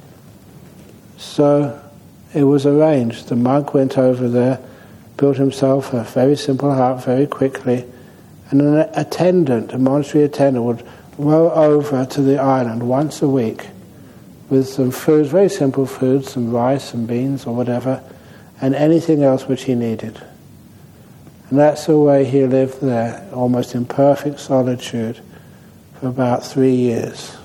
So 1.17 1.81
it 2.35 2.45
was 2.45 2.67
arranged. 2.67 3.29
The 3.29 3.37
monk 3.37 3.73
went 3.73 3.97
over 3.97 4.29
there, 4.29 4.61
built 5.17 5.37
himself 5.37 5.93
a 5.93 6.05
very 6.05 6.37
simple 6.37 6.75
hut 6.75 7.05
very 7.05 7.27
quickly, 7.27 7.85
and 8.51 8.61
an 8.61 8.91
attendant, 8.95 9.73
a 9.73 9.79
monastery 9.79 10.25
attendant, 10.25 10.65
would 10.65 10.87
row 11.19 11.51
over 11.51 12.05
to 12.05 12.23
the 12.23 12.39
island 12.39 12.87
once 12.87 13.23
a 13.23 13.29
week 13.29 13.69
with 14.49 14.69
some 14.69 14.91
food, 14.91 15.27
very 15.27 15.49
simple 15.49 15.87
food, 15.87 16.27
some 16.27 16.51
rice 16.51 16.93
and 16.93 17.07
beans 17.07 17.47
or 17.47 17.55
whatever, 17.55 18.03
and 18.61 18.75
anything 18.75 19.23
else 19.23 19.47
which 19.47 19.65
he 19.65 19.75
needed. 19.75 20.21
And 21.51 21.59
that's 21.59 21.87
the 21.87 21.99
way 21.99 22.25
he 22.25 22.47
lived 22.47 22.81
there, 22.81 23.29
almost 23.33 23.75
in 23.75 23.85
perfect 23.85 24.39
solitude, 24.39 25.21
for 25.99 26.07
about 26.07 26.45
three 26.45 26.75
years. 26.75 27.37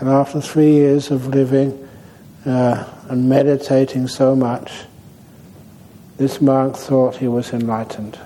And 0.00 0.08
after 0.08 0.40
three 0.40 0.72
years 0.72 1.10
of 1.10 1.28
living 1.28 1.88
uh, 2.46 2.88
and 3.10 3.28
meditating 3.28 4.08
so 4.08 4.34
much, 4.34 4.72
this 6.16 6.40
monk 6.40 6.76
thought 6.76 7.16
he 7.16 7.28
was 7.28 7.52
enlightened. 7.52 8.18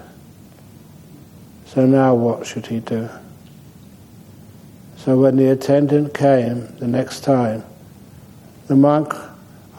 So 1.67 1.85
now 1.85 2.15
what 2.15 2.47
should 2.47 2.69
he 2.69 2.79
do? 2.79 3.09
So 4.97 5.19
when 5.21 5.37
the 5.37 5.49
attendant 5.51 6.15
came 6.15 6.69
the 6.77 6.87
next 6.87 7.21
time, 7.21 7.65
the 8.69 8.77
monk 8.77 9.13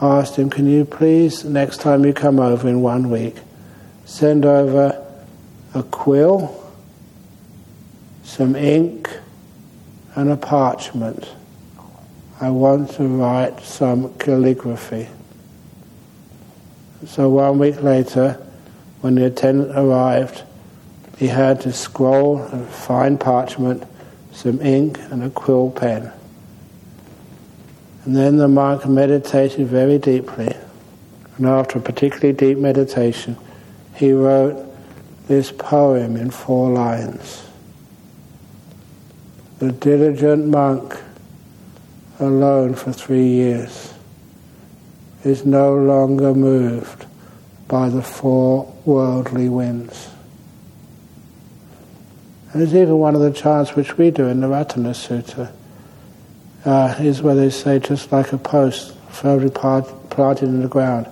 asked 0.02 0.36
him, 0.36 0.50
Can 0.50 0.68
you 0.68 0.84
please, 0.84 1.46
next 1.46 1.80
time 1.80 2.06
you 2.06 2.14
come 2.14 2.40
over 2.40 2.68
in 2.68 2.82
one 2.82 3.10
week, 3.10 3.36
send 4.08 4.46
over 4.46 5.06
a 5.74 5.84
quill, 5.84 6.74
some 8.24 8.56
ink, 8.56 9.10
and 10.16 10.32
a 10.32 10.38
parchment. 10.38 11.30
I 12.40 12.50
want 12.50 12.92
to 12.92 13.04
write 13.04 13.60
some 13.60 14.14
calligraphy. 14.18 15.10
So 17.06 17.30
one 17.30 17.60
week 17.60 17.84
later, 17.84 18.42
when 19.02 19.16
the 19.16 19.26
attendant 19.26 19.78
arrived, 19.78 20.44
he 21.18 21.28
had 21.28 21.60
to 21.62 21.74
scroll 21.74 22.42
a 22.42 22.66
fine 22.66 23.18
parchment, 23.18 23.84
some 24.32 24.62
ink, 24.62 25.00
and 25.12 25.22
a 25.22 25.30
quill 25.30 25.70
pen. 25.70 26.12
And 28.06 28.16
then 28.16 28.38
the 28.38 28.48
monk 28.48 28.88
meditated 28.88 29.68
very 29.68 29.98
deeply. 30.00 30.56
And 31.36 31.46
after 31.46 31.80
a 31.80 31.82
particularly 31.82 32.34
deep 32.34 32.58
meditation, 32.58 33.36
he 33.98 34.14
wrote 34.14 34.64
this 35.28 35.52
poem 35.52 36.16
in 36.16 36.30
four 36.30 36.70
lines. 36.70 37.44
The 39.58 39.72
diligent 39.72 40.46
monk, 40.46 40.96
alone 42.20 42.76
for 42.76 42.94
three 42.94 43.28
years, 43.28 43.94
is 45.24 45.46
no 45.46 45.76
longer 45.76 46.36
moved 46.36 47.06
by 47.68 47.90
the 47.90 48.04
four 48.04 48.72
worldly 48.86 49.50
winds. 49.50 50.10
And 52.54 52.62
it's 52.62 52.74
even 52.74 52.98
one 53.00 53.16
of 53.16 53.22
the 53.22 53.32
chants 53.32 53.76
which 53.76 53.98
we 53.98 54.12
do 54.12 54.28
in 54.28 54.42
the 54.42 54.48
Ratana 54.48 54.94
Sutta, 54.94 55.52
uh, 56.66 56.96
is 57.00 57.24
where 57.24 57.36
they 57.36 57.50
say, 57.50 57.80
just 57.80 58.12
like 58.12 58.32
a 58.32 58.38
post 58.38 58.96
firmly 59.10 59.50
planted 59.50 60.44
in 60.44 60.62
the 60.62 60.68
ground, 60.68 61.08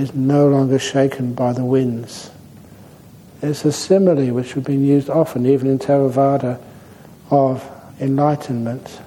is 0.00 0.14
no 0.14 0.48
longer 0.48 0.78
shaken 0.78 1.34
by 1.34 1.52
the 1.52 1.64
winds. 1.64 2.30
It's 3.42 3.64
a 3.64 3.72
simile 3.72 4.32
which 4.32 4.54
has 4.54 4.64
been 4.64 4.84
used 4.84 5.10
often, 5.10 5.46
even 5.46 5.68
in 5.68 5.78
Theravada, 5.78 6.60
of 7.30 7.68
enlightenment. 8.00 9.00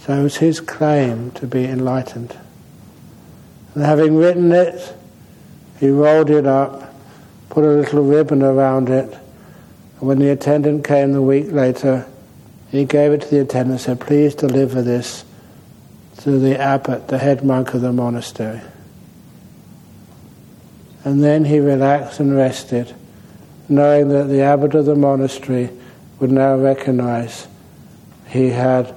So 0.00 0.20
it 0.20 0.22
was 0.22 0.36
his 0.36 0.60
claim 0.60 1.30
to 1.32 1.46
be 1.46 1.64
enlightened. 1.64 2.36
And 3.74 3.84
having 3.84 4.16
written 4.16 4.52
it, 4.52 4.94
he 5.80 5.88
rolled 5.88 6.30
it 6.30 6.46
up, 6.46 6.94
put 7.50 7.64
a 7.64 7.68
little 7.68 8.02
ribbon 8.02 8.42
around 8.42 8.88
it, 8.88 9.12
and 9.12 10.08
when 10.08 10.18
the 10.18 10.30
attendant 10.30 10.84
came 10.84 11.12
the 11.12 11.22
week 11.22 11.50
later, 11.50 12.06
he 12.70 12.84
gave 12.84 13.12
it 13.12 13.22
to 13.22 13.28
the 13.28 13.40
attendant 13.40 13.72
and 13.72 13.80
said, 13.80 14.00
Please 14.00 14.34
deliver 14.34 14.82
this 14.82 15.24
to 16.18 16.38
the 16.38 16.58
abbot, 16.58 17.08
the 17.08 17.18
head 17.18 17.44
monk 17.44 17.72
of 17.74 17.80
the 17.80 17.92
monastery. 17.92 18.60
And 21.06 21.22
then 21.22 21.44
he 21.44 21.60
relaxed 21.60 22.18
and 22.18 22.36
rested, 22.36 22.92
knowing 23.68 24.08
that 24.08 24.24
the 24.24 24.40
abbot 24.40 24.74
of 24.74 24.86
the 24.86 24.96
monastery 24.96 25.70
would 26.18 26.32
now 26.32 26.56
recognize 26.56 27.46
he 28.26 28.50
had 28.50 28.92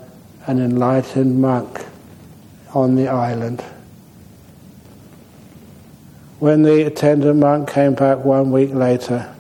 an 0.48 0.60
enlightened 0.60 1.40
monk 1.40 1.86
on 2.74 2.96
the 2.96 3.08
island. 3.08 3.64
When 6.40 6.64
the 6.64 6.88
attendant 6.88 7.38
monk 7.38 7.70
came 7.70 7.94
back 7.94 8.26
one 8.26 8.52
week 8.52 8.74
later, 8.74 9.32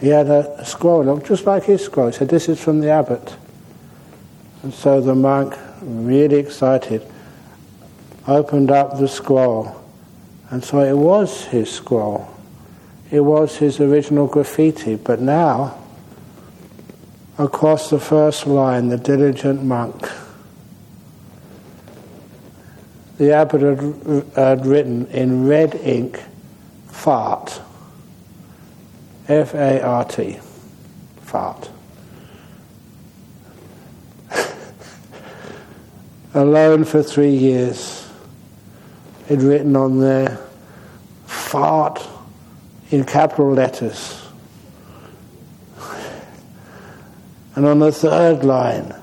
he 0.00 0.08
had 0.08 0.28
a 0.28 0.64
scroll, 0.64 1.04
looked 1.04 1.26
just 1.26 1.44
like 1.44 1.64
his 1.64 1.84
scroll. 1.84 2.06
He 2.06 2.14
said, 2.14 2.30
This 2.30 2.48
is 2.48 2.58
from 2.58 2.80
the 2.80 2.88
abbot. 2.88 3.36
And 4.62 4.72
so 4.72 5.02
the 5.02 5.14
monk, 5.14 5.58
really 5.82 6.36
excited, 6.36 7.06
opened 8.26 8.70
up 8.70 8.98
the 8.98 9.08
scroll 9.08 9.81
and 10.52 10.62
so 10.62 10.80
it 10.80 10.96
was 10.96 11.44
his 11.46 11.72
scroll. 11.72 12.28
It 13.10 13.20
was 13.20 13.56
his 13.56 13.80
original 13.80 14.26
graffiti, 14.26 14.96
but 14.96 15.18
now, 15.18 15.82
across 17.38 17.88
the 17.88 17.98
first 17.98 18.46
line, 18.46 18.88
the 18.88 18.98
diligent 18.98 19.62
monk, 19.64 20.10
the 23.16 23.32
abbot 23.32 23.62
had, 23.62 24.26
had 24.36 24.66
written 24.66 25.06
in 25.06 25.48
red 25.48 25.74
ink, 25.76 26.20
fart. 26.88 27.58
F 29.28 29.54
A 29.54 29.80
R 29.80 30.04
T. 30.04 30.38
Fart. 31.22 31.70
Alone 36.34 36.84
for 36.84 37.02
three 37.02 37.34
years 37.34 38.01
had 39.28 39.42
written 39.42 39.76
on 39.76 40.00
there, 40.00 40.38
fart 41.26 42.06
in 42.90 43.04
capital 43.04 43.52
letters. 43.52 44.18
And 47.54 47.66
on 47.66 47.78
the 47.80 47.92
third 47.92 48.44
line, 48.44 48.94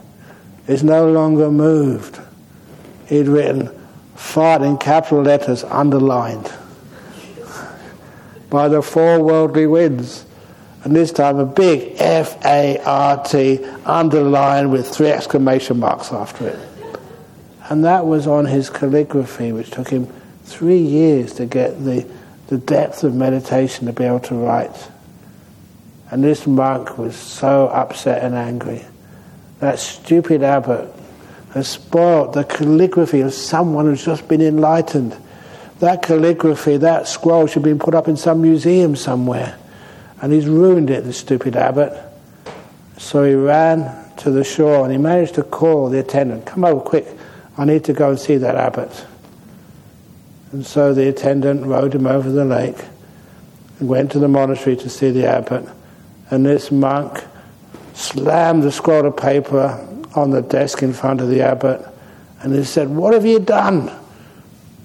is 0.68 0.84
no 0.84 1.10
longer 1.10 1.50
moved. 1.50 2.20
He'd 3.08 3.28
written 3.28 3.70
fart 4.16 4.62
in 4.62 4.78
capital 4.78 5.24
letters 5.24 5.64
underlined 5.64 6.52
by 8.52 8.68
the 8.68 8.82
four 8.84 9.24
worldly 9.24 9.66
winds. 9.66 10.26
And 10.84 10.96
this 10.96 11.12
time 11.12 11.40
a 11.40 11.46
big 11.46 11.96
F 11.98 12.44
A 12.46 12.78
R 12.86 13.24
T 13.24 13.66
underlined 13.86 14.72
with 14.72 14.88
three 14.88 15.10
exclamation 15.10 15.80
marks 15.80 16.12
after 16.14 16.50
it. 16.50 16.60
And 17.70 17.86
that 17.86 18.06
was 18.08 18.26
on 18.26 18.46
his 18.46 18.70
calligraphy, 18.70 19.52
which 19.52 19.70
took 19.70 19.90
him 19.90 20.08
three 20.44 20.80
years 20.80 21.34
to 21.34 21.46
get 21.46 21.84
the, 21.86 22.06
the 22.48 22.58
depth 22.58 23.04
of 23.04 23.14
meditation 23.14 23.86
to 23.86 23.94
be 23.94 24.04
able 24.04 24.20
to 24.22 24.36
write. 24.36 24.90
And 26.10 26.24
this 26.24 26.48
monk 26.48 26.98
was 26.98 27.16
so 27.16 27.68
upset 27.68 28.24
and 28.24 28.34
angry. 28.34 28.84
That 29.60 29.78
stupid 29.78 30.42
abbot 30.42 30.92
has 31.54 31.68
spoilt 31.68 32.34
the 32.34 32.44
calligraphy 32.44 33.22
of 33.22 33.34
someone 33.34 33.86
who's 33.86 34.04
just 34.04 34.28
been 34.28 34.42
enlightened. 34.42 35.16
That 35.80 36.02
calligraphy, 36.02 36.78
that 36.78 37.08
scroll 37.08 37.46
should 37.46 37.56
have 37.56 37.64
been 37.64 37.80
put 37.80 37.94
up 37.94 38.08
in 38.08 38.18
some 38.18 38.42
museum 38.42 38.96
somewhere. 38.96 39.58
And 40.22 40.34
he's 40.34 40.48
ruined 40.48 40.90
it, 40.90 41.04
the 41.04 41.14
stupid 41.14 41.56
abbot. 41.56 41.94
So 42.98 43.24
he 43.24 43.36
ran 43.36 44.12
to 44.18 44.32
the 44.32 44.44
shore 44.44 44.84
and 44.84 44.92
he 44.92 44.98
managed 44.98 45.36
to 45.36 45.44
call 45.44 45.90
the 45.90 46.00
attendant, 46.00 46.46
Come 46.46 46.66
over 46.66 46.82
quick, 46.82 47.08
I 47.60 47.66
need 47.66 47.84
to 47.84 47.94
go 47.94 48.10
and 48.10 48.20
see 48.20 48.38
that 48.38 48.56
abbot. 48.56 49.06
And 50.54 50.66
so 50.66 50.94
the 50.94 51.10
attendant 51.10 51.66
rowed 51.66 51.94
him 51.94 52.08
over 52.08 52.32
the 52.32 52.46
lake 52.46 52.78
and 53.80 53.90
went 53.90 54.14
to 54.14 54.20
the 54.20 54.30
monastery 54.30 54.78
to 54.78 54.90
see 54.90 55.12
the 55.12 55.28
abbot. 55.28 55.68
And 56.32 56.46
this 56.46 56.72
monk 56.72 57.22
slammed 57.94 58.64
the 58.64 58.72
scroll 58.72 59.06
of 59.06 59.18
paper 59.18 59.86
on 60.16 60.32
the 60.32 60.42
desk 60.42 60.82
in 60.82 60.94
front 60.94 61.20
of 61.20 61.28
the 61.28 61.42
abbot 61.42 61.86
and 62.42 62.56
he 62.56 62.64
said, 62.64 62.88
What 62.88 63.14
have 63.14 63.26
you 63.26 63.40
done 63.40 63.92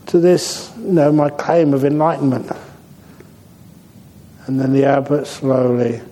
to 0.06 0.18
this, 0.18 0.72
you 0.78 0.92
know, 0.92 1.12
my 1.12 1.30
claim 1.30 1.72
of 1.74 1.84
enlightenment? 1.84 2.50
And 4.46 4.60
then 4.60 4.72
the 4.72 4.84
abbot 4.84 5.26
slowly 5.26 6.02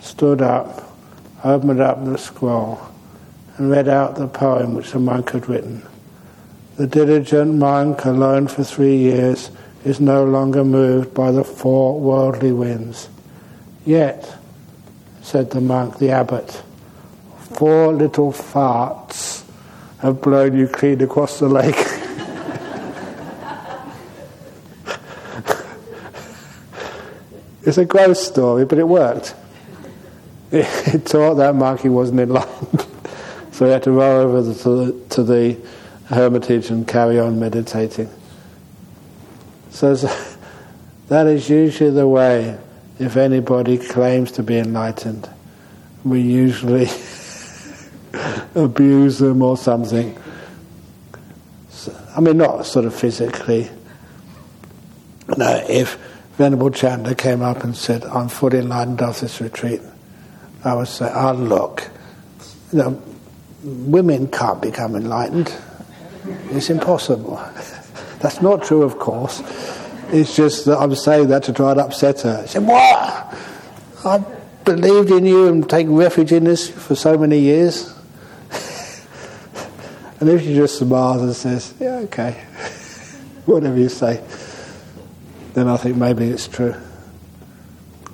stood 0.00 0.40
up, 0.40 0.96
opened 1.42 1.80
up 1.80 2.04
the 2.04 2.16
scroll, 2.16 2.80
and 3.56 3.70
read 3.70 3.88
out 3.88 4.16
the 4.16 4.28
poem 4.28 4.74
which 4.74 4.90
the 4.92 4.98
monk 4.98 5.30
had 5.30 5.48
written. 5.48 5.82
The 6.76 6.86
diligent 6.86 7.54
monk, 7.54 8.04
alone 8.04 8.48
for 8.48 8.62
three 8.62 8.96
years, 8.96 9.50
is 9.84 9.98
no 9.98 10.24
longer 10.24 10.62
moved 10.64 11.14
by 11.14 11.30
the 11.30 11.42
four 11.42 11.98
worldly 11.98 12.52
winds. 12.52 13.08
Yet, 13.86 14.36
said 15.22 15.50
the 15.50 15.60
monk, 15.60 15.98
the 15.98 16.10
abbot, 16.10 16.62
four 17.54 17.92
little 17.94 18.32
farts 18.32 19.44
have 19.98 20.20
blown 20.20 20.58
you 20.58 20.68
clean 20.68 21.00
across 21.00 21.38
the 21.38 21.48
lake. 21.48 21.76
it's 27.62 27.78
a 27.78 27.86
gross 27.86 28.26
story, 28.26 28.66
but 28.66 28.76
it 28.78 28.86
worked. 28.86 29.34
It, 30.50 30.66
it 30.94 31.06
taught 31.06 31.36
that 31.36 31.54
monk 31.54 31.80
he 31.80 31.88
wasn't 31.88 32.20
in 32.20 32.28
enlightened. 32.28 32.86
So 33.56 33.64
we 33.64 33.70
had 33.72 33.84
to 33.84 33.90
row 33.90 34.20
over 34.20 34.42
the, 34.42 34.54
to, 34.54 34.68
the, 34.68 35.06
to 35.14 35.22
the 35.22 35.56
hermitage 36.08 36.68
and 36.68 36.86
carry 36.86 37.18
on 37.18 37.40
meditating. 37.40 38.10
So 39.70 39.94
that 41.08 41.26
is 41.26 41.48
usually 41.48 41.88
the 41.88 42.06
way 42.06 42.58
if 42.98 43.16
anybody 43.16 43.78
claims 43.78 44.32
to 44.32 44.42
be 44.42 44.58
enlightened. 44.58 45.26
We 46.04 46.20
usually 46.20 46.90
abuse 48.54 49.20
them 49.20 49.40
or 49.40 49.56
something. 49.56 50.14
I 52.14 52.20
mean, 52.20 52.36
not 52.36 52.66
sort 52.66 52.84
of 52.84 52.94
physically. 52.94 53.70
No, 55.34 55.64
if 55.66 55.94
Venerable 56.36 56.72
Chandra 56.72 57.14
came 57.14 57.40
up 57.40 57.64
and 57.64 57.74
said, 57.74 58.04
I'm 58.04 58.28
fully 58.28 58.58
enlightened 58.58 59.00
after 59.00 59.22
this 59.22 59.40
retreat, 59.40 59.80
I 60.62 60.74
would 60.74 60.88
say, 60.88 61.10
oh, 61.10 61.32
look, 61.32 61.88
you 62.70 62.80
know, 62.80 63.02
women 63.66 64.28
can't 64.28 64.62
become 64.62 64.94
enlightened. 64.94 65.52
It's 66.50 66.70
impossible. 66.70 67.36
That's 68.20 68.40
not 68.40 68.64
true, 68.64 68.82
of 68.82 68.98
course. 68.98 69.42
It's 70.10 70.36
just 70.36 70.66
that 70.66 70.78
I'm 70.78 70.94
saying 70.94 71.28
that 71.28 71.42
to 71.44 71.52
try 71.52 71.72
and 71.72 71.80
upset 71.80 72.20
her. 72.22 72.42
She 72.46 72.54
said, 72.54 72.66
What? 72.66 73.36
I 74.04 74.24
believed 74.64 75.10
in 75.10 75.26
you 75.26 75.48
and 75.48 75.68
taken 75.68 75.94
refuge 75.96 76.32
in 76.32 76.44
this 76.44 76.68
for 76.68 76.94
so 76.94 77.18
many 77.18 77.40
years. 77.40 77.92
and 80.20 80.28
if 80.28 80.42
she 80.42 80.54
just 80.54 80.78
smiles 80.78 81.22
and 81.22 81.34
says, 81.34 81.74
Yeah, 81.80 81.96
okay, 82.04 82.32
whatever 83.46 83.76
you 83.76 83.88
say, 83.88 84.22
then 85.54 85.68
I 85.68 85.76
think 85.76 85.96
maybe 85.96 86.28
it's 86.28 86.46
true. 86.46 86.74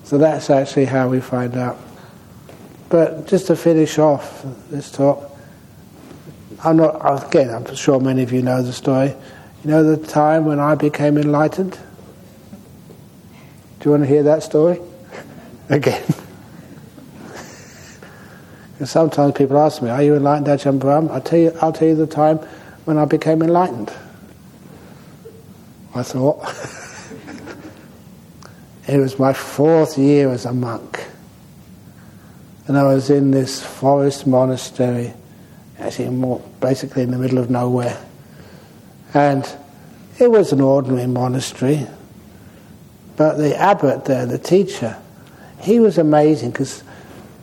So 0.05 0.17
that's 0.19 0.49
actually 0.51 0.87
how 0.87 1.09
we 1.09 1.21
find 1.21 1.57
out. 1.57 1.79
But 2.89 3.27
just 3.27 3.47
to 3.47 3.57
finish 3.57 3.99
off 3.99 4.45
this 4.71 4.91
talk, 4.91 5.32
I'm 6.65 6.77
not, 6.77 7.27
again, 7.27 7.51
I'm 7.51 7.75
sure 7.75 8.01
many 8.01 8.23
of 8.23 8.33
you 8.33 8.43
know 8.43 8.63
the 8.63 8.73
story. 8.73 9.15
You 9.65 9.71
know 9.71 9.83
the 9.83 10.07
time 10.07 10.45
when 10.45 10.61
I 10.61 10.75
became 10.75 11.19
enlightened? 11.19 11.79
Do 13.81 13.89
you 13.89 13.91
want 13.91 14.05
to 14.05 14.09
hear 14.09 14.23
that 14.23 14.43
story? 14.43 14.81
Again. 15.69 16.03
and 18.79 18.89
sometimes 18.89 19.35
people 19.35 19.59
ask 19.59 19.83
me, 19.83 19.91
Are 19.91 20.03
you 20.03 20.15
enlightened, 20.15 20.47
Ajahn 20.47 20.79
Brahm? 20.79 21.09
I'll 21.11 21.21
tell, 21.21 21.39
you, 21.39 21.53
I'll 21.61 21.73
tell 21.73 21.89
you 21.89 21.97
the 21.97 22.07
time 22.07 22.39
when 22.85 22.99
I 22.99 23.07
became 23.07 23.43
enlightened. 23.43 23.93
I 25.95 26.03
thought. 26.03 26.43
it 28.89 28.99
was 28.99 29.19
my 29.19 29.33
fourth 29.33 29.99
year 29.99 30.31
as 30.31 30.45
a 30.45 30.53
monk. 30.53 31.05
And 32.67 32.79
I 32.79 32.85
was 32.85 33.11
in 33.11 33.33
this 33.33 33.63
forest 33.63 34.27
monastery, 34.27 35.15
actually 35.79 36.11
more 36.11 36.41
basically 36.61 37.03
in 37.03 37.11
the 37.11 37.19
middle 37.19 37.39
of 37.39 37.51
nowhere. 37.51 37.99
And 39.15 39.49
it 40.19 40.31
was 40.31 40.53
an 40.53 40.61
ordinary 40.61 41.07
monastery. 41.07 41.87
But 43.17 43.37
the 43.37 43.57
abbot 43.57 44.05
there, 44.05 44.27
the 44.27 44.39
teacher, 44.39 44.97
he 45.61 45.81
was 45.81 45.99
amazing 45.99 46.51
because 46.51 46.81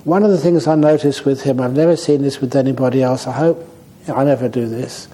one 0.03 0.23
of 0.23 0.31
the 0.31 0.37
things 0.37 0.67
I 0.67 0.75
noticed 0.75 1.25
with 1.25 1.43
him, 1.43 1.59
I've 1.59 1.75
never 1.75 1.95
seen 1.95 2.21
this 2.21 2.41
with 2.41 2.55
anybody 2.55 3.03
else, 3.03 3.27
I 3.27 3.33
hope 3.33 3.69
I 4.07 4.23
never 4.23 4.49
do 4.49 4.67
this. 4.67 5.07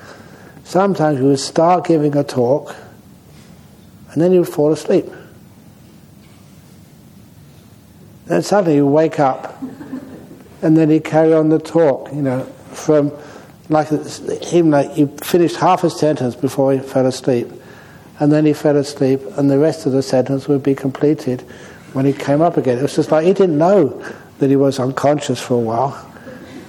Sometimes 0.64 1.20
he 1.20 1.26
would 1.26 1.40
start 1.40 1.86
giving 1.86 2.16
a 2.16 2.24
talk 2.24 2.76
and 4.12 4.22
then 4.22 4.32
he 4.32 4.40
would 4.40 4.50
fall 4.50 4.72
asleep. 4.72 5.06
Then 8.26 8.42
suddenly 8.42 8.82
would 8.82 8.90
wake 8.90 9.20
up 9.20 9.62
and 10.62 10.76
then 10.76 10.90
he'd 10.90 11.04
carry 11.04 11.34
on 11.34 11.50
the 11.50 11.60
talk, 11.60 12.12
you 12.14 12.22
know, 12.22 12.52
from 12.76 13.12
like 13.70 13.92
even 14.54 14.72
like 14.72 14.92
he 14.92 15.08
finished 15.24 15.56
half 15.56 15.84
a 15.84 15.90
sentence 15.90 16.36
before 16.36 16.74
he 16.74 16.80
fell 16.80 17.08
asleep, 17.08 17.48
and 18.20 18.32
then 18.32 18.46
he 18.46 18.54
fell 18.54 18.78
asleep, 18.78 19.22
and 19.38 19.50
the 19.50 19.58
rest 19.58 19.86
of 19.86 19.92
the 19.92 20.04
sentence 20.04 20.48
would 20.48 20.64
be 20.64 20.76
completed 20.76 21.42
when 21.94 22.06
he 22.06 22.14
came 22.14 22.42
up 22.42 22.58
again. 22.58 22.78
It 22.78 22.84
was 22.84 22.96
just 22.96 23.12
like 23.12 23.26
he 23.26 23.34
didn't 23.34 23.58
know 23.58 24.04
that 24.40 24.50
he 24.50 24.56
was 24.56 24.80
unconscious 24.80 25.42
for 25.42 25.56
a 25.56 25.60
while. 25.60 26.12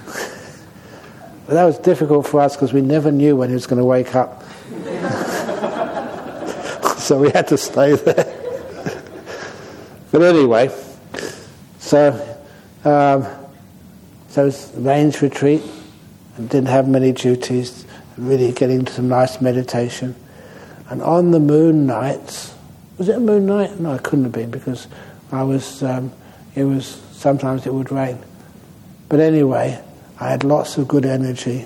but 1.45 1.53
that 1.53 1.65
was 1.65 1.77
difficult 1.79 2.25
for 2.25 2.41
us 2.41 2.55
because 2.55 2.73
we 2.73 2.81
never 2.81 3.11
knew 3.11 3.35
when 3.35 3.49
he 3.49 3.53
was 3.53 3.67
going 3.67 3.79
to 3.79 3.85
wake 3.85 4.15
up. 4.15 4.43
so 6.97 7.19
we 7.19 7.29
had 7.29 7.47
to 7.49 7.57
stay 7.57 7.93
there. 7.93 8.25
but 10.11 10.21
anyway, 10.23 10.75
so 11.77 12.13
um, 12.83 13.27
so 14.29 14.41
it 14.41 14.45
was 14.45 14.73
rains 14.75 15.21
retreat 15.21 15.61
didn't 16.37 16.67
have 16.67 16.87
many 16.87 17.11
duties, 17.11 17.85
really 18.17 18.51
getting 18.51 18.87
some 18.87 19.07
nice 19.09 19.41
meditation. 19.41 20.15
And 20.89 21.01
on 21.01 21.31
the 21.31 21.39
moon 21.39 21.85
nights, 21.85 22.53
was 22.97 23.09
it 23.09 23.17
a 23.17 23.19
moon 23.19 23.45
night? 23.45 23.79
No, 23.79 23.93
it 23.93 24.03
couldn't 24.03 24.25
have 24.25 24.33
been 24.33 24.51
because 24.51 24.87
I 25.31 25.43
was, 25.43 25.83
um, 25.83 26.11
it 26.55 26.63
was, 26.63 26.85
sometimes 27.11 27.65
it 27.65 27.73
would 27.73 27.91
rain. 27.91 28.19
But 29.09 29.19
anyway, 29.19 29.81
I 30.19 30.29
had 30.29 30.43
lots 30.43 30.77
of 30.77 30.87
good 30.87 31.05
energy. 31.05 31.65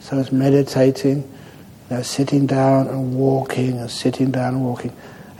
So 0.00 0.16
I 0.16 0.18
was 0.18 0.32
meditating, 0.32 1.18
you 1.18 1.96
know, 1.96 2.02
sitting 2.02 2.46
down 2.46 2.88
and 2.88 3.14
walking 3.14 3.78
and 3.78 3.90
sitting 3.90 4.30
down 4.30 4.54
and 4.54 4.64
walking. 4.64 4.92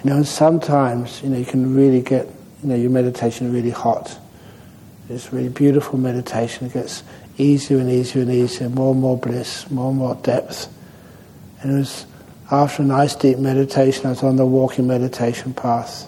You 0.02 0.10
know, 0.10 0.16
and 0.16 0.26
sometimes, 0.26 1.22
you 1.22 1.28
know, 1.28 1.38
you 1.38 1.44
can 1.44 1.74
really 1.74 2.02
get, 2.02 2.26
you 2.62 2.68
know, 2.68 2.74
your 2.74 2.90
meditation 2.90 3.52
really 3.52 3.70
hot. 3.70 4.18
It's 5.08 5.32
really 5.32 5.48
beautiful 5.48 5.98
meditation. 5.98 6.66
It 6.66 6.72
gets 6.72 7.02
easier 7.40 7.78
and 7.78 7.90
easier 7.90 8.22
and 8.22 8.30
easier, 8.30 8.68
more 8.68 8.92
and 8.92 9.00
more 9.00 9.16
bliss, 9.16 9.70
more 9.70 9.90
and 9.90 9.98
more 9.98 10.14
depth. 10.16 10.68
And 11.60 11.72
it 11.72 11.78
was 11.78 12.06
after 12.50 12.82
a 12.82 12.86
nice 12.86 13.14
deep 13.14 13.38
meditation, 13.38 14.06
I 14.06 14.10
was 14.10 14.22
on 14.22 14.36
the 14.36 14.46
walking 14.46 14.86
meditation 14.86 15.54
path. 15.54 16.06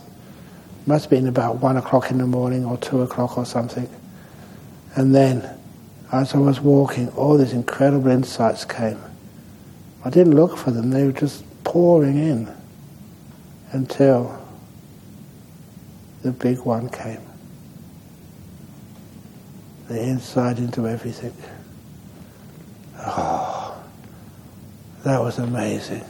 It 0.83 0.89
must 0.89 1.05
have 1.05 1.11
been 1.11 1.28
about 1.28 1.57
one 1.57 1.76
o'clock 1.76 2.11
in 2.11 2.18
the 2.18 2.26
morning 2.26 2.64
or 2.64 2.76
two 2.78 3.03
o'clock 3.03 3.39
or 3.39 3.47
something. 3.47 3.89
And 4.97 5.14
then 5.14 5.49
as 6.11 6.35
I 6.35 6.39
was 6.39 6.61
walking, 6.61 7.09
all 7.11 7.39
these 7.39 7.53
incredible 7.53 8.11
insights 8.11 8.64
came. 8.64 9.01
I 10.05 10.11
didn't 10.11 10.35
look 10.35 10.59
for 10.59 10.70
them, 10.70 10.91
they 10.91 11.05
were 11.05 11.12
just 11.12 11.45
pouring 11.64 12.18
in 12.18 12.53
until 13.70 14.39
the 16.22 16.33
big 16.33 16.59
one 16.61 16.89
came. 16.89 17.20
The 19.93 20.03
insight 20.03 20.57
into 20.57 20.88
everything. 20.88 21.34
Oh, 22.99 23.76
that 25.05 25.20
was 25.20 25.38
amazing. 25.38 26.03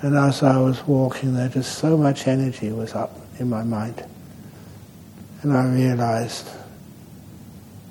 And 0.00 0.16
as 0.16 0.44
I 0.44 0.56
was 0.58 0.86
walking 0.86 1.34
there, 1.34 1.48
just 1.48 1.78
so 1.78 1.96
much 1.96 2.28
energy 2.28 2.70
was 2.70 2.94
up 2.94 3.18
in 3.40 3.50
my 3.50 3.64
mind. 3.64 4.04
And 5.42 5.52
I 5.52 5.66
realized 5.66 6.48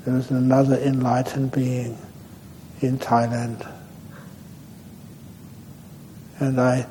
there 0.06 0.14
was 0.14 0.32
another 0.32 0.78
enlightened 0.78 1.52
being 1.52 1.98
in 2.80 3.00
Thailand. 3.00 3.70
And 6.40 6.62
I 6.62 6.88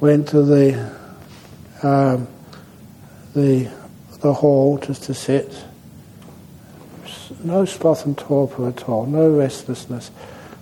went 0.00 0.28
to 0.28 0.40
the 0.40 0.96
um, 1.82 2.26
the 3.34 3.70
the 4.22 4.32
hall 4.32 4.78
just 4.78 5.02
to 5.02 5.12
sit. 5.12 5.66
No 7.40 7.64
sloth 7.64 8.06
and 8.06 8.16
torpor 8.16 8.68
at 8.68 8.88
all, 8.88 9.06
no 9.06 9.30
restlessness, 9.30 10.10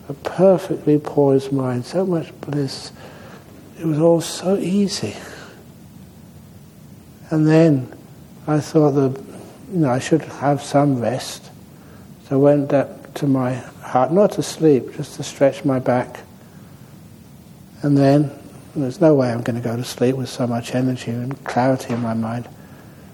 a 0.08 0.14
perfectly 0.14 0.98
poised 0.98 1.52
mind, 1.52 1.84
so 1.84 2.04
much 2.06 2.32
bliss. 2.40 2.92
It 3.78 3.86
was 3.86 3.98
all 3.98 4.20
so 4.20 4.56
easy. 4.56 5.16
And 7.30 7.46
then 7.46 7.92
I 8.46 8.60
thought 8.60 8.92
that 8.92 9.22
you 9.72 9.78
know 9.78 9.90
I 9.90 10.00
should 10.00 10.22
have 10.22 10.62
some 10.62 11.00
rest. 11.00 11.50
So 12.28 12.36
I 12.36 12.38
went 12.38 12.72
up 12.72 13.14
to 13.14 13.26
my 13.26 13.54
heart, 13.54 14.12
not 14.12 14.32
to 14.32 14.42
sleep, 14.42 14.94
just 14.96 15.16
to 15.16 15.22
stretch 15.22 15.64
my 15.64 15.78
back. 15.78 16.20
And 17.82 17.96
then 17.96 18.30
there's 18.74 19.00
no 19.00 19.14
way 19.14 19.30
I'm 19.30 19.42
going 19.42 19.60
to 19.60 19.66
go 19.66 19.76
to 19.76 19.84
sleep 19.84 20.16
with 20.16 20.28
so 20.28 20.46
much 20.46 20.74
energy 20.74 21.10
and 21.10 21.42
clarity 21.44 21.94
in 21.94 22.00
my 22.00 22.14
mind. 22.14 22.48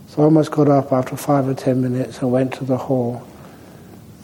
So 0.09 0.22
I 0.22 0.24
almost 0.24 0.50
got 0.50 0.68
up 0.68 0.92
after 0.92 1.16
five 1.16 1.48
or 1.48 1.54
ten 1.54 1.82
minutes 1.82 2.20
and 2.20 2.30
went 2.30 2.54
to 2.54 2.64
the 2.64 2.76
hall. 2.76 3.26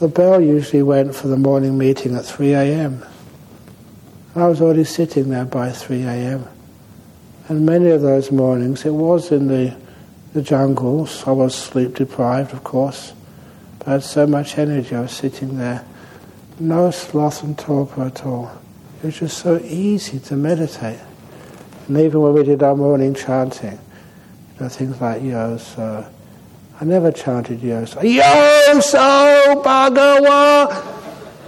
The 0.03 0.09
bell 0.09 0.41
usually 0.41 0.83
went 0.83 1.15
for 1.15 1.29
the 1.29 1.37
morning 1.37 1.79
meeting 1.79 2.17
at 2.17 2.25
3 2.25 2.55
a.m. 2.55 3.07
I 4.35 4.49
was 4.49 4.61
already 4.61 4.83
sitting 4.83 5.29
there 5.29 5.45
by 5.45 5.71
3 5.71 6.03
a.m. 6.03 6.49
And 7.47 7.65
many 7.65 7.89
of 7.91 8.03
those 8.03 8.33
mornings, 8.33 8.85
it 8.85 8.91
was 8.91 9.31
in 9.31 9.47
the, 9.47 9.77
the 10.33 10.43
jungles. 10.43 11.23
I 11.25 11.31
was 11.31 11.55
sleep 11.55 11.95
deprived, 11.95 12.53
of 12.53 12.65
course, 12.65 13.13
but 13.79 13.87
I 13.87 13.93
had 13.93 14.03
so 14.03 14.27
much 14.27 14.59
energy. 14.59 14.93
I 14.97 15.03
was 15.03 15.13
sitting 15.13 15.57
there, 15.57 15.85
no 16.59 16.91
sloth 16.91 17.45
and 17.45 17.57
torpor 17.57 18.03
at 18.03 18.27
all. 18.27 18.51
It 19.05 19.07
was 19.07 19.21
just 19.21 19.39
so 19.39 19.61
easy 19.61 20.19
to 20.19 20.35
meditate. 20.35 20.99
And 21.87 21.97
even 21.99 22.23
when 22.23 22.33
we 22.33 22.43
did 22.43 22.61
our 22.65 22.75
morning 22.75 23.15
chanting, 23.15 23.79
you 24.55 24.61
know, 24.63 24.69
things 24.69 25.01
like 25.01 25.23
Yos, 25.23 25.79
uh, 25.79 26.11
I 26.81 26.85
never 26.85 27.13
chanted 27.13 27.63
Yos. 27.63 27.95
Yoso 27.95 29.63
Bhagawa! 29.63 31.01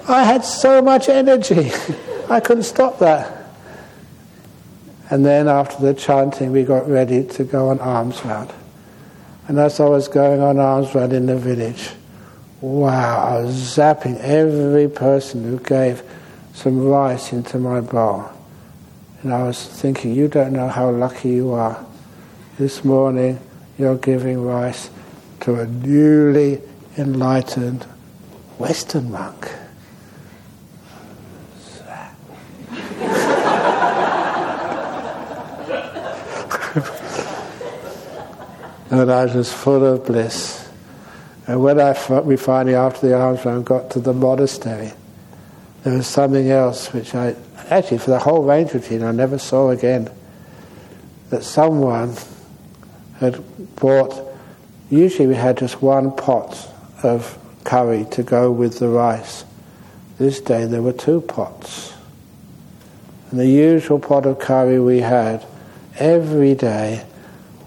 I 0.08 0.22
had 0.22 0.44
so 0.44 0.82
much 0.82 1.08
energy. 1.08 1.70
I 2.30 2.40
couldn't 2.40 2.64
stop 2.64 2.98
that. 2.98 3.46
And 5.10 5.24
then 5.24 5.48
after 5.48 5.82
the 5.82 5.94
chanting, 5.94 6.52
we 6.52 6.64
got 6.64 6.88
ready 6.88 7.24
to 7.24 7.44
go 7.44 7.68
on 7.68 7.78
alms 7.80 8.24
round. 8.24 8.52
And 9.48 9.58
as 9.58 9.80
I 9.80 9.86
was 9.86 10.08
going 10.08 10.40
on 10.40 10.58
alms 10.58 10.94
round 10.94 11.12
in 11.12 11.26
the 11.26 11.36
village, 11.36 11.90
wow, 12.60 13.24
I 13.24 13.42
was 13.42 13.54
zapping 13.54 14.18
every 14.20 14.88
person 14.88 15.44
who 15.44 15.58
gave 15.58 16.02
some 16.54 16.86
rice 16.86 17.32
into 17.32 17.58
my 17.58 17.80
bowl. 17.80 18.30
And 19.22 19.32
I 19.32 19.42
was 19.44 19.66
thinking, 19.66 20.14
you 20.14 20.28
don't 20.28 20.52
know 20.52 20.68
how 20.68 20.90
lucky 20.90 21.30
you 21.30 21.52
are. 21.52 21.84
This 22.58 22.84
morning 22.84 23.40
you're 23.78 23.96
giving 23.96 24.42
rice 24.42 24.90
to 25.44 25.60
a 25.60 25.66
newly 25.66 26.62
enlightened 26.96 27.84
Western 28.56 29.10
monk. 29.10 29.52
and 38.90 39.12
I 39.12 39.26
was 39.26 39.52
full 39.52 39.84
of 39.84 40.06
bliss. 40.06 40.66
And 41.46 41.62
when 41.62 41.78
I 41.78 41.92
we 42.20 42.38
finally, 42.38 42.74
after 42.74 43.06
the 43.06 43.14
alms 43.14 43.44
round, 43.44 43.66
got 43.66 43.90
to 43.90 44.00
the 44.00 44.14
monastery, 44.14 44.94
there 45.82 45.92
was 45.92 46.06
something 46.06 46.50
else 46.50 46.90
which 46.94 47.14
I 47.14 47.36
actually, 47.68 47.98
for 47.98 48.12
the 48.12 48.18
whole 48.18 48.44
rains 48.44 48.72
retreat, 48.72 49.02
I 49.02 49.12
never 49.12 49.36
saw 49.36 49.68
again 49.68 50.08
that 51.28 51.44
someone 51.44 52.14
had 53.20 53.44
bought, 53.76 54.23
usually 54.94 55.26
we 55.26 55.34
had 55.34 55.58
just 55.58 55.82
one 55.82 56.14
pot 56.14 56.70
of 57.02 57.38
curry 57.64 58.06
to 58.12 58.22
go 58.22 58.50
with 58.50 58.78
the 58.78 58.88
rice. 58.88 59.44
This 60.18 60.40
day 60.40 60.66
there 60.66 60.82
were 60.82 60.92
two 60.92 61.20
pots. 61.20 61.94
And 63.30 63.40
the 63.40 63.48
usual 63.48 63.98
pot 63.98 64.26
of 64.26 64.38
curry 64.38 64.78
we 64.78 65.00
had 65.00 65.44
every 65.98 66.54
day 66.54 67.04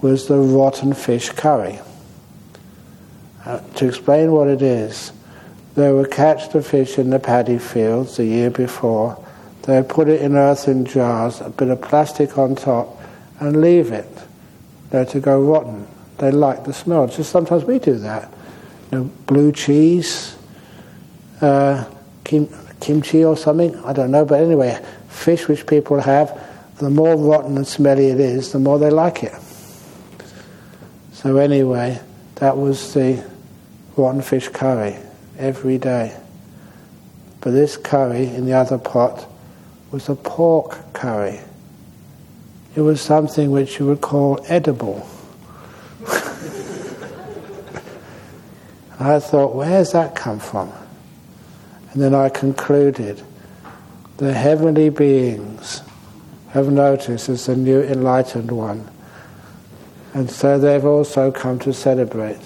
was 0.00 0.28
the 0.28 0.38
rotten 0.38 0.94
fish 0.94 1.30
curry. 1.30 1.80
Uh, 3.44 3.60
to 3.76 3.88
explain 3.88 4.32
what 4.32 4.48
it 4.48 4.62
is, 4.62 5.12
they 5.74 5.92
would 5.92 6.10
catch 6.10 6.50
the 6.52 6.62
fish 6.62 6.98
in 6.98 7.10
the 7.10 7.18
paddy 7.18 7.58
fields 7.58 8.16
the 8.16 8.24
year 8.24 8.50
before 8.50 9.24
they 9.68 9.76
would 9.76 9.90
put 9.90 10.08
it 10.08 10.22
in 10.22 10.34
earthen 10.34 10.86
jars, 10.86 11.42
a 11.42 11.50
bit 11.50 11.68
of 11.68 11.82
plastic 11.82 12.38
on 12.38 12.56
top, 12.56 12.98
and 13.38 13.60
leave 13.60 13.92
it 13.92 14.08
there 14.88 15.04
to 15.04 15.20
go 15.20 15.38
rotten. 15.38 15.86
They 16.18 16.30
like 16.32 16.64
the 16.64 16.72
smell. 16.72 17.06
Just 17.06 17.30
sometimes 17.30 17.64
we 17.64 17.78
do 17.78 17.94
that. 17.98 18.32
You 18.90 18.98
know, 18.98 19.04
blue 19.26 19.52
cheese, 19.52 20.36
uh, 21.40 21.84
kim- 22.24 22.52
kimchi 22.80 23.24
or 23.24 23.36
something. 23.36 23.76
I 23.84 23.92
don't 23.92 24.10
know, 24.10 24.24
but 24.24 24.40
anyway, 24.40 24.82
fish 25.08 25.48
which 25.48 25.66
people 25.66 26.00
have, 26.00 26.38
the 26.78 26.90
more 26.90 27.16
rotten 27.16 27.56
and 27.56 27.66
smelly 27.66 28.06
it 28.06 28.20
is, 28.20 28.52
the 28.52 28.58
more 28.58 28.78
they 28.78 28.90
like 28.90 29.22
it. 29.22 29.34
So 31.12 31.36
anyway, 31.36 32.00
that 32.36 32.56
was 32.56 32.94
the 32.94 33.24
rotten 33.96 34.22
fish 34.22 34.48
curry 34.48 34.96
every 35.38 35.78
day. 35.78 36.16
But 37.40 37.50
this 37.50 37.76
curry 37.76 38.26
in 38.26 38.46
the 38.46 38.52
other 38.54 38.78
pot 38.78 39.26
was 39.90 40.08
a 40.08 40.14
pork 40.14 40.92
curry. 40.92 41.40
It 42.76 42.80
was 42.80 43.00
something 43.00 43.50
which 43.50 43.78
you 43.78 43.86
would 43.86 44.00
call 44.00 44.44
edible. 44.48 45.08
I 49.00 49.20
thought, 49.20 49.54
where's 49.54 49.92
that 49.92 50.16
come 50.16 50.40
from? 50.40 50.72
And 51.92 52.02
then 52.02 52.14
I 52.14 52.28
concluded 52.28 53.22
the 54.16 54.32
heavenly 54.32 54.90
beings 54.90 55.82
have 56.50 56.72
noticed 56.72 57.28
as 57.28 57.46
the 57.46 57.54
new 57.54 57.80
enlightened 57.80 58.50
one. 58.50 58.90
And 60.14 60.28
so 60.28 60.58
they've 60.58 60.84
also 60.84 61.30
come 61.30 61.60
to 61.60 61.72
celebrate. 61.72 62.40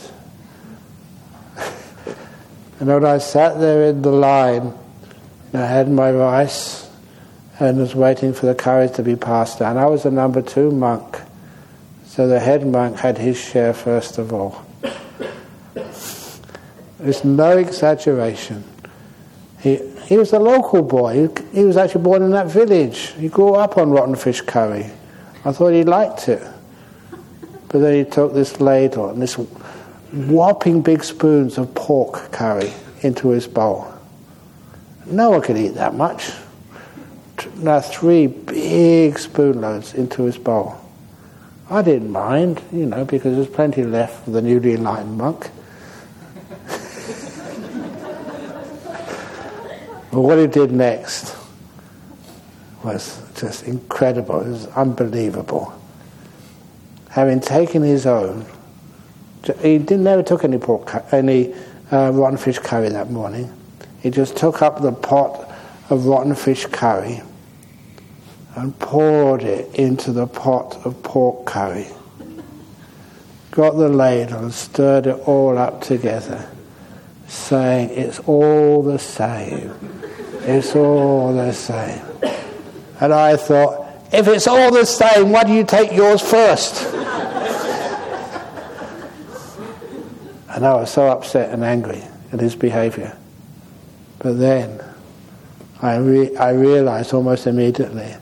and 2.81 2.89
when 2.89 3.05
I 3.05 3.19
sat 3.19 3.59
there 3.59 3.85
in 3.85 4.03
the 4.03 4.13
line, 4.13 4.75
I 5.55 5.59
had 5.67 5.91
my 5.91 6.11
rice 6.11 6.91
and 7.59 7.79
was 7.79 7.95
waiting 7.95 8.35
for 8.35 8.47
the 8.47 8.55
curry 8.55 8.89
to 8.91 9.03
be 9.03 9.17
passed 9.17 9.61
down. 9.61 9.79
I 9.79 9.87
was 9.87 10.03
the 10.03 10.11
number 10.11 10.43
two 10.43 10.71
monk, 10.71 11.19
so 12.05 12.27
the 12.29 12.41
head 12.41 12.67
monk 12.67 12.99
had 12.99 13.19
his 13.19 13.39
share 13.39 13.73
first 13.73 14.19
of 14.19 14.33
all. 14.33 14.67
It's 17.03 17.25
no 17.25 17.57
exaggeration. 17.59 18.65
He, 19.61 19.77
he 20.07 20.17
was 20.17 20.33
a 20.33 20.39
local 20.39 20.83
boy. 20.83 21.29
He, 21.29 21.61
he 21.61 21.65
was 21.65 21.77
actually 21.77 22.03
born 22.03 22.23
in 22.23 22.31
that 22.31 22.47
village. 22.47 23.13
He 23.19 23.29
grew 23.29 23.55
up 23.55 23.79
on 23.79 23.91
rotten 23.91 24.17
fish 24.17 24.41
curry. 24.41 24.91
I 25.45 25.53
thought 25.53 25.73
he 25.73 25.85
liked 25.85 26.29
it. 26.29 26.43
But 27.69 27.79
then 27.79 28.05
he 28.05 28.11
took 28.11 28.35
this 28.35 28.61
ladle 28.61 29.11
and 29.11 29.21
this 29.21 29.35
whopping 30.13 30.83
big 30.83 31.03
spoons 31.03 31.59
of 31.59 31.75
pork 31.75 32.31
curry 32.33 32.73
into 33.01 33.31
his 33.31 33.47
bowl. 33.47 33.93
No 35.07 35.31
one 35.31 35.43
could 35.43 35.57
eat 35.57 35.75
that 35.75 35.95
much 35.95 36.31
now 37.57 37.81
three 37.81 38.27
big 38.27 39.15
spoonloads 39.15 39.95
into 39.95 40.25
his 40.25 40.39
bowl. 40.39 40.77
I 41.71 41.83
didn't 41.83 42.11
mind, 42.11 42.61
you 42.73 42.87
know, 42.87 43.05
because 43.05 43.37
there's 43.37 43.49
plenty 43.49 43.85
left 43.85 44.25
for 44.25 44.31
the 44.31 44.43
newly 44.43 44.75
enlightened 44.75 45.17
monk. 45.17 45.51
But 50.13 50.21
what 50.21 50.39
he 50.39 50.47
did 50.47 50.71
next 50.71 51.35
was 52.85 53.21
just 53.35 53.67
incredible. 53.67 54.41
It 54.41 54.51
was 54.51 54.67
unbelievable. 54.69 55.73
Having 57.09 57.41
taken 57.41 57.83
his 57.83 58.07
own, 58.07 58.45
he 59.61 59.79
didn't 59.79 60.05
never 60.05 60.23
took 60.23 60.45
any 60.45 60.59
pork, 60.59 61.13
any 61.13 61.55
uh, 61.91 62.11
rotten 62.13 62.37
fish 62.37 62.59
curry 62.59 62.91
that 62.91 63.11
morning. 63.11 63.53
He 64.01 64.11
just 64.11 64.37
took 64.37 64.63
up 64.63 64.83
the 64.83 64.93
pot 64.93 65.51
of 65.91 66.07
rotten 66.07 66.35
fish 66.35 66.67
curry 66.67 67.23
and 68.55 68.79
poured 68.79 69.43
it 69.43 69.75
into 69.75 70.13
the 70.13 70.27
pot 70.27 70.85
of 70.85 71.03
pork 71.03 71.47
curry. 71.47 71.89
Got 73.51 73.77
the 73.77 73.89
ladle 73.89 74.41
and 74.41 74.53
stirred 74.53 75.07
it 75.07 75.17
all 75.27 75.59
up 75.59 75.83
together, 75.83 76.49
saying, 77.29 77.91
It's 77.91 78.19
all 78.21 78.83
the 78.83 78.99
same. 78.99 80.02
It's 80.45 80.75
all 80.75 81.35
the 81.35 81.53
same. 81.53 82.03
And 83.01 83.13
I 83.13 83.37
thought, 83.37 83.87
if 84.13 84.29
it's 84.29 84.47
all 84.47 84.73
the 84.73 84.85
same, 84.85 85.31
why 85.31 85.45
do 85.45 85.53
you 85.53 85.65
take 85.65 85.93
yours 85.93 86.21
first? 86.21 86.85
and 90.55 90.67
I 90.67 90.75
was 90.75 90.91
so 90.91 91.09
upset 91.09 91.51
and 91.53 91.65
angry 91.65 92.03
at 92.33 92.41
his 92.41 92.55
behavior. 92.55 93.17
But 94.19 94.35
then 94.35 94.81
I, 95.81 95.97
re- 95.97 96.37
I 96.37 96.51
realized 96.51 97.15
almost 97.15 97.47
immediately 97.47 98.15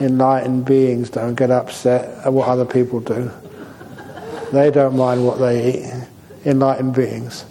enlightened 0.00 0.64
beings 0.64 1.10
don't 1.10 1.34
get 1.34 1.50
upset 1.50 2.24
at 2.24 2.32
what 2.32 2.48
other 2.48 2.64
people 2.64 3.00
do. 3.00 3.30
They 4.52 4.70
don't 4.70 4.96
mind 4.96 5.26
what 5.26 5.38
they 5.38 5.74
eat, 5.74 6.06
enlightened 6.44 6.94
beings. 6.94 7.44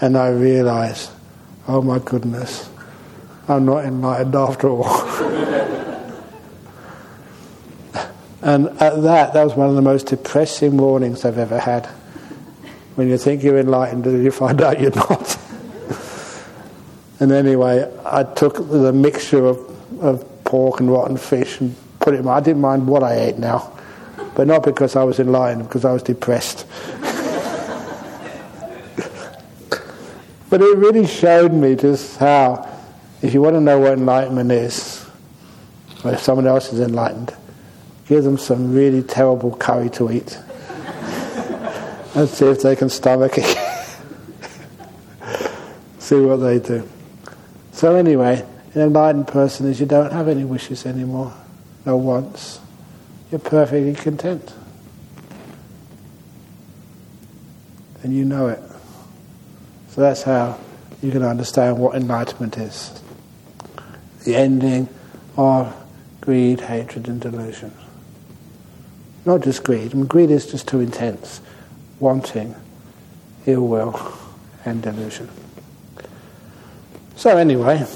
And 0.00 0.16
I 0.16 0.30
realized, 0.30 1.10
oh 1.66 1.82
my 1.82 1.98
goodness, 1.98 2.70
I'm 3.50 3.64
not 3.64 3.84
enlightened 3.84 4.36
after 4.36 4.68
all. 4.68 4.84
and 8.42 8.68
at 8.80 9.02
that, 9.02 9.32
that 9.34 9.42
was 9.42 9.54
one 9.56 9.68
of 9.68 9.74
the 9.74 9.82
most 9.82 10.06
depressing 10.06 10.76
warnings 10.76 11.24
I've 11.24 11.36
ever 11.36 11.58
had. 11.58 11.86
When 12.94 13.08
you 13.08 13.18
think 13.18 13.42
you're 13.42 13.58
enlightened 13.58 14.04
you 14.04 14.30
find 14.30 14.62
out 14.62 14.80
you're 14.80 14.94
not. 14.94 15.36
and 17.18 17.32
anyway, 17.32 17.92
I 18.06 18.22
took 18.22 18.54
the 18.54 18.92
mixture 18.92 19.44
of, 19.44 20.00
of 20.00 20.44
pork 20.44 20.78
and 20.78 20.88
rotten 20.88 21.16
fish 21.16 21.60
and 21.60 21.74
put 21.98 22.14
it 22.14 22.18
in 22.18 22.26
my, 22.26 22.34
I 22.34 22.40
didn't 22.40 22.60
mind 22.60 22.86
what 22.86 23.02
I 23.02 23.14
ate 23.16 23.38
now. 23.38 23.76
But 24.36 24.46
not 24.46 24.62
because 24.62 24.94
I 24.94 25.02
was 25.02 25.18
enlightened, 25.18 25.64
because 25.64 25.84
I 25.84 25.92
was 25.92 26.04
depressed. 26.04 26.68
but 30.48 30.62
it 30.62 30.76
really 30.76 31.08
showed 31.08 31.52
me 31.52 31.74
just 31.74 32.16
how 32.16 32.69
if 33.22 33.34
you 33.34 33.42
want 33.42 33.54
to 33.54 33.60
know 33.60 33.78
what 33.78 33.92
enlightenment 33.92 34.50
is, 34.50 35.06
or 36.04 36.12
if 36.12 36.20
someone 36.20 36.46
else 36.46 36.72
is 36.72 36.80
enlightened, 36.80 37.36
give 38.06 38.24
them 38.24 38.38
some 38.38 38.72
really 38.72 39.02
terrible 39.02 39.54
curry 39.56 39.90
to 39.90 40.10
eat 40.10 40.38
and 42.14 42.28
see 42.28 42.46
if 42.46 42.62
they 42.62 42.74
can 42.74 42.88
stomach 42.88 43.32
it. 43.36 43.58
see 45.98 46.20
what 46.20 46.36
they 46.36 46.58
do. 46.58 46.88
So, 47.72 47.94
anyway, 47.94 48.46
an 48.74 48.80
enlightened 48.80 49.28
person 49.28 49.66
is 49.68 49.78
you 49.78 49.86
don't 49.86 50.12
have 50.12 50.28
any 50.28 50.44
wishes 50.44 50.86
anymore, 50.86 51.34
no 51.84 51.96
wants. 51.98 52.60
You're 53.30 53.38
perfectly 53.38 53.94
content. 53.94 54.54
And 58.02 58.16
you 58.16 58.24
know 58.24 58.48
it. 58.48 58.60
So 59.90 60.00
that's 60.00 60.22
how 60.22 60.58
you 61.02 61.10
can 61.12 61.22
understand 61.22 61.78
what 61.78 61.94
enlightenment 61.94 62.56
is 62.56 63.00
the 64.24 64.36
ending 64.36 64.88
of 65.36 65.74
greed, 66.20 66.60
hatred, 66.60 67.08
and 67.08 67.20
delusion. 67.20 67.72
Not 69.24 69.42
just 69.42 69.64
greed. 69.64 69.92
I 69.92 69.94
mean, 69.94 70.06
greed 70.06 70.30
is 70.30 70.50
just 70.50 70.68
too 70.68 70.80
intense. 70.80 71.40
Wanting, 71.98 72.54
ill 73.46 73.66
will, 73.66 74.18
and 74.64 74.82
delusion. 74.82 75.28
So, 77.16 77.36
anyway, 77.36 77.86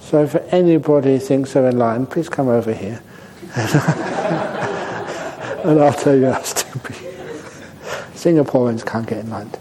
so 0.00 0.24
if 0.24 0.34
anybody 0.52 1.18
thinks 1.18 1.52
they're 1.52 1.68
enlightened, 1.68 2.10
please 2.10 2.28
come 2.28 2.48
over 2.48 2.72
here. 2.72 3.00
and 5.64 5.80
I'll 5.80 5.92
tell 5.92 6.16
you 6.16 6.26
how 6.26 6.42
stupid. 6.42 6.96
Singaporeans 8.14 8.84
can't 8.84 9.06
get 9.06 9.18
enlightened. 9.18 9.58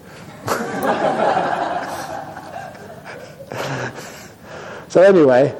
So 4.89 5.01
anyway, 5.03 5.55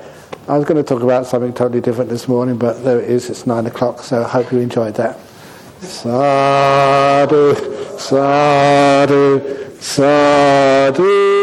I 0.48 0.58
was 0.58 0.66
going 0.66 0.84
to 0.84 0.84
talk 0.84 1.04
about 1.04 1.28
something 1.28 1.54
totally 1.54 1.82
different 1.82 2.10
this 2.10 2.28
morning, 2.28 2.58
but 2.58 2.84
there 2.84 3.00
it 3.00 3.10
is. 3.12 3.30
It's 3.30 3.46
nine 3.46 3.68
o'clock, 3.68 4.02
so 4.02 4.24
I 4.24 4.28
hope 4.28 4.52
you 4.52 4.58
enjoyed 4.58 4.96
that. 4.96 5.20
Sadhu, 5.82 7.54
sadhu, 8.00 9.80
sadhu. 9.80 11.39